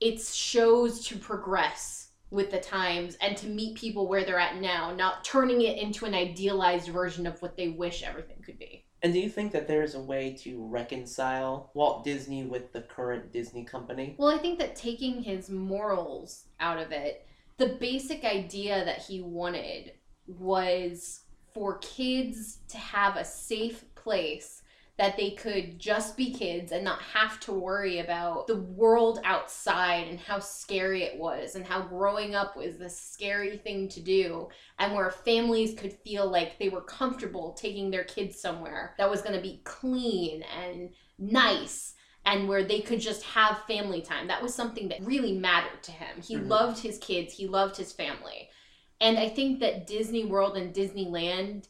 its 0.00 0.34
shows 0.34 1.04
to 1.06 1.16
progress 1.16 2.10
with 2.30 2.50
the 2.50 2.60
times 2.60 3.16
and 3.20 3.36
to 3.38 3.46
meet 3.46 3.76
people 3.76 4.06
where 4.06 4.24
they're 4.24 4.38
at 4.38 4.60
now, 4.60 4.94
not 4.94 5.24
turning 5.24 5.62
it 5.62 5.78
into 5.78 6.04
an 6.04 6.14
idealized 6.14 6.88
version 6.88 7.26
of 7.26 7.40
what 7.40 7.56
they 7.56 7.68
wish 7.68 8.02
everything 8.02 8.42
could 8.44 8.58
be. 8.58 8.84
and 9.02 9.12
do 9.12 9.20
you 9.20 9.30
think 9.30 9.52
that 9.52 9.68
there 9.68 9.82
is 9.82 9.94
a 9.94 10.00
way 10.00 10.36
to 10.40 10.66
reconcile 10.66 11.70
Walt 11.74 12.04
Disney 12.04 12.44
with 12.44 12.72
the 12.72 12.82
current 12.82 13.32
Disney 13.32 13.64
company? 13.64 14.16
Well, 14.18 14.28
I 14.28 14.38
think 14.38 14.58
that 14.58 14.74
taking 14.74 15.22
his 15.22 15.48
morals 15.48 16.46
out 16.58 16.78
of 16.78 16.90
it, 16.90 17.24
the 17.58 17.76
basic 17.80 18.24
idea 18.24 18.84
that 18.84 18.98
he 18.98 19.20
wanted 19.20 19.92
was 20.26 21.20
for 21.54 21.78
kids 21.78 22.58
to 22.68 22.76
have 22.76 23.16
a 23.16 23.24
safe 23.24 23.84
place 23.94 24.57
that 24.98 25.16
they 25.16 25.30
could 25.30 25.78
just 25.78 26.16
be 26.16 26.32
kids 26.32 26.72
and 26.72 26.84
not 26.84 27.00
have 27.00 27.38
to 27.38 27.52
worry 27.52 28.00
about 28.00 28.48
the 28.48 28.60
world 28.62 29.20
outside 29.24 30.08
and 30.08 30.18
how 30.18 30.40
scary 30.40 31.04
it 31.04 31.16
was 31.16 31.54
and 31.54 31.64
how 31.64 31.80
growing 31.80 32.34
up 32.34 32.56
was 32.56 32.76
the 32.76 32.90
scary 32.90 33.56
thing 33.56 33.88
to 33.88 34.00
do 34.00 34.48
and 34.80 34.92
where 34.92 35.10
families 35.10 35.78
could 35.78 35.92
feel 36.04 36.28
like 36.28 36.58
they 36.58 36.68
were 36.68 36.82
comfortable 36.82 37.52
taking 37.52 37.90
their 37.90 38.04
kids 38.04 38.40
somewhere 38.40 38.94
that 38.98 39.08
was 39.08 39.22
going 39.22 39.34
to 39.34 39.40
be 39.40 39.60
clean 39.64 40.42
and 40.60 40.90
nice 41.16 41.94
and 42.26 42.48
where 42.48 42.64
they 42.64 42.80
could 42.80 43.00
just 43.00 43.22
have 43.22 43.64
family 43.68 44.02
time. 44.02 44.26
That 44.26 44.42
was 44.42 44.52
something 44.52 44.88
that 44.88 45.00
really 45.04 45.32
mattered 45.38 45.82
to 45.84 45.92
him. 45.92 46.20
He 46.20 46.36
Mhm. 46.36 46.48
loved 46.48 46.80
his 46.80 46.98
kids, 46.98 47.32
he 47.32 47.46
loved 47.46 47.76
his 47.76 47.92
family. 47.92 48.50
And 49.00 49.16
I 49.16 49.28
think 49.28 49.60
that 49.60 49.86
Disney 49.86 50.24
World 50.24 50.56
and 50.56 50.74
Disneyland 50.74 51.68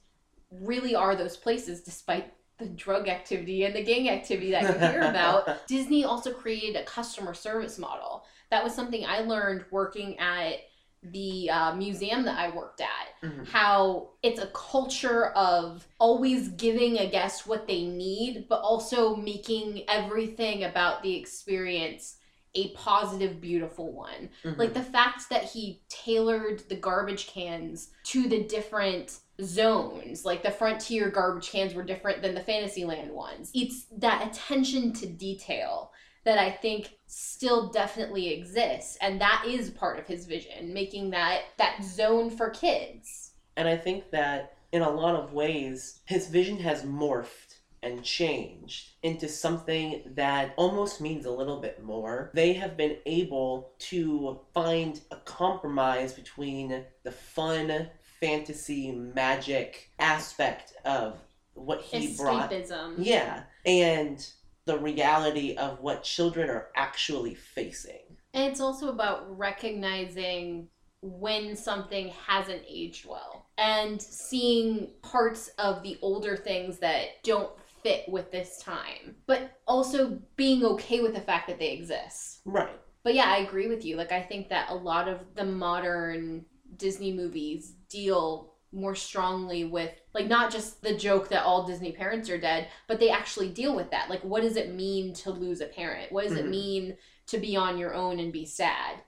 really 0.50 0.94
are 0.94 1.14
those 1.14 1.36
places 1.36 1.82
despite 1.82 2.32
the 2.58 2.66
drug 2.66 3.08
activity 3.08 3.64
and 3.64 3.74
the 3.74 3.82
gang 3.84 4.08
activity 4.08 4.50
that 4.50 4.62
you 4.62 4.88
hear 4.88 5.02
about. 5.02 5.48
Disney 5.68 6.04
also 6.04 6.32
created 6.32 6.76
a 6.76 6.84
customer 6.84 7.34
service 7.34 7.78
model. 7.78 8.24
That 8.50 8.64
was 8.64 8.74
something 8.74 9.04
I 9.06 9.20
learned 9.20 9.64
working 9.70 10.18
at 10.18 10.56
the 11.02 11.48
uh, 11.50 11.74
museum 11.76 12.24
that 12.24 12.38
I 12.38 12.54
worked 12.54 12.80
at. 12.80 13.22
Mhm. 13.22 13.46
How 13.46 14.10
it's 14.22 14.40
a 14.40 14.48
culture 14.48 15.26
of 15.26 15.86
always 15.98 16.48
giving 16.48 16.98
a 16.98 17.08
guest 17.08 17.46
what 17.46 17.68
they 17.68 17.84
need, 17.84 18.46
but 18.48 18.60
also 18.60 19.14
making 19.14 19.84
everything 19.88 20.64
about 20.64 21.02
the 21.02 21.14
experience 21.14 22.16
a 22.54 22.68
positive, 22.70 23.40
beautiful 23.40 23.92
one. 23.92 24.30
Mhm. 24.42 24.58
Like 24.58 24.74
the 24.74 24.82
fact 24.82 25.28
that 25.30 25.44
he 25.44 25.82
tailored 25.88 26.68
the 26.68 26.74
garbage 26.74 27.28
cans 27.28 27.90
to 28.04 28.28
the 28.28 28.42
different 28.42 29.20
zones. 29.42 30.24
Like 30.24 30.42
the 30.42 30.50
frontier 30.50 31.10
garbage 31.10 31.50
cans 31.50 31.74
were 31.74 31.82
different 31.82 32.22
than 32.22 32.34
the 32.34 32.40
Fantasyland 32.40 33.10
ones. 33.10 33.50
It's 33.54 33.86
that 33.98 34.26
attention 34.28 34.92
to 34.94 35.06
detail 35.06 35.92
that 36.24 36.38
I 36.38 36.50
think 36.50 36.98
still 37.06 37.70
definitely 37.70 38.30
exists 38.30 38.98
and 39.00 39.20
that 39.20 39.44
is 39.46 39.70
part 39.70 39.98
of 39.98 40.06
his 40.06 40.26
vision, 40.26 40.74
making 40.74 41.10
that 41.10 41.42
that 41.56 41.82
zone 41.82 42.30
for 42.30 42.50
kids. 42.50 43.32
And 43.56 43.66
I 43.66 43.76
think 43.76 44.10
that 44.10 44.56
in 44.72 44.82
a 44.82 44.90
lot 44.90 45.14
of 45.14 45.32
ways, 45.32 46.00
his 46.04 46.28
vision 46.28 46.58
has 46.58 46.82
morphed 46.82 47.58
and 47.82 48.02
changed 48.02 48.88
into 49.02 49.28
something 49.28 50.02
that 50.14 50.52
almost 50.56 51.00
means 51.00 51.26
a 51.26 51.30
little 51.30 51.60
bit 51.60 51.82
more. 51.82 52.30
They 52.34 52.52
have 52.54 52.76
been 52.76 52.96
able 53.06 53.72
to 53.78 54.40
find 54.52 55.00
a 55.10 55.16
compromise 55.16 56.12
between 56.12 56.84
the 57.04 57.12
fun, 57.12 57.88
fantasy, 58.20 58.92
magic 58.92 59.90
aspect 59.98 60.74
of 60.84 61.18
what 61.54 61.80
he 61.82 62.16
brought. 62.16 62.52
Yeah, 62.98 63.42
and 63.64 64.26
the 64.64 64.78
reality 64.78 65.56
of 65.56 65.80
what 65.80 66.02
children 66.02 66.50
are 66.50 66.68
actually 66.76 67.34
facing. 67.34 68.00
And 68.34 68.44
it's 68.44 68.60
also 68.60 68.88
about 68.90 69.38
recognizing 69.38 70.68
when 71.00 71.56
something 71.56 72.12
hasn't 72.26 72.62
aged 72.68 73.06
well 73.06 73.46
and 73.56 74.00
seeing 74.00 74.90
parts 75.02 75.48
of 75.58 75.82
the 75.82 75.98
older 76.02 76.36
things 76.36 76.78
that 76.80 77.22
don't 77.22 77.50
fit 77.82 78.04
with 78.08 78.30
this 78.30 78.60
time, 78.62 79.16
but 79.26 79.58
also 79.66 80.18
being 80.36 80.64
okay 80.64 81.00
with 81.00 81.14
the 81.14 81.20
fact 81.20 81.48
that 81.48 81.58
they 81.58 81.70
exist. 81.70 82.40
Right. 82.44 82.78
But 83.04 83.14
yeah, 83.14 83.26
I 83.26 83.38
agree 83.38 83.68
with 83.68 83.84
you. 83.84 83.96
Like, 83.96 84.12
I 84.12 84.20
think 84.20 84.48
that 84.50 84.70
a 84.70 84.74
lot 84.74 85.08
of 85.08 85.20
the 85.34 85.44
modern 85.44 86.44
Disney 86.76 87.12
movies 87.12 87.74
deal 87.88 88.54
more 88.70 88.94
strongly 88.94 89.64
with, 89.64 89.90
like, 90.12 90.26
not 90.26 90.52
just 90.52 90.82
the 90.82 90.94
joke 90.94 91.28
that 91.28 91.44
all 91.44 91.66
Disney 91.66 91.92
parents 91.92 92.28
are 92.28 92.38
dead, 92.38 92.68
but 92.86 93.00
they 93.00 93.08
actually 93.10 93.48
deal 93.48 93.74
with 93.74 93.90
that. 93.90 94.10
Like, 94.10 94.22
what 94.22 94.42
does 94.42 94.56
it 94.56 94.74
mean 94.74 95.14
to 95.14 95.30
lose 95.30 95.60
a 95.62 95.66
parent? 95.66 96.12
What 96.12 96.24
does 96.28 96.36
it 96.36 96.44
Mhm. 96.44 96.50
mean 96.50 96.96
to 97.28 97.38
be 97.38 97.56
on 97.56 97.78
your 97.78 97.94
own 97.94 98.18
and 98.18 98.32
be 98.32 98.44
sad? 98.44 99.00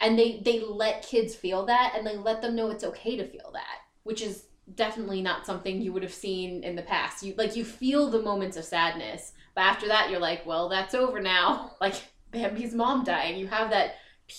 And 0.00 0.16
they, 0.16 0.40
they 0.44 0.60
let 0.60 1.02
kids 1.02 1.34
feel 1.34 1.66
that 1.66 1.94
and 1.96 2.06
they 2.06 2.16
let 2.16 2.40
them 2.40 2.54
know 2.54 2.70
it's 2.70 2.84
okay 2.84 3.16
to 3.16 3.26
feel 3.26 3.50
that, 3.52 3.78
which 4.04 4.22
is 4.22 4.44
definitely 4.76 5.22
not 5.22 5.46
something 5.46 5.80
you 5.80 5.92
would 5.92 6.02
have 6.04 6.14
seen 6.14 6.62
in 6.62 6.76
the 6.76 6.82
past. 6.82 7.22
You 7.24 7.34
like 7.36 7.56
you 7.56 7.64
feel 7.64 8.08
the 8.10 8.22
moments 8.22 8.56
of 8.56 8.64
sadness, 8.64 9.32
but 9.54 9.62
after 9.62 9.88
that 9.88 10.10
you're 10.10 10.20
like, 10.20 10.46
well, 10.46 10.68
that's 10.68 10.94
over 10.94 11.20
now. 11.20 11.72
Like 11.80 11.94
Bambi's 12.30 12.74
mom 12.74 13.02
dying. 13.02 13.38
You 13.38 13.46
have 13.48 13.70
that 13.70 13.96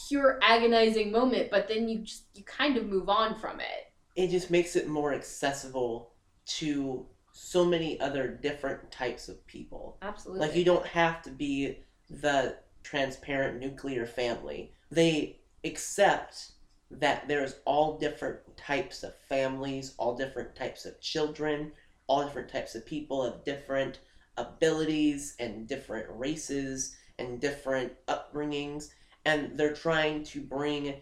pure 0.08 0.40
agonizing 0.42 1.12
moment, 1.12 1.50
but 1.50 1.68
then 1.68 1.90
you 1.90 2.00
just 2.00 2.26
you 2.36 2.44
kind 2.44 2.78
of 2.78 2.86
move 2.88 3.10
on 3.10 3.38
from 3.40 3.60
it. 3.60 3.89
It 4.20 4.32
just 4.32 4.52
makes 4.52 4.76
it 4.76 4.88
more 4.88 5.14
accessible 5.14 6.12
to 6.58 7.06
so 7.32 7.64
many 7.64 8.00
other 8.02 8.28
different 8.28 8.92
types 8.92 9.30
of 9.30 9.46
people. 9.48 9.98
Absolutely. 10.02 10.46
Like 10.46 10.56
you 10.58 10.66
don't 10.66 10.86
have 10.86 11.22
to 11.22 11.30
be 11.30 11.80
the 12.10 12.58
transparent 12.84 13.60
nuclear 13.60 14.06
family. 14.06 14.74
They 14.92 15.40
accept 15.64 16.52
that 16.92 17.28
there's 17.30 17.56
all 17.64 17.98
different 17.98 18.40
types 18.58 19.04
of 19.04 19.16
families, 19.30 19.94
all 19.98 20.18
different 20.18 20.54
types 20.54 20.86
of 20.86 21.00
children, 21.00 21.72
all 22.08 22.26
different 22.26 22.50
types 22.50 22.76
of 22.76 22.86
people 22.86 23.24
of 23.24 23.46
different 23.46 24.00
abilities 24.36 25.36
and 25.40 25.66
different 25.66 26.08
races 26.10 26.96
and 27.20 27.40
different 27.40 27.94
upbringings 28.08 28.90
and 29.26 29.58
they're 29.58 29.74
trying 29.74 30.24
to 30.24 30.42
bring 30.42 30.96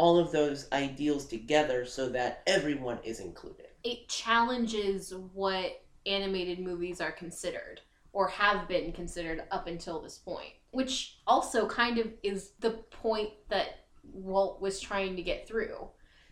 all 0.00 0.18
of 0.18 0.32
those 0.32 0.66
ideals 0.72 1.26
together 1.26 1.84
so 1.84 2.08
that 2.08 2.42
everyone 2.46 2.98
is 3.04 3.20
included. 3.20 3.66
it 3.84 4.08
challenges 4.08 5.12
what 5.34 5.82
animated 6.06 6.58
movies 6.58 7.02
are 7.02 7.12
considered 7.12 7.82
or 8.14 8.26
have 8.26 8.66
been 8.66 8.92
considered 8.92 9.42
up 9.50 9.66
until 9.66 10.00
this 10.00 10.16
point, 10.16 10.54
which 10.70 11.18
also 11.26 11.68
kind 11.68 11.98
of 11.98 12.06
is 12.22 12.52
the 12.60 12.70
point 12.70 13.30
that 13.50 13.84
Walt 14.14 14.58
was 14.62 14.80
trying 14.80 15.16
to 15.16 15.22
get 15.22 15.46
through. 15.46 15.76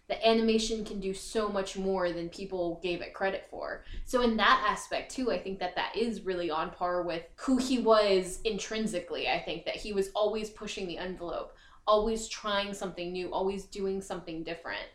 The 0.08 0.26
animation 0.26 0.86
can 0.86 0.98
do 0.98 1.12
so 1.12 1.50
much 1.50 1.76
more 1.76 2.10
than 2.10 2.30
people 2.30 2.80
gave 2.82 3.02
it 3.02 3.12
credit 3.12 3.46
for. 3.50 3.84
So 4.06 4.22
in 4.22 4.38
that 4.38 4.66
aspect 4.66 5.14
too, 5.14 5.30
I 5.30 5.38
think 5.38 5.58
that 5.58 5.76
that 5.76 5.94
is 5.94 6.22
really 6.22 6.50
on 6.50 6.70
par 6.70 7.02
with 7.02 7.24
who 7.36 7.58
he 7.58 7.78
was 7.78 8.40
intrinsically. 8.44 9.28
I 9.28 9.38
think 9.38 9.66
that 9.66 9.76
he 9.76 9.92
was 9.92 10.08
always 10.14 10.48
pushing 10.48 10.86
the 10.86 10.96
envelope, 10.96 11.54
always 11.88 12.28
trying 12.28 12.74
something 12.74 13.10
new, 13.12 13.32
always 13.32 13.64
doing 13.64 14.00
something 14.00 14.44
different. 14.44 14.86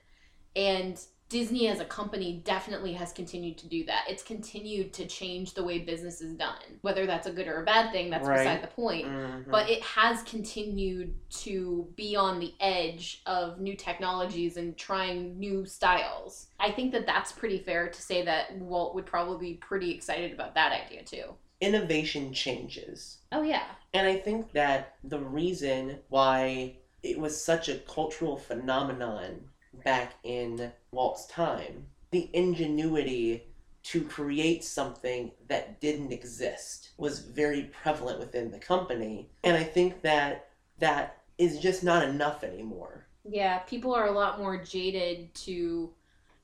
And 0.55 1.03
Disney 1.29 1.67
as 1.67 1.79
a 1.79 1.85
company 1.85 2.43
definitely 2.45 2.93
has 2.93 3.11
continued 3.11 3.57
to 3.57 3.67
do 3.67 3.83
that. 3.85 4.05
It's 4.07 4.21
continued 4.21 4.93
to 4.93 5.07
change 5.07 5.55
the 5.55 5.63
way 5.63 5.79
business 5.79 6.21
is 6.21 6.35
done. 6.35 6.77
Whether 6.81 7.07
that's 7.07 7.25
a 7.25 7.31
good 7.31 7.47
or 7.47 7.63
a 7.63 7.65
bad 7.65 7.91
thing, 7.91 8.11
that's 8.11 8.27
Right. 8.27 8.37
beside 8.37 8.61
the 8.61 8.67
point. 8.67 9.07
Mhm. 9.07 9.49
But 9.49 9.67
it 9.67 9.81
has 9.81 10.21
continued 10.23 11.15
to 11.45 11.91
be 11.95 12.15
on 12.15 12.39
the 12.39 12.53
edge 12.59 13.23
of 13.25 13.59
new 13.59 13.75
technologies 13.75 14.57
and 14.57 14.77
trying 14.77 15.39
new 15.39 15.65
styles. 15.65 16.49
I 16.59 16.69
think 16.69 16.91
that 16.91 17.07
that's 17.07 17.31
pretty 17.31 17.57
fair 17.57 17.89
to 17.89 18.01
say 18.01 18.21
that 18.21 18.55
Walt 18.59 18.93
would 18.93 19.07
probably 19.07 19.53
be 19.53 19.57
pretty 19.57 19.89
excited 19.89 20.33
about 20.33 20.53
that 20.53 20.71
idea 20.71 21.03
too. 21.03 21.33
innovation 21.61 22.33
changes. 22.33 23.19
Oh, 23.31 23.41
yeah. 23.41 23.63
And 23.93 24.05
I 24.05 24.17
think 24.17 24.51
that 24.51 24.95
the 25.05 25.19
reason 25.19 25.99
why 26.09 26.75
it 27.03 27.19
was 27.19 27.43
such 27.43 27.69
a 27.69 27.75
cultural 27.79 28.37
phenomenon 28.37 29.41
back 29.83 30.13
in 30.23 30.71
Walt's 30.91 31.25
time, 31.27 31.85
the 32.11 32.29
ingenuity 32.33 33.43
to 33.83 34.01
create 34.01 34.63
something 34.63 35.31
that 35.49 35.81
didn't 35.81 36.13
exist 36.13 36.91
was 36.97 37.19
very 37.19 37.63
prevalent 37.83 38.19
within 38.19 38.49
the 38.49 38.59
company. 38.59 39.29
And 39.43 39.57
I 39.57 39.63
think 39.63 40.01
that 40.03 40.49
that 40.79 41.17
is 41.37 41.59
just 41.59 41.83
not 41.83 42.07
enough 42.07 42.43
anymore. 42.43 43.07
Yeah, 43.29 43.59
people 43.59 43.93
are 43.93 44.07
a 44.07 44.11
lot 44.11 44.39
more 44.39 44.57
jaded 44.63 45.33
to 45.35 45.91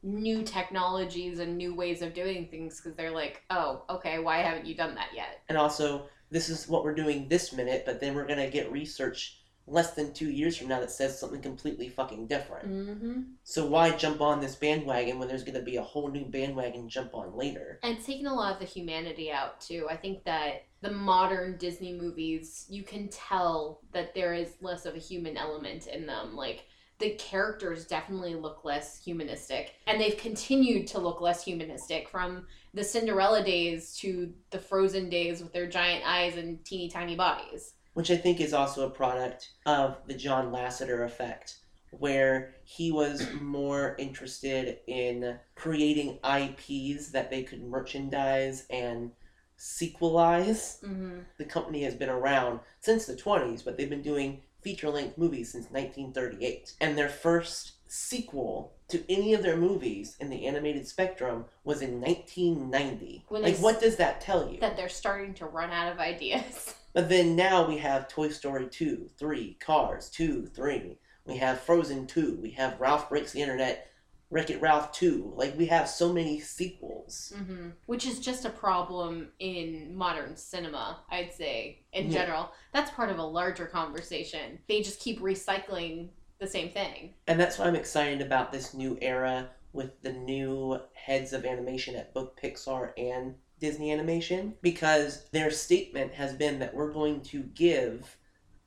new 0.03 0.43
technologies 0.43 1.39
and 1.39 1.57
new 1.57 1.75
ways 1.75 2.01
of 2.01 2.13
doing 2.13 2.47
things 2.47 2.79
because 2.79 2.95
they're 2.95 3.11
like, 3.11 3.43
oh, 3.49 3.83
okay, 3.89 4.19
why 4.19 4.39
haven't 4.39 4.65
you 4.65 4.75
done 4.75 4.95
that 4.95 5.09
yet? 5.13 5.41
And 5.47 5.57
also, 5.57 6.07
this 6.31 6.49
is 6.49 6.67
what 6.67 6.83
we're 6.83 6.95
doing 6.95 7.27
this 7.27 7.53
minute, 7.53 7.83
but 7.85 7.99
then 7.99 8.15
we're 8.15 8.27
going 8.27 8.39
to 8.39 8.49
get 8.49 8.71
research 8.71 9.38
less 9.69 9.93
than 9.93 10.13
two 10.13 10.29
years 10.29 10.57
from 10.57 10.67
now 10.67 10.79
that 10.79 10.91
says 10.91 11.19
something 11.19 11.41
completely 11.41 11.89
fucking 11.89 12.27
different. 12.27 12.69
Mm-hmm. 12.69 13.21
So 13.43 13.65
why 13.65 13.91
jump 13.91 14.21
on 14.21 14.41
this 14.41 14.55
bandwagon 14.55 15.19
when 15.19 15.27
there's 15.27 15.43
going 15.43 15.57
to 15.57 15.61
be 15.61 15.77
a 15.77 15.81
whole 15.81 16.09
new 16.09 16.25
bandwagon 16.25 16.89
jump 16.89 17.13
on 17.13 17.35
later? 17.35 17.79
And 17.83 17.97
it's 17.97 18.05
taken 18.05 18.27
a 18.27 18.33
lot 18.33 18.53
of 18.53 18.59
the 18.59 18.65
humanity 18.65 19.31
out 19.31 19.61
too. 19.61 19.87
I 19.89 19.95
think 19.95 20.23
that 20.25 20.65
the 20.81 20.91
modern 20.91 21.57
Disney 21.57 21.93
movies, 21.93 22.65
you 22.69 22.83
can 22.83 23.09
tell 23.09 23.81
that 23.91 24.13
there 24.13 24.33
is 24.33 24.55
less 24.61 24.85
of 24.85 24.95
a 24.95 24.99
human 24.99 25.37
element 25.37 25.87
in 25.87 26.05
them. 26.05 26.35
Like 26.35 26.65
the 26.99 27.11
characters 27.11 27.85
definitely 27.85 28.35
look 28.35 28.65
less 28.65 29.01
humanistic, 29.01 29.75
and 29.87 29.99
they've 29.99 30.17
continued 30.17 30.87
to 30.87 30.99
look 30.99 31.21
less 31.21 31.43
humanistic 31.43 32.09
from 32.09 32.45
the 32.73 32.83
Cinderella 32.83 33.43
days 33.43 33.95
to 33.97 34.33
the 34.51 34.59
Frozen 34.59 35.09
days 35.09 35.41
with 35.41 35.53
their 35.53 35.67
giant 35.67 36.05
eyes 36.05 36.35
and 36.35 36.63
teeny 36.65 36.89
tiny 36.89 37.15
bodies. 37.15 37.73
Which 37.93 38.11
I 38.11 38.17
think 38.17 38.39
is 38.39 38.53
also 38.53 38.85
a 38.85 38.91
product 38.91 39.51
of 39.65 39.97
the 40.07 40.13
John 40.13 40.51
Lasseter 40.51 41.05
effect, 41.05 41.57
where 41.91 42.55
he 42.63 42.91
was 42.91 43.27
more 43.41 43.95
interested 43.97 44.79
in 44.87 45.37
creating 45.55 46.19
IPs 46.23 47.09
that 47.09 47.29
they 47.29 47.43
could 47.43 47.63
merchandise 47.63 48.65
and 48.69 49.11
sequelize. 49.57 50.81
Mm-hmm. 50.83 51.19
The 51.37 51.45
company 51.45 51.83
has 51.83 51.95
been 51.95 52.09
around 52.09 52.61
since 52.79 53.05
the 53.05 53.15
20s, 53.15 53.63
but 53.65 53.77
they've 53.77 53.89
been 53.89 54.01
doing 54.01 54.41
feature 54.61 54.89
length 54.89 55.17
movies 55.17 55.51
since 55.51 55.65
1938. 55.65 56.73
And 56.81 56.97
their 56.97 57.09
first 57.09 57.73
sequel 57.87 58.73
to 58.89 59.03
any 59.11 59.33
of 59.33 59.43
their 59.43 59.57
movies 59.57 60.15
in 60.19 60.29
the 60.29 60.45
animated 60.45 60.87
spectrum 60.87 61.45
was 61.63 61.81
in 61.81 62.01
1990. 62.01 63.25
When 63.27 63.41
like, 63.41 63.57
what 63.57 63.79
does 63.79 63.97
that 63.97 64.21
tell 64.21 64.49
you? 64.51 64.59
That 64.59 64.77
they're 64.77 64.89
starting 64.89 65.33
to 65.35 65.45
run 65.45 65.71
out 65.71 65.91
of 65.91 65.99
ideas. 65.99 66.75
But 66.93 67.09
then 67.09 67.35
now 67.35 67.67
we 67.67 67.77
have 67.77 68.07
Toy 68.07 68.29
Story 68.29 68.67
2, 68.67 69.11
3, 69.17 69.57
Cars 69.59 70.09
2, 70.09 70.47
3. 70.47 70.97
We 71.25 71.37
have 71.37 71.61
Frozen 71.61 72.07
2. 72.07 72.39
We 72.41 72.51
have 72.51 72.79
Ralph 72.79 73.09
Breaks 73.09 73.33
the 73.33 73.41
Internet, 73.41 73.87
Wreck 74.31 74.49
It 74.49 74.61
Ralph 74.61 74.91
2. 74.93 75.33
Like, 75.35 75.55
we 75.57 75.67
have 75.67 75.87
so 75.87 76.11
many 76.11 76.39
sequels. 76.39 77.33
hmm 77.35 77.69
Which 77.85 78.07
is 78.07 78.19
just 78.19 78.45
a 78.45 78.49
problem 78.49 79.29
in 79.39 79.95
modern 79.95 80.35
cinema, 80.35 81.03
I'd 81.09 81.31
say, 81.33 81.83
in 81.93 82.07
Yeah. 82.09 82.23
general. 82.23 82.51
That's 82.73 82.91
part 82.91 83.09
of 83.09 83.19
a 83.19 83.23
larger 83.23 83.67
conversation. 83.67 84.59
They 84.67 84.81
just 84.81 84.99
keep 84.99 85.19
recycling 85.19 86.09
the 86.39 86.47
same 86.47 86.69
thing. 86.71 87.13
And 87.27 87.39
that's 87.39 87.57
why 87.59 87.65
I'm 87.65 87.75
excited 87.75 88.21
about 88.21 88.51
this 88.51 88.73
new 88.73 88.97
era 89.01 89.51
with 89.73 90.01
the 90.01 90.13
new 90.13 90.79
heads 90.93 91.33
of 91.33 91.45
animation 91.45 91.95
at 91.95 92.13
both 92.13 92.35
Pixar 92.35 92.93
and 92.97 93.35
Disney 93.59 93.91
Animation 93.91 94.55
because 94.61 95.29
their 95.31 95.51
statement 95.51 96.13
has 96.13 96.33
been 96.33 96.59
that 96.59 96.73
we're 96.73 96.91
going 96.91 97.21
to 97.21 97.43
give 97.43 98.17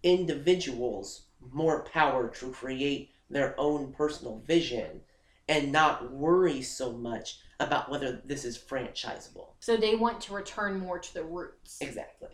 individuals 0.02 1.22
more 1.52 1.84
power 1.84 2.28
to 2.28 2.50
create 2.50 3.10
their 3.30 3.58
own 3.58 3.92
personal 3.92 4.38
vision 4.46 5.00
and 5.48 5.72
not 5.72 6.12
worry 6.12 6.62
so 6.62 6.92
much 6.92 7.38
about 7.58 7.90
whether 7.90 8.22
this 8.24 8.44
is 8.44 8.56
franchisable. 8.58 9.48
So 9.60 9.76
they 9.76 9.94
want 9.96 10.20
to 10.22 10.34
return 10.34 10.78
more 10.78 10.98
to 10.98 11.14
the 11.14 11.24
roots, 11.24 11.78
Exactly. 11.80 12.28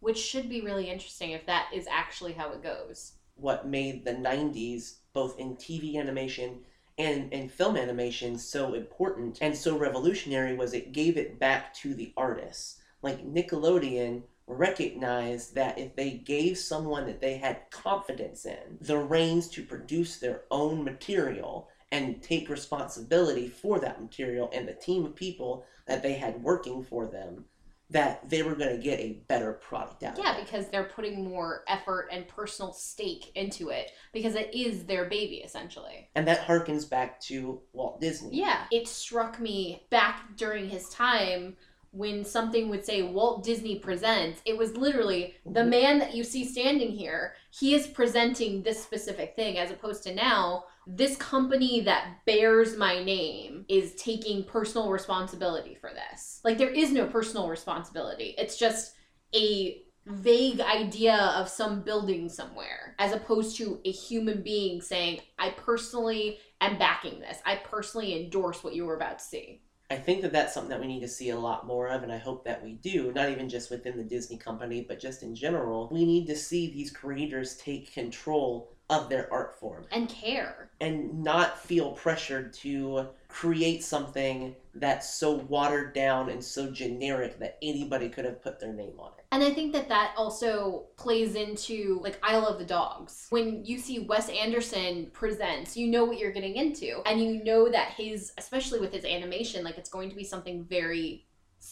which 0.00 0.18
should 0.18 0.48
be 0.48 0.60
really 0.60 0.88
interesting 0.90 1.30
if 1.32 1.46
that 1.46 1.68
is 1.74 1.86
actually 1.90 2.32
how 2.32 2.52
it 2.52 2.62
goes. 2.62 3.12
what 3.34 3.66
made 3.66 4.04
the 4.04 4.12
90s, 4.14 4.94
both 5.12 5.38
in 5.38 5.56
TV 5.56 5.96
animation 5.96 6.60
and 6.98 7.32
in 7.32 7.48
film 7.48 7.76
animation, 7.76 8.38
so 8.38 8.74
important 8.74 9.38
and 9.40 9.56
so 9.56 9.76
revolutionary 9.76 10.56
was 10.56 10.72
it 10.72 10.92
gave 10.92 11.16
it 11.16 11.38
back 11.38 11.74
to 11.74 11.94
the 11.94 12.12
artists. 12.16 12.80
Like 13.02 13.26
Nickelodeon 13.26 14.22
recognized 14.46 15.54
that 15.54 15.78
if 15.78 15.94
they 15.96 16.10
gave 16.10 16.56
someone 16.56 17.06
that 17.06 17.20
they 17.20 17.36
had 17.36 17.70
confidence 17.70 18.46
in 18.46 18.78
the 18.80 18.96
reins 18.96 19.48
to 19.48 19.62
produce 19.62 20.18
their 20.18 20.42
own 20.50 20.84
material 20.84 21.68
and 21.92 22.22
take 22.22 22.48
responsibility 22.48 23.48
for 23.48 23.78
that 23.80 24.00
material 24.00 24.50
and 24.52 24.66
the 24.66 24.72
team 24.72 25.04
of 25.04 25.14
people 25.14 25.64
that 25.86 26.02
they 26.02 26.14
had 26.14 26.42
working 26.42 26.82
for 26.82 27.06
them, 27.06 27.44
that 27.90 28.28
they 28.28 28.42
were 28.42 28.54
going 28.56 28.74
to 28.76 28.82
get 28.82 28.98
a 28.98 29.22
better 29.28 29.52
product 29.52 30.02
out 30.02 30.18
of 30.18 30.24
Yeah, 30.24 30.36
it. 30.36 30.44
because 30.44 30.68
they're 30.68 30.84
putting 30.84 31.24
more 31.28 31.62
effort 31.68 32.08
and 32.10 32.26
personal 32.26 32.72
stake 32.72 33.30
into 33.36 33.68
it 33.68 33.92
because 34.12 34.34
it 34.34 34.52
is 34.52 34.84
their 34.84 35.04
baby 35.04 35.36
essentially. 35.36 36.08
And 36.16 36.26
that 36.26 36.40
harkens 36.46 36.88
back 36.88 37.20
to 37.22 37.60
Walt 37.72 38.00
Disney. 38.00 38.36
Yeah, 38.36 38.64
it 38.72 38.88
struck 38.88 39.38
me 39.38 39.86
back 39.90 40.36
during 40.36 40.68
his 40.68 40.88
time 40.88 41.56
when 41.92 42.24
something 42.24 42.68
would 42.68 42.84
say 42.84 43.02
Walt 43.02 43.42
Disney 43.44 43.78
presents, 43.78 44.42
it 44.44 44.58
was 44.58 44.76
literally 44.76 45.34
the 45.46 45.60
Mhm. 45.60 45.68
man 45.68 45.98
that 46.00 46.14
you 46.14 46.24
see 46.24 46.44
standing 46.44 46.90
here, 46.90 47.36
he 47.50 47.74
is 47.74 47.86
presenting 47.86 48.62
this 48.62 48.82
specific 48.82 49.34
thing 49.36 49.58
as 49.58 49.70
opposed 49.70 50.02
to 50.02 50.14
now 50.14 50.64
this 50.86 51.16
company 51.16 51.80
that 51.80 52.24
bears 52.26 52.76
my 52.76 53.02
name 53.02 53.64
is 53.68 53.94
taking 53.96 54.44
personal 54.44 54.90
responsibility 54.90 55.74
for 55.74 55.90
this. 55.90 56.40
Like 56.44 56.58
there 56.58 56.70
is 56.70 56.92
no 56.92 57.06
personal 57.06 57.48
responsibility. 57.48 58.34
It's 58.38 58.56
just 58.56 58.94
a 59.34 59.82
vague 60.06 60.60
idea 60.60 61.16
of 61.36 61.48
some 61.48 61.82
building 61.82 62.28
somewhere 62.28 62.94
as 63.00 63.12
opposed 63.12 63.56
to 63.56 63.80
a 63.84 63.90
human 63.90 64.40
being 64.42 64.80
saying 64.80 65.20
I 65.38 65.50
personally 65.50 66.38
am 66.60 66.78
backing 66.78 67.18
this. 67.18 67.38
I 67.44 67.56
personally 67.56 68.22
endorse 68.22 68.62
what 68.62 68.74
you 68.74 68.84
were 68.84 68.96
about 68.96 69.18
to 69.18 69.24
see. 69.24 69.62
I 69.90 69.96
think 69.96 70.22
that 70.22 70.32
that's 70.32 70.52
something 70.54 70.70
that 70.70 70.80
we 70.80 70.88
need 70.88 71.00
to 71.00 71.08
see 71.08 71.30
a 71.30 71.38
lot 71.38 71.66
more 71.66 71.88
of, 71.88 72.02
and 72.02 72.10
I 72.10 72.18
hope 72.18 72.44
that 72.44 72.62
we 72.62 72.72
do, 72.72 73.12
not 73.12 73.30
even 73.30 73.48
just 73.48 73.70
within 73.70 73.96
the 73.96 74.02
Disney 74.02 74.36
company, 74.36 74.84
but 74.86 74.98
just 74.98 75.22
in 75.22 75.32
general. 75.32 75.88
We 75.92 76.04
need 76.04 76.26
to 76.26 76.34
see 76.34 76.72
these 76.72 76.90
creators 76.90 77.56
take 77.56 77.92
control 77.92 78.75
of 78.88 79.08
their 79.08 79.32
art 79.32 79.58
form 79.58 79.84
And 79.90 80.08
care. 80.08 80.70
and 80.80 81.22
not 81.22 81.58
feel 81.58 81.92
pressured 81.92 82.52
to 82.54 83.08
create 83.28 83.82
something 83.82 84.54
that's 84.74 85.12
so 85.14 85.36
watered 85.48 85.92
down 85.94 86.30
and 86.30 86.42
so 86.42 86.70
generic 86.70 87.38
that 87.40 87.58
anybody 87.62 88.08
could 88.08 88.24
have 88.24 88.40
put 88.42 88.60
their 88.60 88.72
name 88.72 88.94
on 88.98 89.10
it. 89.18 89.24
And 89.32 89.42
I 89.42 89.50
think 89.50 89.72
that 89.72 89.88
that 89.88 90.14
also 90.16 90.84
plays 90.96 91.34
into 91.34 91.98
like 92.02 92.18
Isle 92.22 92.46
of 92.46 92.64
Dogs. 92.66 93.26
When 93.30 93.64
you 93.64 93.78
see 93.78 93.98
Wes 94.00 94.28
Anderson 94.28 95.10
presents, 95.12 95.76
you 95.76 95.88
know 95.88 96.04
what 96.04 96.18
you're 96.18 96.30
getting 96.32 96.54
into, 96.56 97.02
and 97.06 97.20
you 97.20 97.42
know 97.42 97.68
that 97.68 97.88
his, 97.96 98.32
especially 98.38 98.78
with 98.78 98.92
his 98.92 99.04
animation, 99.04 99.64
like 99.64 99.78
it's 99.78 99.90
going 99.90 100.10
to 100.10 100.16
be 100.16 100.24
something 100.24 100.64
very 100.64 101.26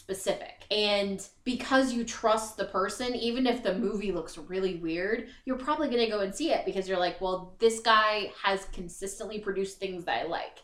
specific. 0.04 0.66
And 0.70 1.26
because 1.44 1.94
you 1.94 2.04
trust 2.04 2.58
the 2.58 2.66
person, 2.66 3.14
even 3.14 3.46
if 3.46 3.62
the 3.62 3.78
movie 3.78 4.12
looks 4.12 4.36
really 4.36 4.76
weird, 4.76 5.28
you're 5.46 5.56
probably 5.56 5.88
going 5.88 6.04
to 6.04 6.10
go 6.10 6.20
and 6.20 6.34
see 6.34 6.50
it 6.50 6.66
because 6.66 6.86
you're 6.86 6.98
like, 6.98 7.20
well, 7.22 7.54
this 7.58 7.80
guy 7.80 8.30
has 8.42 8.66
consistently 8.66 9.38
produced 9.38 9.78
things 9.78 10.04
that 10.04 10.24
I 10.24 10.28
like. 10.28 10.62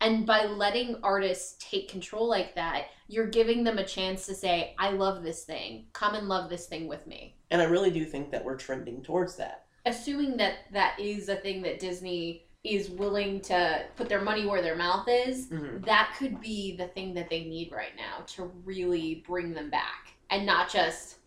And 0.00 0.26
by 0.26 0.44
letting 0.44 0.96
artists 1.04 1.56
take 1.60 1.88
control 1.88 2.28
like 2.28 2.56
that, 2.56 2.86
you're 3.06 3.28
giving 3.28 3.62
them 3.62 3.78
a 3.78 3.86
chance 3.86 4.26
to 4.26 4.34
say, 4.34 4.74
I 4.76 4.90
love 4.90 5.22
this 5.22 5.44
thing. 5.44 5.86
Come 5.92 6.16
and 6.16 6.26
love 6.26 6.50
this 6.50 6.66
thing 6.66 6.88
with 6.88 7.06
me. 7.06 7.36
And 7.50 7.62
I 7.62 7.66
really 7.66 7.90
do 7.90 8.04
think 8.04 8.32
that 8.32 8.44
we're 8.44 8.56
trending 8.56 9.02
towards 9.02 9.36
that. 9.36 9.66
Assuming 9.86 10.36
that 10.38 10.54
that 10.72 10.98
is 10.98 11.28
a 11.28 11.36
thing 11.36 11.62
that 11.62 11.78
Disney 11.78 12.46
is 12.62 12.90
willing 12.90 13.40
to 13.40 13.84
put 13.96 14.08
their 14.08 14.20
money 14.20 14.46
where 14.46 14.60
their 14.60 14.76
mouth 14.76 15.08
is, 15.08 15.48
Mhm. 15.48 15.84
that 15.86 16.14
could 16.18 16.40
be 16.40 16.76
the 16.76 16.88
thing 16.88 17.14
that 17.14 17.30
they 17.30 17.44
need 17.44 17.72
right 17.72 17.96
now 17.96 18.22
to 18.26 18.44
really 18.64 19.24
bring 19.26 19.54
them 19.54 19.70
back. 19.70 20.14
And 20.28 20.44
not 20.44 20.70
just, 20.70 21.19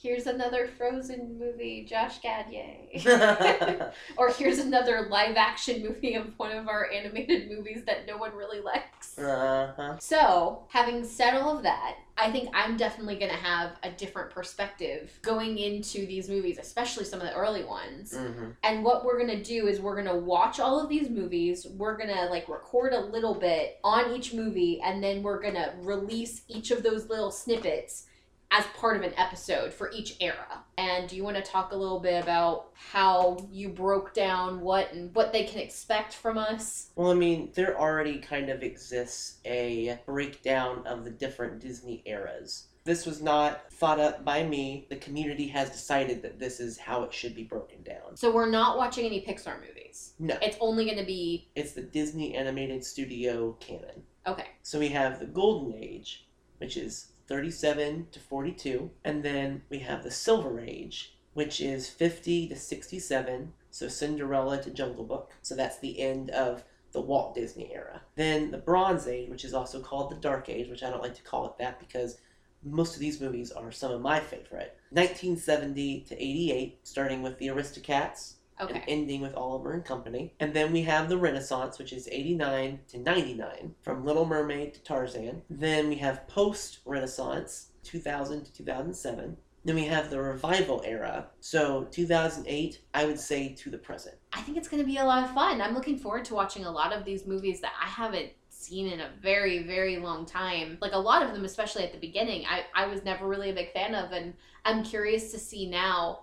here's 0.00 0.26
another 0.26 0.66
Frozen 0.78 1.38
movie, 1.38 1.84
Josh 1.84 2.20
Gad, 2.20 2.46
yay. 2.50 3.02
or 4.16 4.30
here's 4.30 4.58
another 4.58 5.08
live 5.10 5.36
action 5.36 5.82
movie 5.82 6.14
of 6.14 6.26
one 6.38 6.52
of 6.52 6.68
our 6.68 6.90
animated 6.90 7.50
movies 7.50 7.82
that 7.86 8.06
no 8.06 8.16
one 8.16 8.34
really 8.34 8.60
likes. 8.60 9.18
uh-huh. 9.18 9.96
So, 9.98 10.64
having 10.68 11.04
said 11.04 11.34
all 11.34 11.56
of 11.56 11.62
that, 11.64 11.96
I 12.16 12.30
think 12.30 12.50
I'm 12.54 12.76
definitely 12.76 13.16
going 13.16 13.30
to 13.30 13.36
have 13.36 13.72
a 13.82 13.90
different 13.90 14.30
perspective 14.30 15.18
going 15.22 15.58
into 15.58 16.06
these 16.06 16.28
movies, 16.28 16.58
especially 16.58 17.04
some 17.04 17.20
of 17.20 17.26
the 17.26 17.34
early 17.34 17.64
ones. 17.64 18.14
Mhm. 18.14 18.54
And 18.62 18.84
what 18.84 19.04
we're 19.04 19.18
going 19.18 19.38
to 19.38 19.42
do 19.42 19.68
is 19.68 19.80
we're 19.80 19.94
going 19.94 20.06
to 20.06 20.22
watch 20.22 20.60
all 20.60 20.78
of 20.80 20.88
these 20.88 21.08
movies. 21.08 21.66
We're 21.76 21.96
going 21.96 22.14
to 22.14 22.26
like 22.26 22.48
record 22.48 22.92
a 22.92 23.00
little 23.00 23.34
bit 23.34 23.78
on 23.84 24.12
each 24.12 24.34
movie 24.34 24.80
and 24.84 25.02
then 25.02 25.22
we're 25.22 25.40
going 25.40 25.54
to 25.54 25.72
release 25.80 26.42
each 26.48 26.70
of 26.70 26.82
those 26.82 27.08
little 27.08 27.30
snippets 27.30 28.06
as 28.52 28.64
part 28.76 28.96
of 28.96 29.02
an 29.02 29.12
episode 29.16 29.72
for 29.72 29.90
each 29.92 30.16
era. 30.20 30.64
And 30.76 31.08
do 31.08 31.14
you 31.16 31.22
want 31.22 31.36
to 31.36 31.42
talk 31.42 31.72
a 31.72 31.76
little 31.76 32.00
bit 32.00 32.22
about 32.22 32.70
how 32.74 33.48
you 33.52 33.68
broke 33.68 34.12
down 34.12 34.60
what 34.60 34.92
and 34.92 35.14
what 35.14 35.32
they 35.32 35.44
can 35.44 35.60
expect 35.60 36.14
from 36.14 36.36
us? 36.36 36.90
Well, 36.96 37.10
I 37.10 37.14
mean, 37.14 37.50
there 37.54 37.78
already 37.78 38.18
kind 38.18 38.48
of 38.50 38.62
exists 38.62 39.38
a 39.44 39.98
breakdown 40.06 40.84
of 40.86 41.04
the 41.04 41.10
different 41.10 41.60
Disney 41.60 42.02
eras. 42.06 42.66
This 42.82 43.04
was 43.06 43.22
not 43.22 43.70
thought 43.72 44.00
up 44.00 44.24
by 44.24 44.42
me. 44.42 44.86
The 44.88 44.96
community 44.96 45.46
has 45.48 45.70
decided 45.70 46.22
that 46.22 46.38
this 46.40 46.58
is 46.60 46.78
how 46.78 47.02
it 47.04 47.12
should 47.12 47.36
be 47.36 47.44
broken 47.44 47.82
down. 47.82 48.16
So 48.16 48.32
we're 48.32 48.50
not 48.50 48.78
watching 48.78 49.04
any 49.04 49.20
Pixar 49.20 49.60
movies. 49.60 50.14
No, 50.18 50.36
It's 50.42 50.56
only 50.60 50.86
going 50.86 50.96
to 50.98 51.04
be 51.04 51.50
it's 51.54 51.72
the 51.72 51.82
Disney 51.82 52.34
Animated 52.34 52.82
Studio 52.84 53.52
canon. 53.60 54.02
okay. 54.26 54.46
So 54.62 54.78
we 54.78 54.88
have 54.88 55.20
the 55.20 55.26
Golden 55.26 55.74
Age, 55.74 56.26
which 56.58 56.76
is 56.78 57.12
37 57.30 58.08
to 58.10 58.18
42, 58.18 58.90
and 59.04 59.22
then 59.22 59.62
we 59.70 59.78
have 59.78 60.02
the 60.02 60.10
Silver 60.10 60.60
Age, 60.60 61.14
which 61.32 61.60
is 61.60 61.88
50 61.88 62.48
to 62.48 62.56
67, 62.56 63.52
so 63.70 63.86
Cinderella 63.86 64.60
to 64.60 64.70
Jungle 64.70 65.04
Book. 65.04 65.30
So 65.40 65.54
that's 65.54 65.78
the 65.78 66.00
end 66.00 66.30
of 66.30 66.64
the 66.90 67.00
Walt 67.00 67.36
Disney 67.36 67.70
era. 67.72 68.02
Then 68.16 68.50
the 68.50 68.58
Bronze 68.58 69.06
Age, 69.06 69.30
which 69.30 69.44
is 69.44 69.54
also 69.54 69.80
called 69.80 70.10
the 70.10 70.16
Dark 70.16 70.48
Age, 70.48 70.68
which 70.68 70.82
I 70.82 70.90
don't 70.90 71.02
like 71.02 71.14
to 71.14 71.22
call 71.22 71.46
it 71.46 71.56
that 71.58 71.78
because 71.78 72.18
most 72.64 72.94
of 72.94 73.00
these 73.00 73.20
movies 73.20 73.52
are 73.52 73.70
some 73.70 73.92
of 73.92 74.00
my 74.00 74.18
favorite. 74.18 74.76
1970 74.90 76.06
to 76.08 76.20
88, 76.20 76.80
starting 76.82 77.22
with 77.22 77.38
the 77.38 77.46
Aristocats, 77.46 78.34
and 78.68 78.82
ending 78.88 79.20
with 79.20 79.34
Oliver 79.34 79.72
and 79.72 79.84
Company. 79.84 80.34
And 80.40 80.54
then 80.54 80.72
we 80.72 80.82
have 80.82 81.08
the 81.08 81.18
Renaissance, 81.18 81.78
which 81.78 81.92
is 81.92 82.08
89 82.10 82.80
to 82.88 82.98
99, 82.98 83.74
from 83.82 84.04
Little 84.04 84.26
Mermaid 84.26 84.74
to 84.74 84.82
Tarzan. 84.82 85.42
Then 85.48 85.88
we 85.88 85.96
have 85.96 86.26
post 86.28 86.80
Renaissance, 86.84 87.68
2000 87.84 88.44
to 88.44 88.52
2007. 88.52 89.36
Then 89.62 89.74
we 89.74 89.84
have 89.84 90.08
the 90.08 90.20
revival 90.20 90.82
era, 90.86 91.26
so 91.40 91.84
2008, 91.90 92.80
I 92.94 93.04
would 93.04 93.20
say 93.20 93.54
to 93.56 93.68
the 93.68 93.76
present. 93.76 94.16
I 94.32 94.40
think 94.40 94.56
it's 94.56 94.68
going 94.68 94.82
to 94.82 94.86
be 94.86 94.96
a 94.96 95.04
lot 95.04 95.22
of 95.22 95.34
fun. 95.34 95.60
I'm 95.60 95.74
looking 95.74 95.98
forward 95.98 96.24
to 96.26 96.34
watching 96.34 96.64
a 96.64 96.70
lot 96.70 96.94
of 96.94 97.04
these 97.04 97.26
movies 97.26 97.60
that 97.60 97.72
I 97.78 97.86
haven't 97.86 98.30
seen 98.48 98.88
in 98.88 99.00
a 99.00 99.10
very, 99.22 99.62
very 99.62 99.98
long 99.98 100.24
time. 100.24 100.78
Like 100.80 100.92
a 100.92 100.98
lot 100.98 101.22
of 101.22 101.32
them, 101.32 101.44
especially 101.44 101.84
at 101.84 101.92
the 101.92 101.98
beginning, 101.98 102.46
I, 102.46 102.64
I 102.74 102.86
was 102.86 103.04
never 103.04 103.28
really 103.28 103.50
a 103.50 103.54
big 103.54 103.72
fan 103.72 103.94
of. 103.94 104.12
And 104.12 104.32
I'm 104.64 104.82
curious 104.82 105.30
to 105.32 105.38
see 105.38 105.68
now 105.68 106.20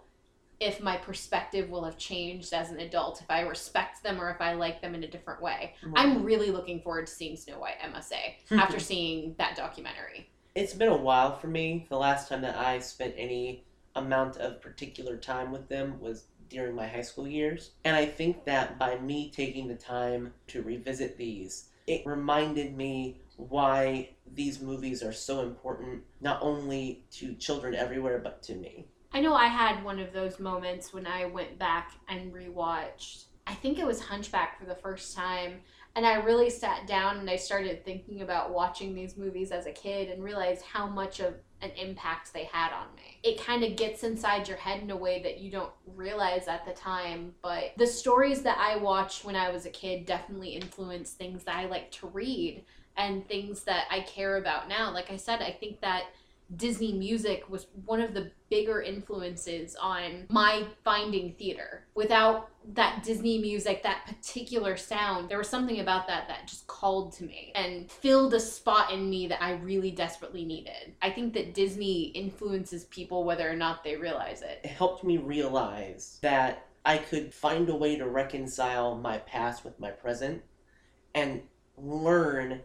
if 0.59 0.81
my 0.81 0.97
perspective 0.97 1.69
will 1.69 1.83
have 1.83 1.97
changed 1.97 2.53
as 2.53 2.71
an 2.71 2.79
adult, 2.79 3.21
if 3.21 3.29
I 3.29 3.41
respect 3.41 4.01
them 4.03 4.19
or 4.19 4.29
if 4.31 4.41
I 4.41 4.53
like 4.53 4.81
them 4.81 4.95
in 4.95 5.03
a 5.03 5.07
different 5.07 5.41
way. 5.41 5.75
I'm 5.95 6.23
really 6.23 6.51
looking 6.51 6.81
forward 6.81 7.07
to 7.07 7.13
seeing 7.13 7.37
Snow 7.37 7.59
White, 7.59 7.75
I 7.83 7.87
must 7.89 8.09
say, 8.09 8.37
after 8.51 8.77
hmm. 8.77 8.83
seeing 8.83 9.35
that 9.37 9.55
documentary. 9.55 10.29
It's 10.55 10.73
been 10.73 10.89
a 10.89 10.97
while 10.97 11.35
for 11.35 11.47
me. 11.47 11.85
The 11.89 11.97
last 11.97 12.29
time 12.29 12.41
that 12.41 12.57
I 12.57 12.79
spent 12.79 13.13
any 13.17 13.63
amount 13.95 14.37
of 14.37 14.61
particular 14.61 15.17
time 15.17 15.51
with 15.51 15.69
them 15.69 15.99
was 15.99 16.25
during 16.49 16.75
my 16.75 16.87
high 16.87 17.01
school 17.01 17.27
years. 17.27 17.71
And 17.83 17.95
I 17.95 18.05
think 18.05 18.45
that 18.45 18.79
by 18.79 18.97
me 18.97 19.29
taking 19.29 19.67
the 19.67 19.75
time 19.75 20.33
to 20.47 20.63
revisit 20.63 21.17
these, 21.17 21.69
it 21.85 22.05
reminded 22.05 22.75
me 22.75 23.21
why 23.35 24.09
these 24.33 24.59
movies 24.59 25.03
are 25.03 25.13
so 25.13 25.41
important, 25.41 26.03
not 26.21 26.41
only 26.41 27.03
to 27.11 27.33
children 27.35 27.75
everywhere, 27.75 28.19
but 28.19 28.41
to 28.43 28.55
me. 28.55 28.87
I 29.13 29.21
know 29.21 29.33
I 29.33 29.47
had 29.47 29.83
one 29.83 29.99
of 29.99 30.13
those 30.13 30.39
moments 30.39 30.93
when 30.93 31.07
I 31.07 31.25
went 31.25 31.57
back 31.57 31.93
and 32.07 32.33
rewatched. 32.33 33.25
I 33.45 33.53
think 33.53 33.79
it 33.79 33.87
was 33.87 34.01
Hunchback 34.01 34.59
for 34.59 34.65
the 34.65 34.75
first 34.75 35.15
time. 35.15 35.61
And 35.95 36.05
I 36.05 36.15
really 36.15 36.51
sat 36.51 36.85
down 36.85 37.17
and 37.17 37.29
I 37.29 37.37
started 37.37 37.83
thinking 37.83 38.21
about 38.21 38.51
watching 38.51 38.93
these 38.93 39.17
movies 39.17 39.49
as 39.51 39.65
a 39.65 39.71
kid 39.71 40.09
and 40.09 40.23
realized 40.23 40.63
how 40.63 40.85
much 40.85 41.19
of 41.19 41.33
an 41.61 41.71
impact 41.71 42.33
they 42.33 42.43
had 42.43 42.71
on 42.71 42.85
me. 42.95 43.19
It 43.23 43.43
kind 43.43 43.63
of 43.63 43.75
gets 43.75 44.03
inside 44.03 44.47
your 44.47 44.57
head 44.57 44.83
in 44.83 44.91
a 44.91 44.95
way 44.95 45.23
that 45.23 45.39
you 45.39 45.49
don't 45.49 45.71
realize 45.95 46.47
at 46.47 46.65
the 46.65 46.73
time, 46.73 47.33
but 47.41 47.73
the 47.77 47.87
stories 47.87 48.43
that 48.43 48.59
I 48.59 48.77
watched 48.77 49.25
when 49.25 49.35
I 49.35 49.49
was 49.49 49.65
a 49.65 49.71
kid 49.71 50.05
definitely 50.05 50.49
influenced 50.49 51.17
things 51.17 51.43
that 51.45 51.55
I 51.55 51.65
like 51.65 51.89
to 51.93 52.07
read 52.07 52.63
and 52.95 53.27
things 53.27 53.63
that 53.63 53.85
I 53.89 54.01
care 54.01 54.37
about 54.37 54.69
now. 54.69 54.91
Like 54.93 55.09
I 55.09 55.17
said, 55.17 55.41
I 55.41 55.51
think 55.51 55.81
that 55.81 56.03
Disney 56.55 56.93
music 56.93 57.49
was 57.49 57.67
one 57.85 58.01
of 58.01 58.13
the 58.13 58.31
bigger 58.49 58.81
influences 58.81 59.75
on 59.75 60.25
my 60.29 60.65
finding 60.83 61.33
theater. 61.33 61.85
Without 61.95 62.49
that 62.73 63.03
Disney 63.03 63.37
music, 63.37 63.83
that 63.83 64.05
particular 64.07 64.77
sound, 64.77 65.29
there 65.29 65.37
was 65.37 65.49
something 65.49 65.79
about 65.79 66.07
that 66.07 66.27
that 66.27 66.47
just 66.47 66.67
called 66.67 67.13
to 67.13 67.23
me 67.25 67.51
and 67.55 67.91
filled 67.91 68.33
a 68.33 68.39
spot 68.39 68.91
in 68.91 69.09
me 69.09 69.27
that 69.27 69.43
I 69.43 69.53
really 69.53 69.91
desperately 69.91 70.45
needed. 70.45 70.93
I 71.01 71.09
think 71.09 71.33
that 71.33 71.53
Disney 71.53 72.03
influences 72.15 72.85
people 72.85 73.23
whether 73.23 73.49
or 73.49 73.55
not 73.55 73.83
they 73.83 73.95
realize 73.95 74.41
it. 74.41 74.61
It 74.63 74.71
helped 74.71 75.03
me 75.03 75.17
realize 75.17 76.19
that 76.21 76.67
I 76.85 76.97
could 76.97 77.33
find 77.33 77.69
a 77.69 77.75
way 77.75 77.97
to 77.97 78.07
reconcile 78.07 78.95
my 78.95 79.17
past 79.17 79.65
with 79.65 79.77
my 79.79 79.91
present 79.91 80.41
and 81.13 81.41
learn 81.77 82.61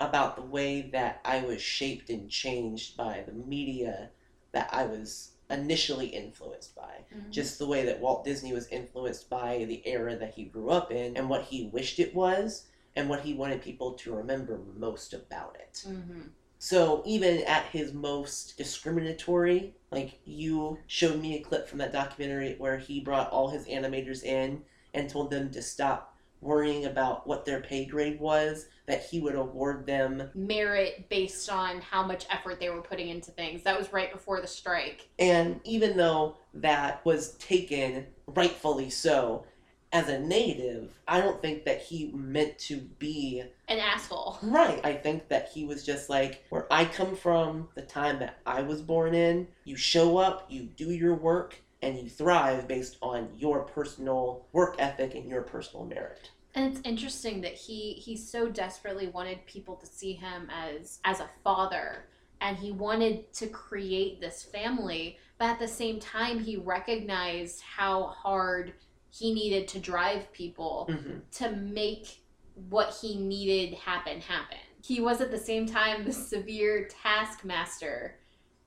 about 0.00 0.36
the 0.36 0.42
way 0.42 0.82
that 0.92 1.20
I 1.24 1.42
was 1.42 1.60
shaped 1.60 2.10
and 2.10 2.30
changed 2.30 2.96
by 2.96 3.24
the 3.26 3.32
media 3.32 4.10
that 4.52 4.68
I 4.72 4.86
was 4.86 5.32
initially 5.50 6.06
influenced 6.06 6.74
by. 6.74 7.04
Mhm. 7.12 7.30
Just 7.30 7.58
the 7.58 7.66
way 7.66 7.84
that 7.86 8.00
Walt 8.00 8.24
Disney 8.24 8.52
was 8.52 8.68
influenced 8.68 9.28
by 9.28 9.64
the 9.64 9.86
era 9.86 10.16
that 10.16 10.34
he 10.34 10.44
grew 10.44 10.70
up 10.70 10.92
in 10.92 11.16
and 11.16 11.28
what 11.28 11.44
he 11.44 11.66
wished 11.66 11.98
it 11.98 12.14
was 12.14 12.66
and 12.94 13.08
what 13.08 13.20
he 13.20 13.34
wanted 13.34 13.62
people 13.62 13.92
to 13.94 14.14
remember 14.14 14.60
most 14.76 15.14
about 15.14 15.56
it. 15.58 15.84
Mm-hmm. 15.86 16.22
So 16.58 17.02
even 17.06 17.44
at 17.44 17.66
his 17.66 17.92
most 17.92 18.58
discriminatory, 18.58 19.74
like 19.90 20.20
you 20.24 20.78
showed 20.86 21.20
me 21.20 21.36
a 21.36 21.42
clip 21.42 21.68
from 21.68 21.78
that 21.78 21.92
documentary 21.92 22.56
where 22.58 22.76
he 22.76 23.00
brought 23.00 23.30
all 23.30 23.48
his 23.48 23.66
animators 23.66 24.24
in 24.24 24.64
and 24.92 25.08
told 25.08 25.30
them 25.30 25.50
to 25.52 25.62
stop 25.62 26.07
worrying 26.40 26.86
about 26.86 27.26
what 27.26 27.44
their 27.44 27.60
pay 27.60 27.84
grade 27.84 28.20
was, 28.20 28.66
that 28.86 29.04
he 29.04 29.20
would 29.20 29.34
award 29.34 29.86
them. 29.86 30.30
Merit 30.34 31.08
based 31.08 31.50
on 31.50 31.80
how 31.80 32.02
much 32.02 32.26
effort 32.30 32.60
they 32.60 32.70
were 32.70 32.82
putting 32.82 33.08
into 33.08 33.30
things. 33.30 33.62
That 33.62 33.78
was 33.78 33.92
right 33.92 34.12
before 34.12 34.40
the 34.40 34.46
strike. 34.46 35.08
And 35.18 35.60
even 35.64 35.96
though 35.96 36.36
that 36.54 37.04
was 37.04 37.32
taken 37.34 38.06
rightfully 38.26 38.90
so 38.90 39.44
as 39.92 40.08
a 40.08 40.18
native, 40.18 40.92
I 41.08 41.20
don't 41.20 41.40
think 41.40 41.64
that 41.64 41.80
he 41.80 42.10
meant 42.12 42.58
to 42.60 42.76
be 42.76 43.42
An 43.68 43.78
asshole. 43.78 44.38
Right. 44.42 44.80
I 44.84 44.92
think 44.92 45.28
that 45.28 45.48
he 45.52 45.64
was 45.64 45.84
just 45.84 46.10
like, 46.10 46.44
where 46.50 46.66
I 46.70 46.84
come 46.84 47.16
from, 47.16 47.68
the 47.74 47.82
time 47.82 48.18
that 48.18 48.38
I 48.44 48.62
was 48.62 48.82
born 48.82 49.14
in, 49.14 49.48
you 49.64 49.76
show 49.76 50.18
up, 50.18 50.46
you 50.50 50.64
do 50.64 50.90
your 50.90 51.14
work, 51.14 51.56
and 51.82 51.98
you 51.98 52.08
thrive 52.08 52.66
based 52.68 52.96
on 53.02 53.28
your 53.36 53.60
personal 53.62 54.46
work 54.52 54.76
ethic 54.78 55.14
and 55.14 55.28
your 55.28 55.42
personal 55.42 55.84
merit. 55.86 56.30
And 56.54 56.72
it's 56.72 56.86
interesting 56.86 57.40
that 57.42 57.54
he 57.54 57.92
he 57.92 58.16
so 58.16 58.48
desperately 58.48 59.08
wanted 59.08 59.44
people 59.46 59.76
to 59.76 59.86
see 59.86 60.12
him 60.14 60.48
as 60.50 60.98
as 61.04 61.20
a 61.20 61.28
father 61.44 62.06
and 62.40 62.56
he 62.56 62.70
wanted 62.72 63.32
to 63.34 63.48
create 63.48 64.20
this 64.20 64.44
family, 64.44 65.18
but 65.38 65.46
at 65.46 65.58
the 65.58 65.68
same 65.68 65.98
time 66.00 66.38
he 66.38 66.56
recognized 66.56 67.60
how 67.62 68.04
hard 68.04 68.72
he 69.10 69.32
needed 69.34 69.66
to 69.68 69.78
drive 69.78 70.32
people 70.32 70.86
Mm-hmm. 70.90 71.18
to 71.32 71.50
make 71.56 72.20
what 72.68 72.96
he 73.00 73.16
needed 73.16 73.76
happen 73.78 74.20
happen. 74.20 74.58
He 74.82 75.00
was 75.00 75.20
at 75.20 75.30
the 75.30 75.38
same 75.38 75.66
time 75.66 76.04
the 76.04 76.12
severe 76.12 76.88
taskmaster 77.02 78.17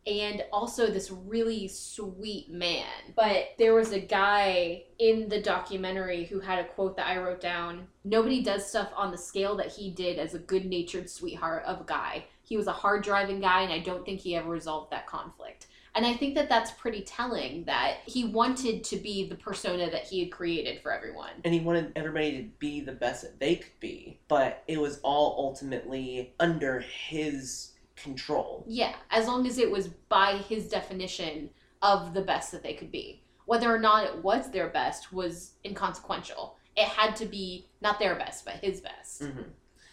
and 0.08 0.44
also 0.52 0.88
this 0.88 1.12
really 1.12 1.68
sweet 1.68 2.52
man. 2.52 2.86
But 3.16 3.50
there 3.60 3.76
was 3.76 3.92
a 3.92 4.00
guy 4.00 4.84
in 4.98 5.30
the 5.30 5.42
documentary 5.42 6.26
who 6.26 6.40
had 6.40 6.60
a 6.60 6.68
quote 6.68 6.96
that 6.98 7.08
I 7.08 7.18
wrote 7.18 7.42
down. 7.42 7.88
Nobody 8.04 8.42
does 8.42 8.66
stuff 8.66 8.92
on 8.96 9.12
the 9.12 9.18
scale 9.18 9.56
that 9.58 9.72
he 9.72 9.92
did 9.92 10.18
as 10.18 10.34
a 10.34 10.40
good-natured 10.40 11.10
sweetheart 11.10 11.64
of 11.66 11.82
a 11.82 11.86
guy. 11.86 12.26
He 12.44 12.58
was 12.58 12.68
a 12.68 12.74
hard-driving 12.74 13.42
guy 13.42 13.62
and 13.62 13.72
I 13.72 13.80
don't 13.80 14.04
think 14.04 14.20
he 14.20 14.36
ever 14.36 14.50
resolved 14.50 14.92
that 14.92 15.08
conflict. 15.08 15.68
And 15.94 16.06
I 16.06 16.14
think 16.14 16.36
that 16.36 16.48
that's 16.48 16.72
pretty 16.72 17.02
telling 17.02 17.66
that 17.66 17.98
he 18.06 18.24
wanted 18.24 18.84
to 18.86 18.96
be 18.96 19.28
the 19.28 19.36
persona 19.36 19.92
that 19.92 20.06
he 20.06 20.22
had 20.22 20.32
created 20.32 20.82
for 20.82 20.92
everyone. 20.92 21.32
And 21.44 21.54
he 21.54 21.60
wanted 21.60 21.92
everybody 21.98 22.38
to 22.38 22.44
be 22.60 22.80
the 22.80 22.94
best 22.94 23.24
that 23.24 23.40
they 23.40 23.58
could 23.58 23.78
be, 23.82 24.18
but 24.30 24.64
it 24.68 24.80
was 24.80 25.02
all 25.04 25.36
ultimately 25.38 26.34
under 26.40 26.80
his 26.80 27.71
control. 28.02 28.66
Yeah, 28.68 28.96
as 29.10 29.28
long 29.28 29.46
as 29.48 29.58
it 29.58 29.70
was 29.70 29.88
by 29.88 30.38
his 30.38 30.68
definition 30.68 31.50
of 31.82 32.14
the 32.14 32.22
best 32.22 32.52
that 32.52 32.64
they 32.64 32.74
could 32.74 32.92
be. 32.92 33.24
Whether 33.46 33.74
or 33.74 33.80
not 33.80 34.06
it 34.06 34.24
was 34.24 34.50
their 34.52 34.70
best 34.70 35.12
was 35.12 35.54
inconsequential. 35.66 36.58
It 36.76 36.86
had 36.88 37.16
to 37.18 37.26
be 37.26 37.68
not 37.82 38.00
their 38.00 38.16
best, 38.16 38.46
but 38.46 38.56
his 38.56 38.82
best. 38.82 39.24
hmm 39.24 39.50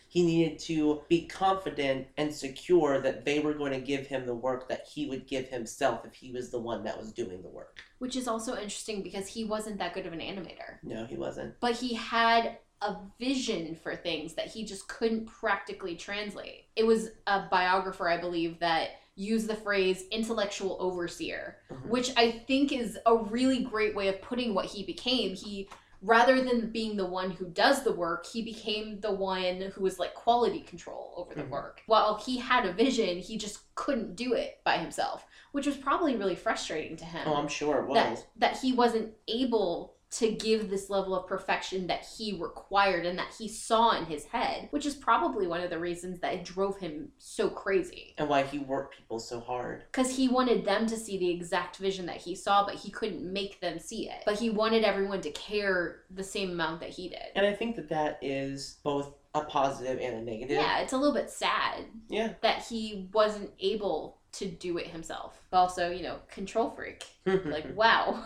He 0.08 0.24
needed 0.24 0.58
to 0.60 1.02
be 1.08 1.26
confident 1.26 2.06
and 2.16 2.32
secure 2.32 3.00
that 3.00 3.24
they 3.24 3.40
were 3.40 3.54
going 3.54 3.72
to 3.72 3.80
give 3.80 4.06
him 4.06 4.26
the 4.26 4.34
work 4.34 4.68
that 4.68 4.86
he 4.86 5.06
would 5.06 5.26
give 5.26 5.48
himself 5.48 6.04
if 6.04 6.14
he 6.14 6.30
was 6.30 6.50
the 6.50 6.58
one 6.60 6.84
that 6.84 6.98
was 6.98 7.12
doing 7.12 7.42
the 7.42 7.48
work. 7.48 7.80
Which 7.98 8.16
is 8.16 8.28
also 8.28 8.52
interesting 8.54 9.02
because 9.02 9.26
he 9.26 9.44
wasn't 9.44 9.78
that 9.78 9.94
good 9.94 10.06
of 10.06 10.12
an 10.12 10.20
animator. 10.20 10.78
No, 10.82 11.04
he 11.06 11.16
wasn't. 11.16 11.58
But 11.60 11.76
he 11.76 11.94
had 11.94 12.58
a 12.82 12.96
vision 13.18 13.74
for 13.74 13.96
things 13.96 14.34
that 14.34 14.46
he 14.46 14.64
just 14.64 14.86
couldn't 14.88 15.26
practically 15.26 15.96
translate. 15.96 16.66
It 16.76 16.86
was 16.86 17.10
a 17.26 17.42
biographer, 17.50 18.08
I 18.08 18.18
believe, 18.18 18.58
that 18.60 18.90
used 19.16 19.48
the 19.48 19.56
phrase 19.56 20.04
intellectual 20.12 20.76
overseer. 20.78 21.58
Mhm. 21.70 21.88
which 21.88 22.12
I 22.16 22.30
think 22.30 22.72
is 22.72 22.98
a 23.06 23.16
really 23.16 23.64
great 23.64 23.94
way 23.96 24.08
of 24.08 24.20
putting 24.22 24.54
what 24.54 24.66
he 24.66 24.84
became. 24.84 25.34
He 25.34 25.68
rather 26.00 26.40
than 26.40 26.70
being 26.70 26.96
the 26.96 27.04
one 27.06 27.32
who 27.32 27.46
does 27.46 27.82
the 27.82 27.92
work, 27.92 28.24
he 28.26 28.40
became 28.42 29.00
the 29.00 29.10
one 29.12 29.60
who 29.74 29.82
was 29.82 29.98
like 29.98 30.14
quality 30.14 30.60
control 30.60 31.12
over 31.16 31.34
the 31.34 31.42
Mhm. 31.42 31.48
work. 31.50 31.82
While 31.86 32.14
he 32.18 32.36
had 32.38 32.64
a 32.64 32.72
vision, 32.72 33.18
he 33.18 33.36
just 33.36 33.74
couldn't 33.74 34.14
do 34.14 34.32
it 34.34 34.60
by 34.64 34.78
himself, 34.78 35.26
which 35.50 35.66
was 35.66 35.76
probably 35.76 36.14
really 36.14 36.36
frustrating 36.36 36.96
to 36.98 37.04
him. 37.04 37.26
Oh, 37.26 37.34
I'm 37.34 37.48
sure 37.48 37.80
it 37.80 37.86
was. 37.88 37.94
that 37.96 38.26
that 38.36 38.58
he 38.60 38.72
wasn't 38.72 39.14
able 39.26 39.96
to 40.10 40.30
give 40.32 40.70
this 40.70 40.88
level 40.88 41.14
of 41.14 41.26
perfection 41.26 41.86
that 41.86 42.02
he 42.16 42.32
required 42.40 43.04
and 43.04 43.18
that 43.18 43.34
he 43.38 43.46
saw 43.46 43.90
in 43.98 44.06
his 44.06 44.24
head, 44.24 44.68
which 44.70 44.86
is 44.86 44.94
probably 44.94 45.46
one 45.46 45.60
of 45.60 45.68
the 45.68 45.78
reasons 45.78 46.18
that 46.20 46.32
it 46.32 46.44
drove 46.44 46.78
him 46.78 47.08
so 47.18 47.48
crazy 47.50 48.14
and 48.16 48.26
why 48.28 48.42
he 48.42 48.58
worked 48.58 48.96
people 48.96 49.18
so 49.18 49.38
hard. 49.38 49.82
because 49.92 50.14
he 50.16 50.26
wanted 50.28 50.64
them 50.64 50.86
to 50.86 50.96
see 50.96 51.18
the 51.18 51.30
exact 51.30 51.76
vision 51.76 52.06
that 52.06 52.16
he 52.16 52.34
saw, 52.34 52.64
but 52.64 52.74
he 52.74 52.90
couldn't 52.90 53.22
make 53.30 53.60
them 53.60 53.78
see 53.78 54.08
it. 54.08 54.22
But 54.24 54.38
he 54.38 54.48
wanted 54.48 54.82
everyone 54.82 55.20
to 55.20 55.30
care 55.32 56.00
the 56.10 56.24
same 56.24 56.52
amount 56.52 56.80
that 56.80 56.90
he 56.90 57.10
did. 57.10 57.18
And 57.36 57.44
I 57.46 57.52
think 57.52 57.76
that 57.76 57.90
that 57.90 58.18
is 58.22 58.78
both 58.82 59.14
a 59.34 59.42
positive 59.42 59.98
and 60.00 60.16
a 60.16 60.22
negative. 60.22 60.56
Yeah, 60.56 60.78
it's 60.80 60.94
a 60.94 60.96
little 60.96 61.14
bit 61.14 61.28
sad 61.28 61.84
Yeah. 62.08 62.32
that 62.40 62.64
he 62.64 63.10
wasn't 63.12 63.50
able 63.60 64.16
to 64.32 64.46
do 64.46 64.78
it 64.78 64.86
himself. 64.86 65.38
But 65.50 65.58
also, 65.58 65.90
you 65.90 66.02
know, 66.02 66.16
control 66.30 66.70
freak. 66.70 67.04
Like, 67.26 67.76
wow. 67.76 68.24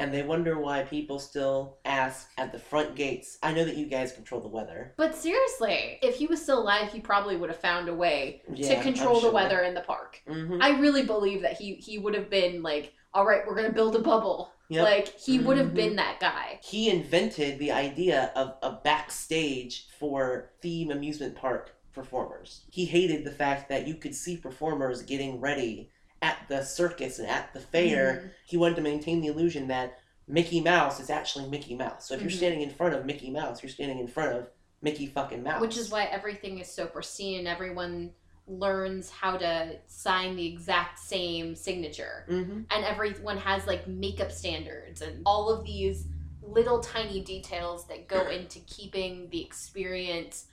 And 0.00 0.12
they 0.12 0.22
wonder 0.22 0.58
why 0.58 0.82
people 0.82 1.18
still 1.18 1.76
ask 1.84 2.30
at 2.38 2.52
the 2.52 2.58
front 2.58 2.96
gates. 2.96 3.38
I 3.42 3.52
know 3.52 3.64
that 3.64 3.76
you 3.76 3.86
guys 3.86 4.12
control 4.12 4.40
the 4.40 4.48
weather. 4.48 4.94
But 4.96 5.14
seriously, 5.14 5.98
if 6.02 6.16
he 6.16 6.26
was 6.26 6.42
still 6.42 6.60
alive, 6.62 6.90
he 6.90 7.00
probably 7.00 7.36
would 7.36 7.50
have 7.50 7.60
found 7.60 7.88
a 7.88 7.94
way 7.94 8.42
Yeah, 8.52 8.76
to 8.76 8.82
control 8.82 9.16
I'm 9.16 9.22
the 9.22 9.26
sure. 9.26 9.32
weather 9.32 9.60
in 9.60 9.74
the 9.74 9.82
park. 9.82 10.20
hmm 10.26 10.58
I 10.60 10.70
really 10.80 11.04
believe 11.04 11.42
that 11.42 11.58
he 11.58 11.74
he 11.74 11.98
would 11.98 12.14
have 12.14 12.30
been 12.30 12.62
like, 12.62 12.94
all 13.12 13.26
right, 13.26 13.42
we're 13.46 13.54
gonna 13.54 13.72
build 13.72 13.94
a 13.94 14.00
bubble. 14.00 14.52
Yep. 14.70 14.84
Like 14.84 15.18
he 15.18 15.38
would 15.38 15.58
have 15.58 15.74
been 15.74 15.96
that 15.96 16.18
guy. 16.20 16.60
He 16.62 16.88
invented 16.88 17.58
the 17.58 17.72
idea 17.72 18.32
of 18.36 18.54
a 18.62 18.72
backstage 18.82 19.88
for 19.98 20.52
theme 20.62 20.90
amusement 20.90 21.34
park 21.34 21.74
performers. 21.92 22.62
He 22.70 22.84
hated 22.86 23.24
the 23.24 23.32
fact 23.32 23.68
that 23.68 23.86
you 23.86 23.96
could 23.96 24.14
see 24.14 24.36
performers 24.36 25.02
getting 25.02 25.40
ready 25.40 25.90
at 26.22 26.36
the 26.48 26.62
circus 26.62 27.18
and 27.18 27.28
at 27.28 27.52
the 27.54 27.60
fair. 27.60 28.22
Mhm. 28.24 28.30
He 28.46 28.56
wanted 28.56 28.76
to 28.76 28.82
maintain 28.82 29.20
the 29.20 29.28
illusion 29.28 29.68
that 29.68 29.98
Mickey 30.28 30.60
Mouse 30.60 31.00
is 31.00 31.10
actually 31.10 31.48
Mickey 31.48 31.74
Mouse. 31.74 32.06
So 32.06 32.14
if 32.14 32.20
you're 32.20 32.30
Mhm. 32.30 32.36
standing 32.36 32.60
in 32.62 32.70
front 32.70 32.94
of 32.94 33.04
Mickey 33.06 33.30
Mouse, 33.30 33.62
you're 33.62 33.70
standing 33.70 33.98
in 33.98 34.06
front 34.06 34.36
of 34.36 34.48
Mickey 34.82 35.06
fucking 35.06 35.42
Mouse. 35.42 35.60
Which 35.60 35.76
is 35.76 35.90
why 35.90 36.04
everything 36.04 36.58
is 36.58 36.72
so 36.72 36.86
pristine. 36.86 37.40
And 37.40 37.48
everyone 37.48 38.14
learns 38.46 39.10
how 39.10 39.36
to 39.36 39.78
sign 39.86 40.36
the 40.36 40.46
exact 40.46 40.98
same 40.98 41.54
signature. 41.54 42.24
hmm 42.28 42.62
And 42.70 42.84
everyone 42.84 43.38
has 43.38 43.66
like 43.66 43.86
makeup 43.88 44.30
standards 44.32 45.02
and 45.02 45.22
all 45.24 45.48
of 45.48 45.64
these 45.64 46.06
little 46.42 46.80
tiny 46.80 47.22
details 47.22 47.86
that 47.88 48.08
go 48.08 48.28
into 48.28 48.58
keeping 48.60 49.28
the 49.30 49.40
experience 49.42 50.46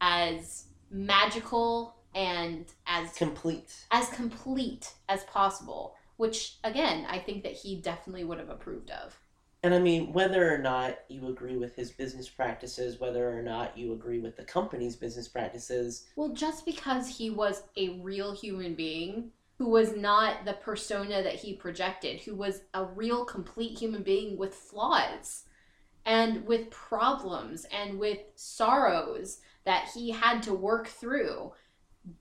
as 0.00 0.66
magical 0.90 1.94
and 2.14 2.66
as 2.86 3.12
complete. 3.12 3.72
as 3.90 4.08
complete 4.08 4.92
as 5.08 5.24
possible. 5.24 5.96
Which 6.16 6.56
again, 6.64 7.06
I 7.08 7.18
think 7.18 7.42
that 7.44 7.52
he 7.52 7.76
definitely 7.76 8.24
would 8.24 8.38
have 8.38 8.50
approved 8.50 8.90
of. 8.90 9.18
And 9.62 9.74
I 9.74 9.78
mean, 9.78 10.12
whether 10.12 10.52
or 10.52 10.58
not 10.58 11.00
you 11.08 11.28
agree 11.28 11.56
with 11.56 11.74
his 11.74 11.90
business 11.90 12.28
practices, 12.28 12.98
whether 12.98 13.30
or 13.30 13.42
not 13.42 13.76
you 13.76 13.92
agree 13.92 14.18
with 14.18 14.36
the 14.36 14.44
company's 14.44 14.96
business 14.96 15.28
practices, 15.28 16.06
Well, 16.16 16.30
just 16.30 16.64
because 16.64 17.08
he 17.08 17.30
was 17.30 17.62
a 17.76 18.00
real 18.00 18.34
human 18.34 18.74
being 18.74 19.32
who 19.58 19.68
was 19.68 19.94
not 19.94 20.46
the 20.46 20.54
persona 20.54 21.22
that 21.22 21.34
he 21.34 21.52
projected, 21.52 22.20
who 22.20 22.34
was 22.34 22.62
a 22.72 22.82
real, 22.82 23.26
complete 23.26 23.78
human 23.78 24.02
being 24.02 24.38
with 24.38 24.54
flaws 24.54 25.44
and 26.06 26.46
with 26.46 26.70
problems 26.70 27.66
and 27.66 27.98
with 27.98 28.20
sorrows 28.34 29.40
that 29.64 29.90
he 29.94 30.10
had 30.10 30.42
to 30.44 30.54
work 30.54 30.86
through, 30.88 31.52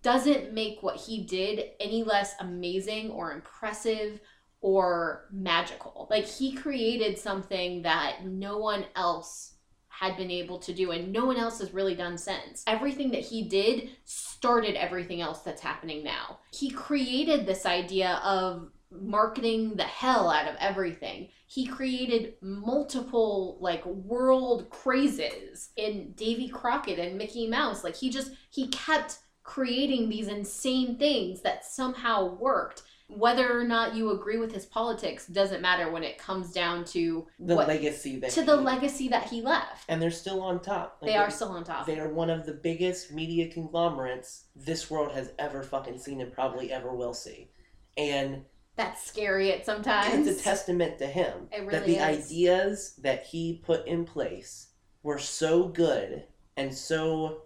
doesn't 0.01 0.53
make 0.53 0.81
what 0.81 0.97
he 0.97 1.23
did 1.23 1.71
any 1.79 2.03
less 2.03 2.35
amazing 2.39 3.11
or 3.11 3.31
impressive 3.31 4.19
or 4.61 5.27
magical. 5.31 6.07
Like, 6.09 6.25
he 6.25 6.51
created 6.51 7.17
something 7.17 7.83
that 7.83 8.25
no 8.25 8.57
one 8.57 8.85
else 8.95 9.53
had 9.99 10.15
been 10.15 10.31
able 10.31 10.59
to 10.59 10.73
do 10.73 10.91
and 10.91 11.11
no 11.11 11.25
one 11.25 11.35
else 11.35 11.59
has 11.59 11.73
really 11.73 11.95
done 11.95 12.17
since. 12.17 12.63
Everything 12.67 13.11
that 13.11 13.21
he 13.21 13.49
did 13.49 13.89
started 14.05 14.75
everything 14.75 15.19
else 15.19 15.39
that's 15.39 15.61
happening 15.61 16.03
now. 16.03 16.39
He 16.53 16.69
created 16.69 17.45
this 17.45 17.65
idea 17.65 18.21
of 18.23 18.69
marketing 18.91 19.75
the 19.75 19.83
hell 19.83 20.29
out 20.29 20.47
of 20.47 20.55
everything. 20.59 21.29
He 21.47 21.65
created 21.65 22.35
multiple 22.41 23.57
like 23.59 23.85
world 23.85 24.69
crazes 24.69 25.69
in 25.75 26.13
Davy 26.13 26.47
Crockett 26.47 26.97
and 26.99 27.17
Mickey 27.17 27.47
Mouse. 27.47 27.83
Like 27.83 27.95
he 27.95 28.09
just 28.09 28.31
he 28.49 28.69
kept 28.69 29.19
creating 29.49 30.07
these 30.09 30.27
insane 30.27 30.95
things 30.97 31.41
that 31.41 31.65
somehow 31.65 32.35
worked. 32.35 32.83
Whether 33.07 33.59
or 33.59 33.63
not 33.63 33.95
you 33.95 34.11
agree 34.11 34.37
with 34.37 34.51
his 34.53 34.67
politics 34.67 35.25
doesn't 35.25 35.63
matter 35.63 35.89
when 35.91 36.03
it 36.03 36.19
comes 36.19 36.51
down 36.51 36.85
to 36.93 37.25
the 37.39 37.55
what 37.55 37.67
legacy 37.67 38.19
that 38.19 38.29
to 38.33 38.43
the 38.43 38.57
he- 38.59 38.63
legacy 38.63 39.07
that 39.07 39.23
he 39.27 39.41
left. 39.41 39.85
and 39.89 39.99
they're 39.99 40.11
still 40.11 40.41
on 40.43 40.61
top. 40.61 40.99
Like, 41.01 41.09
They 41.09 41.17
are 41.17 41.31
still 41.31 41.47
on 41.49 41.63
top. 41.63 41.87
They 41.87 41.99
are 41.99 42.13
one 42.13 42.29
of 42.29 42.45
the 42.45 42.53
biggest 42.53 43.11
media 43.11 43.51
conglomerates 43.51 44.45
this 44.55 44.91
world 44.91 45.11
has 45.13 45.31
ever 45.39 45.63
fucking 45.63 45.97
seen 45.97 46.21
and 46.21 46.31
probably 46.31 46.71
ever 46.71 46.95
will 46.95 47.15
see. 47.15 47.49
And 47.97 48.45
That's 48.75 49.03
scary 49.03 49.51
at 49.51 49.65
sometimes. 49.65 50.27
it's 50.27 50.41
a 50.41 50.43
testament 50.43 50.99
to 50.99 51.07
him 51.07 51.47
It 51.51 51.67
that 51.71 51.87
the 51.87 51.95
is. 51.95 52.01
ideas 52.03 52.93
that 53.01 53.25
he 53.25 53.63
put 53.65 53.87
in 53.87 54.05
place 54.05 54.67
were 55.01 55.17
so 55.17 55.67
good 55.69 56.25
and 56.55 56.71
so 56.71 57.41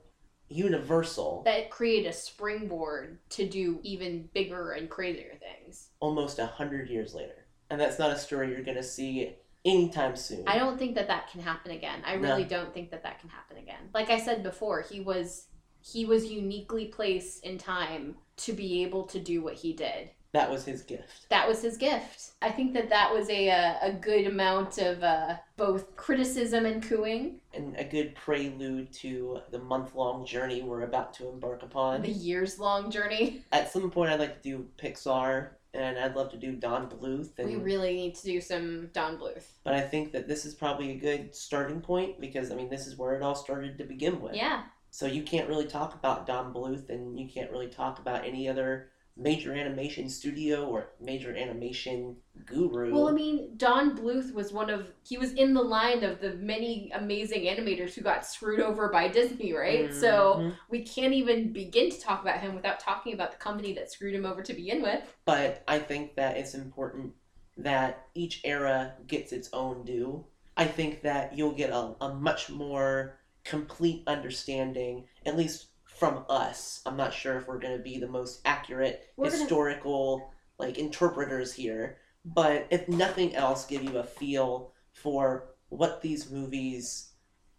universal 0.54 1.42
that 1.46 1.60
it 1.60 1.70
created 1.70 2.10
a 2.10 2.14
springboard 2.14 3.20
to 3.30 3.48
do 3.48 3.80
even 3.84 4.30
bigger 4.34 4.72
and 4.72 4.90
crazier 4.90 5.34
things. 5.40 5.90
almost 6.00 6.40
a 6.40 6.46
hundred 6.46 6.90
years 6.90 7.14
later. 7.14 7.46
And 7.70 7.80
that's 7.82 7.98
not 8.00 8.12
a 8.12 8.18
story 8.20 8.50
you're 8.52 8.64
going 8.64 8.78
to 8.78 8.84
see 8.84 9.36
anytime 9.66 10.16
soon. 10.16 10.44
I 10.48 10.58
don't 10.60 10.78
think 10.78 10.96
that 10.96 11.08
that 11.08 11.30
can 11.32 11.42
happen 11.42 11.72
again. 11.72 12.02
I 12.06 12.16
No. 12.16 12.22
really 12.30 12.44
don't 12.44 12.74
think 12.74 12.92
that 12.92 13.04
that 13.04 13.20
can 13.20 13.30
happen 13.30 13.58
again. 13.58 13.90
Like 13.94 14.10
I 14.10 14.20
said 14.20 14.44
before, 14.44 14.82
he 14.82 15.00
was 15.00 15.48
he 15.82 16.06
was 16.06 16.32
uniquely 16.32 16.86
placed 16.86 17.44
in 17.44 17.58
time 17.58 18.16
to 18.38 18.54
be 18.54 18.84
able 18.84 19.04
to 19.08 19.20
do 19.20 19.42
what 19.44 19.56
he 19.56 19.74
did. 19.74 20.12
That 20.34 20.50
was 20.50 20.66
his 20.66 20.82
gift. 20.82 21.30
That 21.30 21.48
was 21.48 21.62
his 21.62 21.78
gift. 21.78 22.32
I 22.42 22.50
think 22.50 22.74
that 22.74 22.90
that 22.90 23.14
was 23.14 23.30
a 23.30 23.50
uh, 23.52 23.76
a 23.84 23.92
good 23.94 24.26
amount 24.28 24.80
of 24.80 25.04
uh, 25.04 25.36
both 25.58 25.96
criticism 25.96 26.66
and 26.66 26.82
cooing. 26.82 27.40
And 27.54 27.76
a 27.78 27.84
good 27.84 28.16
prelude 28.16 28.92
to 28.94 29.40
the 29.52 29.60
month 29.60 29.94
long 29.94 30.26
journey 30.26 30.64
we're 30.64 30.82
about 30.82 31.14
to 31.16 31.30
embark 31.30 31.62
upon. 31.62 32.02
The 32.02 32.10
years 32.10 32.60
long 32.60 32.90
journey. 32.90 33.44
At 33.52 33.72
some 33.72 33.92
point, 33.92 34.12
I'd 34.12 34.20
like 34.20 34.42
to 34.42 34.50
do 34.50 34.66
Pixar, 34.78 35.50
and 35.76 36.00
I'd 36.00 36.16
love 36.16 36.32
to 36.32 36.38
do 36.38 36.54
Don 36.54 36.90
Bluth. 36.90 37.38
And, 37.38 37.48
We 37.48 37.56
really 37.58 37.94
need 37.94 38.16
to 38.16 38.24
do 38.24 38.42
some 38.42 38.90
Don 38.92 39.18
Bluth. 39.18 39.46
but 39.64 39.76
I 39.76 39.82
think 39.82 40.12
that 40.14 40.28
this 40.28 40.46
is 40.46 40.56
probably 40.56 40.92
a 40.92 40.96
good 40.98 41.36
starting 41.36 41.80
point 41.80 42.20
because, 42.20 42.52
I 42.52 42.56
mean, 42.56 42.70
this 42.70 42.88
is 42.88 42.98
where 42.98 43.16
it 43.16 43.22
all 43.22 43.36
started 43.36 43.78
to 43.78 43.84
begin 43.84 44.20
with. 44.20 44.36
Yeah. 44.36 44.64
So 44.90 45.06
you 45.06 45.24
can't 45.24 45.48
really 45.48 45.66
talk 45.66 45.94
about 45.96 46.26
Don 46.26 46.54
Bluth, 46.54 46.90
and 46.90 47.20
you 47.20 47.28
can't 47.28 47.52
really 47.52 47.68
talk 47.68 48.00
about 48.00 48.26
any 48.26 48.48
other 48.50 48.90
major 49.16 49.54
animation 49.54 50.10
studio 50.10 50.66
or 50.66 50.90
major 51.00 51.36
animation 51.36 52.18
guru. 52.46 52.92
Well, 52.94 53.08
I 53.10 53.12
mean, 53.12 53.54
Don 53.58 53.96
Bluth 53.96 54.34
was 54.34 54.52
one 54.52 54.70
of 54.70 54.92
he 55.04 55.18
was 55.18 55.34
in 55.34 55.54
the 55.54 55.62
line 55.62 56.04
of 56.04 56.20
the 56.20 56.34
many 56.36 56.92
amazing 56.94 57.44
animators 57.44 57.94
who 57.94 58.02
got 58.02 58.26
screwed 58.26 58.60
over 58.60 58.90
by 58.90 59.08
Disney, 59.08 59.54
right? 59.54 59.94
So 59.94 60.38
Mhm. 60.40 60.58
we 60.70 60.82
can't 60.82 61.14
even 61.14 61.54
begin 61.54 61.92
to 61.92 62.00
talk 62.00 62.22
about 62.22 62.40
him 62.40 62.56
without 62.56 62.80
talking 62.80 63.14
about 63.14 63.32
the 63.32 63.38
company 63.38 63.74
that 63.74 63.92
screwed 63.92 64.16
him 64.16 64.26
over 64.26 64.42
to 64.42 64.54
begin 64.54 64.82
with. 64.82 65.16
But 65.26 65.64
I 65.68 65.80
think 65.80 66.16
that 66.16 66.38
it's 66.38 66.56
important 66.56 67.14
that 67.58 68.08
each 68.16 68.42
era 68.44 68.96
gets 69.08 69.32
its 69.32 69.50
own 69.54 69.86
due. 69.86 70.26
I 70.58 70.66
think 70.66 71.02
that 71.04 71.38
you'll 71.38 71.54
get 71.54 71.70
a, 71.70 71.96
a 72.02 72.14
much 72.16 72.50
more 72.50 73.20
complete 73.44 74.04
understanding, 74.08 75.08
at 75.26 75.38
least 75.38 75.68
from 75.96 76.26
us. 76.30 76.82
I'm 76.86 76.98
not 76.98 77.14
sure 77.14 77.38
if 77.38 77.48
we're 77.48 77.60
going 77.60 77.78
to 77.78 77.84
be 77.84 77.98
the 77.98 78.08
most 78.08 78.42
accurate 78.46 79.12
We're 79.18 79.28
gonna- 79.30 79.38
historical 79.40 80.32
like 80.60 80.78
interpreters 80.78 81.54
here, 81.54 81.98
but 82.26 82.68
if 82.70 82.88
nothing 82.88 83.36
else, 83.36 83.66
give 83.66 83.84
you 83.84 83.98
a 83.98 84.04
feel 84.04 84.72
for 84.92 85.50
what 85.70 86.02
these 86.02 86.30
movies 86.30 87.10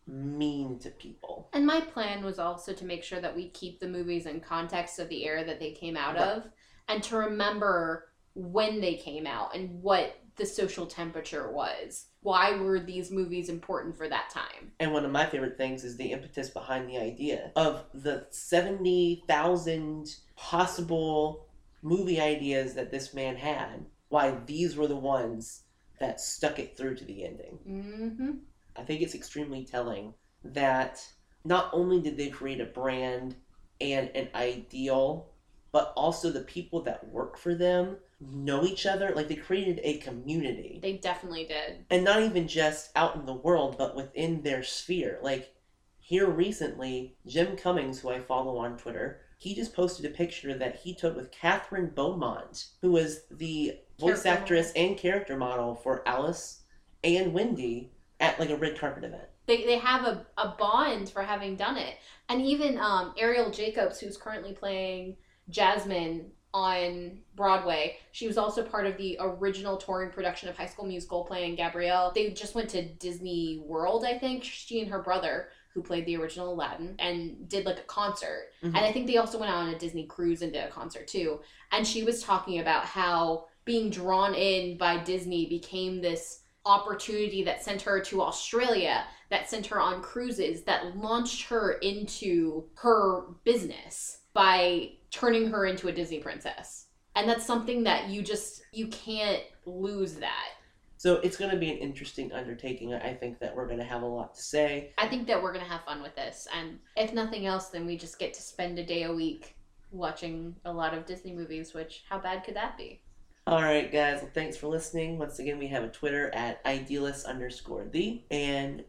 mean 0.06 0.78
to 0.78 0.90
people. 0.90 1.48
And 1.52 1.66
my 1.66 1.80
plan 1.80 2.24
was 2.24 2.38
also 2.38 2.72
to 2.72 2.84
make 2.84 3.02
sure 3.02 3.20
that 3.20 3.34
we 3.34 3.48
keep 3.50 3.80
the 3.80 3.88
movies 3.88 4.26
in 4.26 4.40
context 4.40 4.98
of 4.98 5.08
the 5.08 5.24
era 5.24 5.44
that 5.44 5.58
they 5.58 5.72
came 5.72 5.96
out 5.96 6.14
Right. 6.14 6.22
of 6.28 6.44
and 6.88 7.02
to 7.04 7.16
remember 7.16 8.08
when 8.34 8.80
they 8.80 8.94
came 8.94 9.26
out 9.26 9.54
and 9.56 9.82
what 9.82 10.16
the 10.36 10.46
social 10.46 10.86
temperature 10.86 11.50
was. 11.50 12.06
Why 12.22 12.56
were 12.56 12.80
these 12.80 13.10
movies 13.10 13.48
important 13.48 13.96
for 13.96 14.08
that 14.08 14.30
time? 14.30 14.72
And 14.80 14.92
one 14.92 15.04
of 15.04 15.10
my 15.10 15.26
favorite 15.26 15.58
things 15.58 15.84
is 15.84 15.96
the 15.96 16.12
impetus 16.12 16.50
behind 16.50 16.88
the 16.88 16.98
idea 16.98 17.52
of 17.56 17.84
the 17.92 18.26
70,000 18.30 20.16
possible 20.36 21.46
movie 21.82 22.20
ideas 22.20 22.74
that 22.74 22.90
this 22.90 23.14
man 23.14 23.36
had, 23.36 23.84
why 24.08 24.36
these 24.46 24.76
were 24.76 24.86
the 24.86 24.96
ones 24.96 25.62
that 26.00 26.20
stuck 26.20 26.58
it 26.58 26.76
through 26.76 26.96
to 26.96 27.04
the 27.04 27.24
ending. 27.24 27.58
Mm-hmm. 27.68 28.30
I 28.76 28.82
think 28.82 29.02
it's 29.02 29.14
extremely 29.14 29.64
telling 29.64 30.14
that 30.42 31.06
not 31.44 31.70
only 31.72 32.00
did 32.00 32.16
they 32.16 32.28
create 32.28 32.60
a 32.60 32.66
brand 32.66 33.36
and 33.80 34.10
an 34.14 34.28
ideal, 34.34 35.28
but 35.72 35.92
also 35.96 36.30
the 36.30 36.40
people 36.40 36.80
that 36.82 37.06
work 37.08 37.36
for 37.36 37.54
them 37.54 37.96
know 38.32 38.64
each 38.64 38.86
other. 38.86 39.12
Like 39.14 39.28
they 39.28 39.36
created 39.36 39.80
a 39.82 39.98
community 39.98 40.78
They 40.82 40.94
definitely 40.94 41.44
did. 41.44 41.84
and 41.90 42.04
not 42.04 42.22
even 42.22 42.48
just 42.48 42.90
out 42.96 43.16
in 43.16 43.26
the 43.26 43.34
world, 43.34 43.76
but 43.78 43.96
within 43.96 44.42
their 44.42 44.62
sphere. 44.62 45.18
Like 45.22 45.54
here 45.98 46.28
recently, 46.28 47.16
Jim 47.26 47.56
Cummings, 47.56 48.00
who 48.00 48.10
I 48.10 48.20
follow 48.20 48.58
on 48.58 48.76
Twitter, 48.76 49.20
he 49.38 49.54
just 49.54 49.74
posted 49.74 50.06
a 50.06 50.10
picture 50.14 50.56
that 50.56 50.76
he 50.76 50.94
took 50.94 51.16
with 51.16 51.32
Kathryn 51.32 51.94
Beaumont, 51.94 52.66
who 52.80 52.92
was 52.92 53.22
the 53.30 53.78
voice 53.98 54.22
Character 54.22 54.28
actress 54.42 54.72
and 54.76 54.96
character 54.96 55.36
model 55.36 55.74
for 55.74 56.06
Alice 56.08 56.62
and 57.02 57.32
Wendy 57.32 57.92
at 58.20 58.38
like 58.40 58.50
a 58.50 58.56
red 58.56 58.78
carpet 58.78 59.04
event. 59.04 59.24
They, 59.46 59.64
they 59.66 59.76
have 59.78 60.04
a, 60.04 60.26
a 60.38 60.54
bond 60.58 61.10
for 61.10 61.22
having 61.22 61.56
done 61.56 61.76
it. 61.76 61.96
And 62.30 62.40
even 62.40 62.78
um, 62.78 63.12
Arielle 63.20 63.54
Jacobs, 63.54 64.00
who's 64.00 64.16
currently 64.16 64.52
playing 64.54 65.16
Jasmine 65.50 66.30
on 66.54 67.18
Broadway, 67.34 67.96
she 68.12 68.28
was 68.28 68.38
also 68.38 68.62
part 68.62 68.86
of 68.86 68.96
the 68.96 69.18
original 69.20 69.76
touring 69.76 70.10
production 70.10 70.48
of 70.48 70.56
High 70.56 70.66
School 70.66 70.86
Musical 70.86 71.24
playing 71.24 71.56
Gabrielle. 71.56 72.12
They 72.14 72.30
just 72.30 72.54
went 72.54 72.70
to 72.70 72.82
Disney 72.82 73.60
World, 73.66 74.04
I 74.04 74.16
think, 74.16 74.44
she 74.44 74.80
and 74.80 74.88
her 74.90 75.02
brother, 75.02 75.48
who 75.74 75.82
played 75.82 76.06
the 76.06 76.16
original 76.16 76.54
Aladdin, 76.54 76.94
and 77.00 77.48
did 77.48 77.66
like 77.66 77.80
a 77.80 77.82
concert. 77.82 78.52
Mhm. 78.62 78.68
And 78.68 78.78
I 78.78 78.92
think 78.92 79.08
they 79.08 79.16
also 79.16 79.36
went 79.36 79.50
out 79.50 79.64
on 79.64 79.74
a 79.74 79.78
Disney 79.78 80.06
cruise 80.06 80.42
and 80.42 80.52
did 80.52 80.62
a 80.62 80.70
concert 80.70 81.08
too. 81.08 81.40
And 81.72 81.84
she 81.84 82.04
was 82.04 82.22
talking 82.22 82.60
about 82.60 82.84
how 82.84 83.48
being 83.64 83.90
drawn 83.90 84.34
in 84.34 84.78
by 84.78 84.98
Disney 84.98 85.46
became 85.46 86.00
this 86.00 86.42
opportunity 86.64 87.42
that 87.42 87.64
sent 87.64 87.82
her 87.82 88.00
to 88.00 88.22
Australia, 88.22 89.04
that 89.30 89.50
sent 89.50 89.66
her 89.66 89.80
on 89.80 90.00
cruises, 90.00 90.62
that 90.62 90.96
launched 90.96 91.48
her 91.48 91.72
into 91.72 92.68
her 92.76 93.22
business 93.42 94.20
by 94.32 94.92
turning 95.14 95.48
her 95.48 95.66
into 95.66 95.88
a 95.88 95.92
Disney 95.92 96.18
princess. 96.18 96.86
And 97.14 97.28
that's 97.28 97.46
something 97.46 97.84
that 97.84 98.08
you 98.08 98.22
just 98.22 98.62
you 98.72 98.88
can't 98.88 99.42
lose 99.64 100.14
that. 100.14 100.48
So 100.96 101.16
it's 101.16 101.36
going 101.36 101.50
to 101.50 101.56
be 101.56 101.70
an 101.70 101.78
interesting 101.78 102.32
undertaking. 102.32 102.92
I 102.94 103.14
think 103.14 103.38
that 103.38 103.54
we're 103.54 103.66
going 103.66 103.78
to 103.78 103.84
have 103.84 104.02
a 104.02 104.06
lot 104.06 104.34
to 104.34 104.42
say. 104.42 104.92
I 104.98 105.06
think 105.06 105.26
that 105.28 105.40
we're 105.40 105.52
going 105.52 105.64
to 105.64 105.70
have 105.70 105.84
fun 105.84 106.02
with 106.02 106.16
this. 106.16 106.48
And 106.52 106.78
if 106.96 107.12
nothing 107.12 107.46
else, 107.46 107.68
then 107.68 107.86
we 107.86 107.96
just 107.96 108.18
get 108.18 108.32
to 108.34 108.42
spend 108.42 108.78
a 108.78 108.86
day 108.86 109.04
a 109.04 109.12
week 109.12 109.54
watching 109.92 110.56
a 110.64 110.72
lot 110.72 110.94
of 110.94 111.04
Disney 111.04 111.32
movies, 111.32 111.74
which 111.74 112.04
how 112.08 112.18
bad 112.18 112.42
could 112.42 112.56
that 112.56 112.76
be? 112.76 113.00
All 113.46 113.62
right, 113.62 113.92
guys. 113.92 114.22
Well, 114.22 114.30
thanks 114.32 114.56
for 114.56 114.68
listening. 114.68 115.18
Once 115.18 115.38
again, 115.38 115.58
we 115.58 115.66
have 115.68 115.84
a 115.84 115.88
Twitter 115.88 116.34
at 116.34 116.60
idealist 116.64 117.26
underscore 117.26 117.86
the, 117.92 118.22
and 118.30 118.82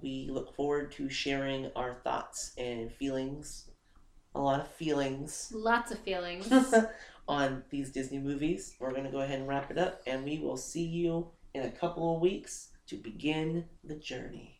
we 0.00 0.28
look 0.30 0.54
forward 0.56 0.90
to 0.92 1.10
sharing 1.10 1.70
our 1.76 1.98
thoughts 2.02 2.52
and 2.56 2.90
feelings. 2.90 3.68
A 4.34 4.40
lot 4.40 4.60
of 4.60 4.68
feelings. 4.68 5.52
Lots 5.54 5.90
of 5.90 5.98
feelings. 5.98 6.50
on 7.28 7.62
these 7.70 7.90
Disney 7.90 8.18
movies. 8.18 8.74
We're 8.80 8.90
going 8.90 9.04
to 9.04 9.10
go 9.10 9.20
ahead 9.20 9.38
and 9.38 9.48
wrap 9.48 9.70
it 9.70 9.78
up, 9.78 10.00
and 10.06 10.24
we 10.24 10.38
will 10.38 10.56
see 10.56 10.84
you 10.84 11.28
in 11.54 11.62
a 11.62 11.70
couple 11.70 12.14
of 12.14 12.22
weeks 12.22 12.70
to 12.86 12.96
begin 12.96 13.66
the 13.84 13.96
journey. 13.96 14.57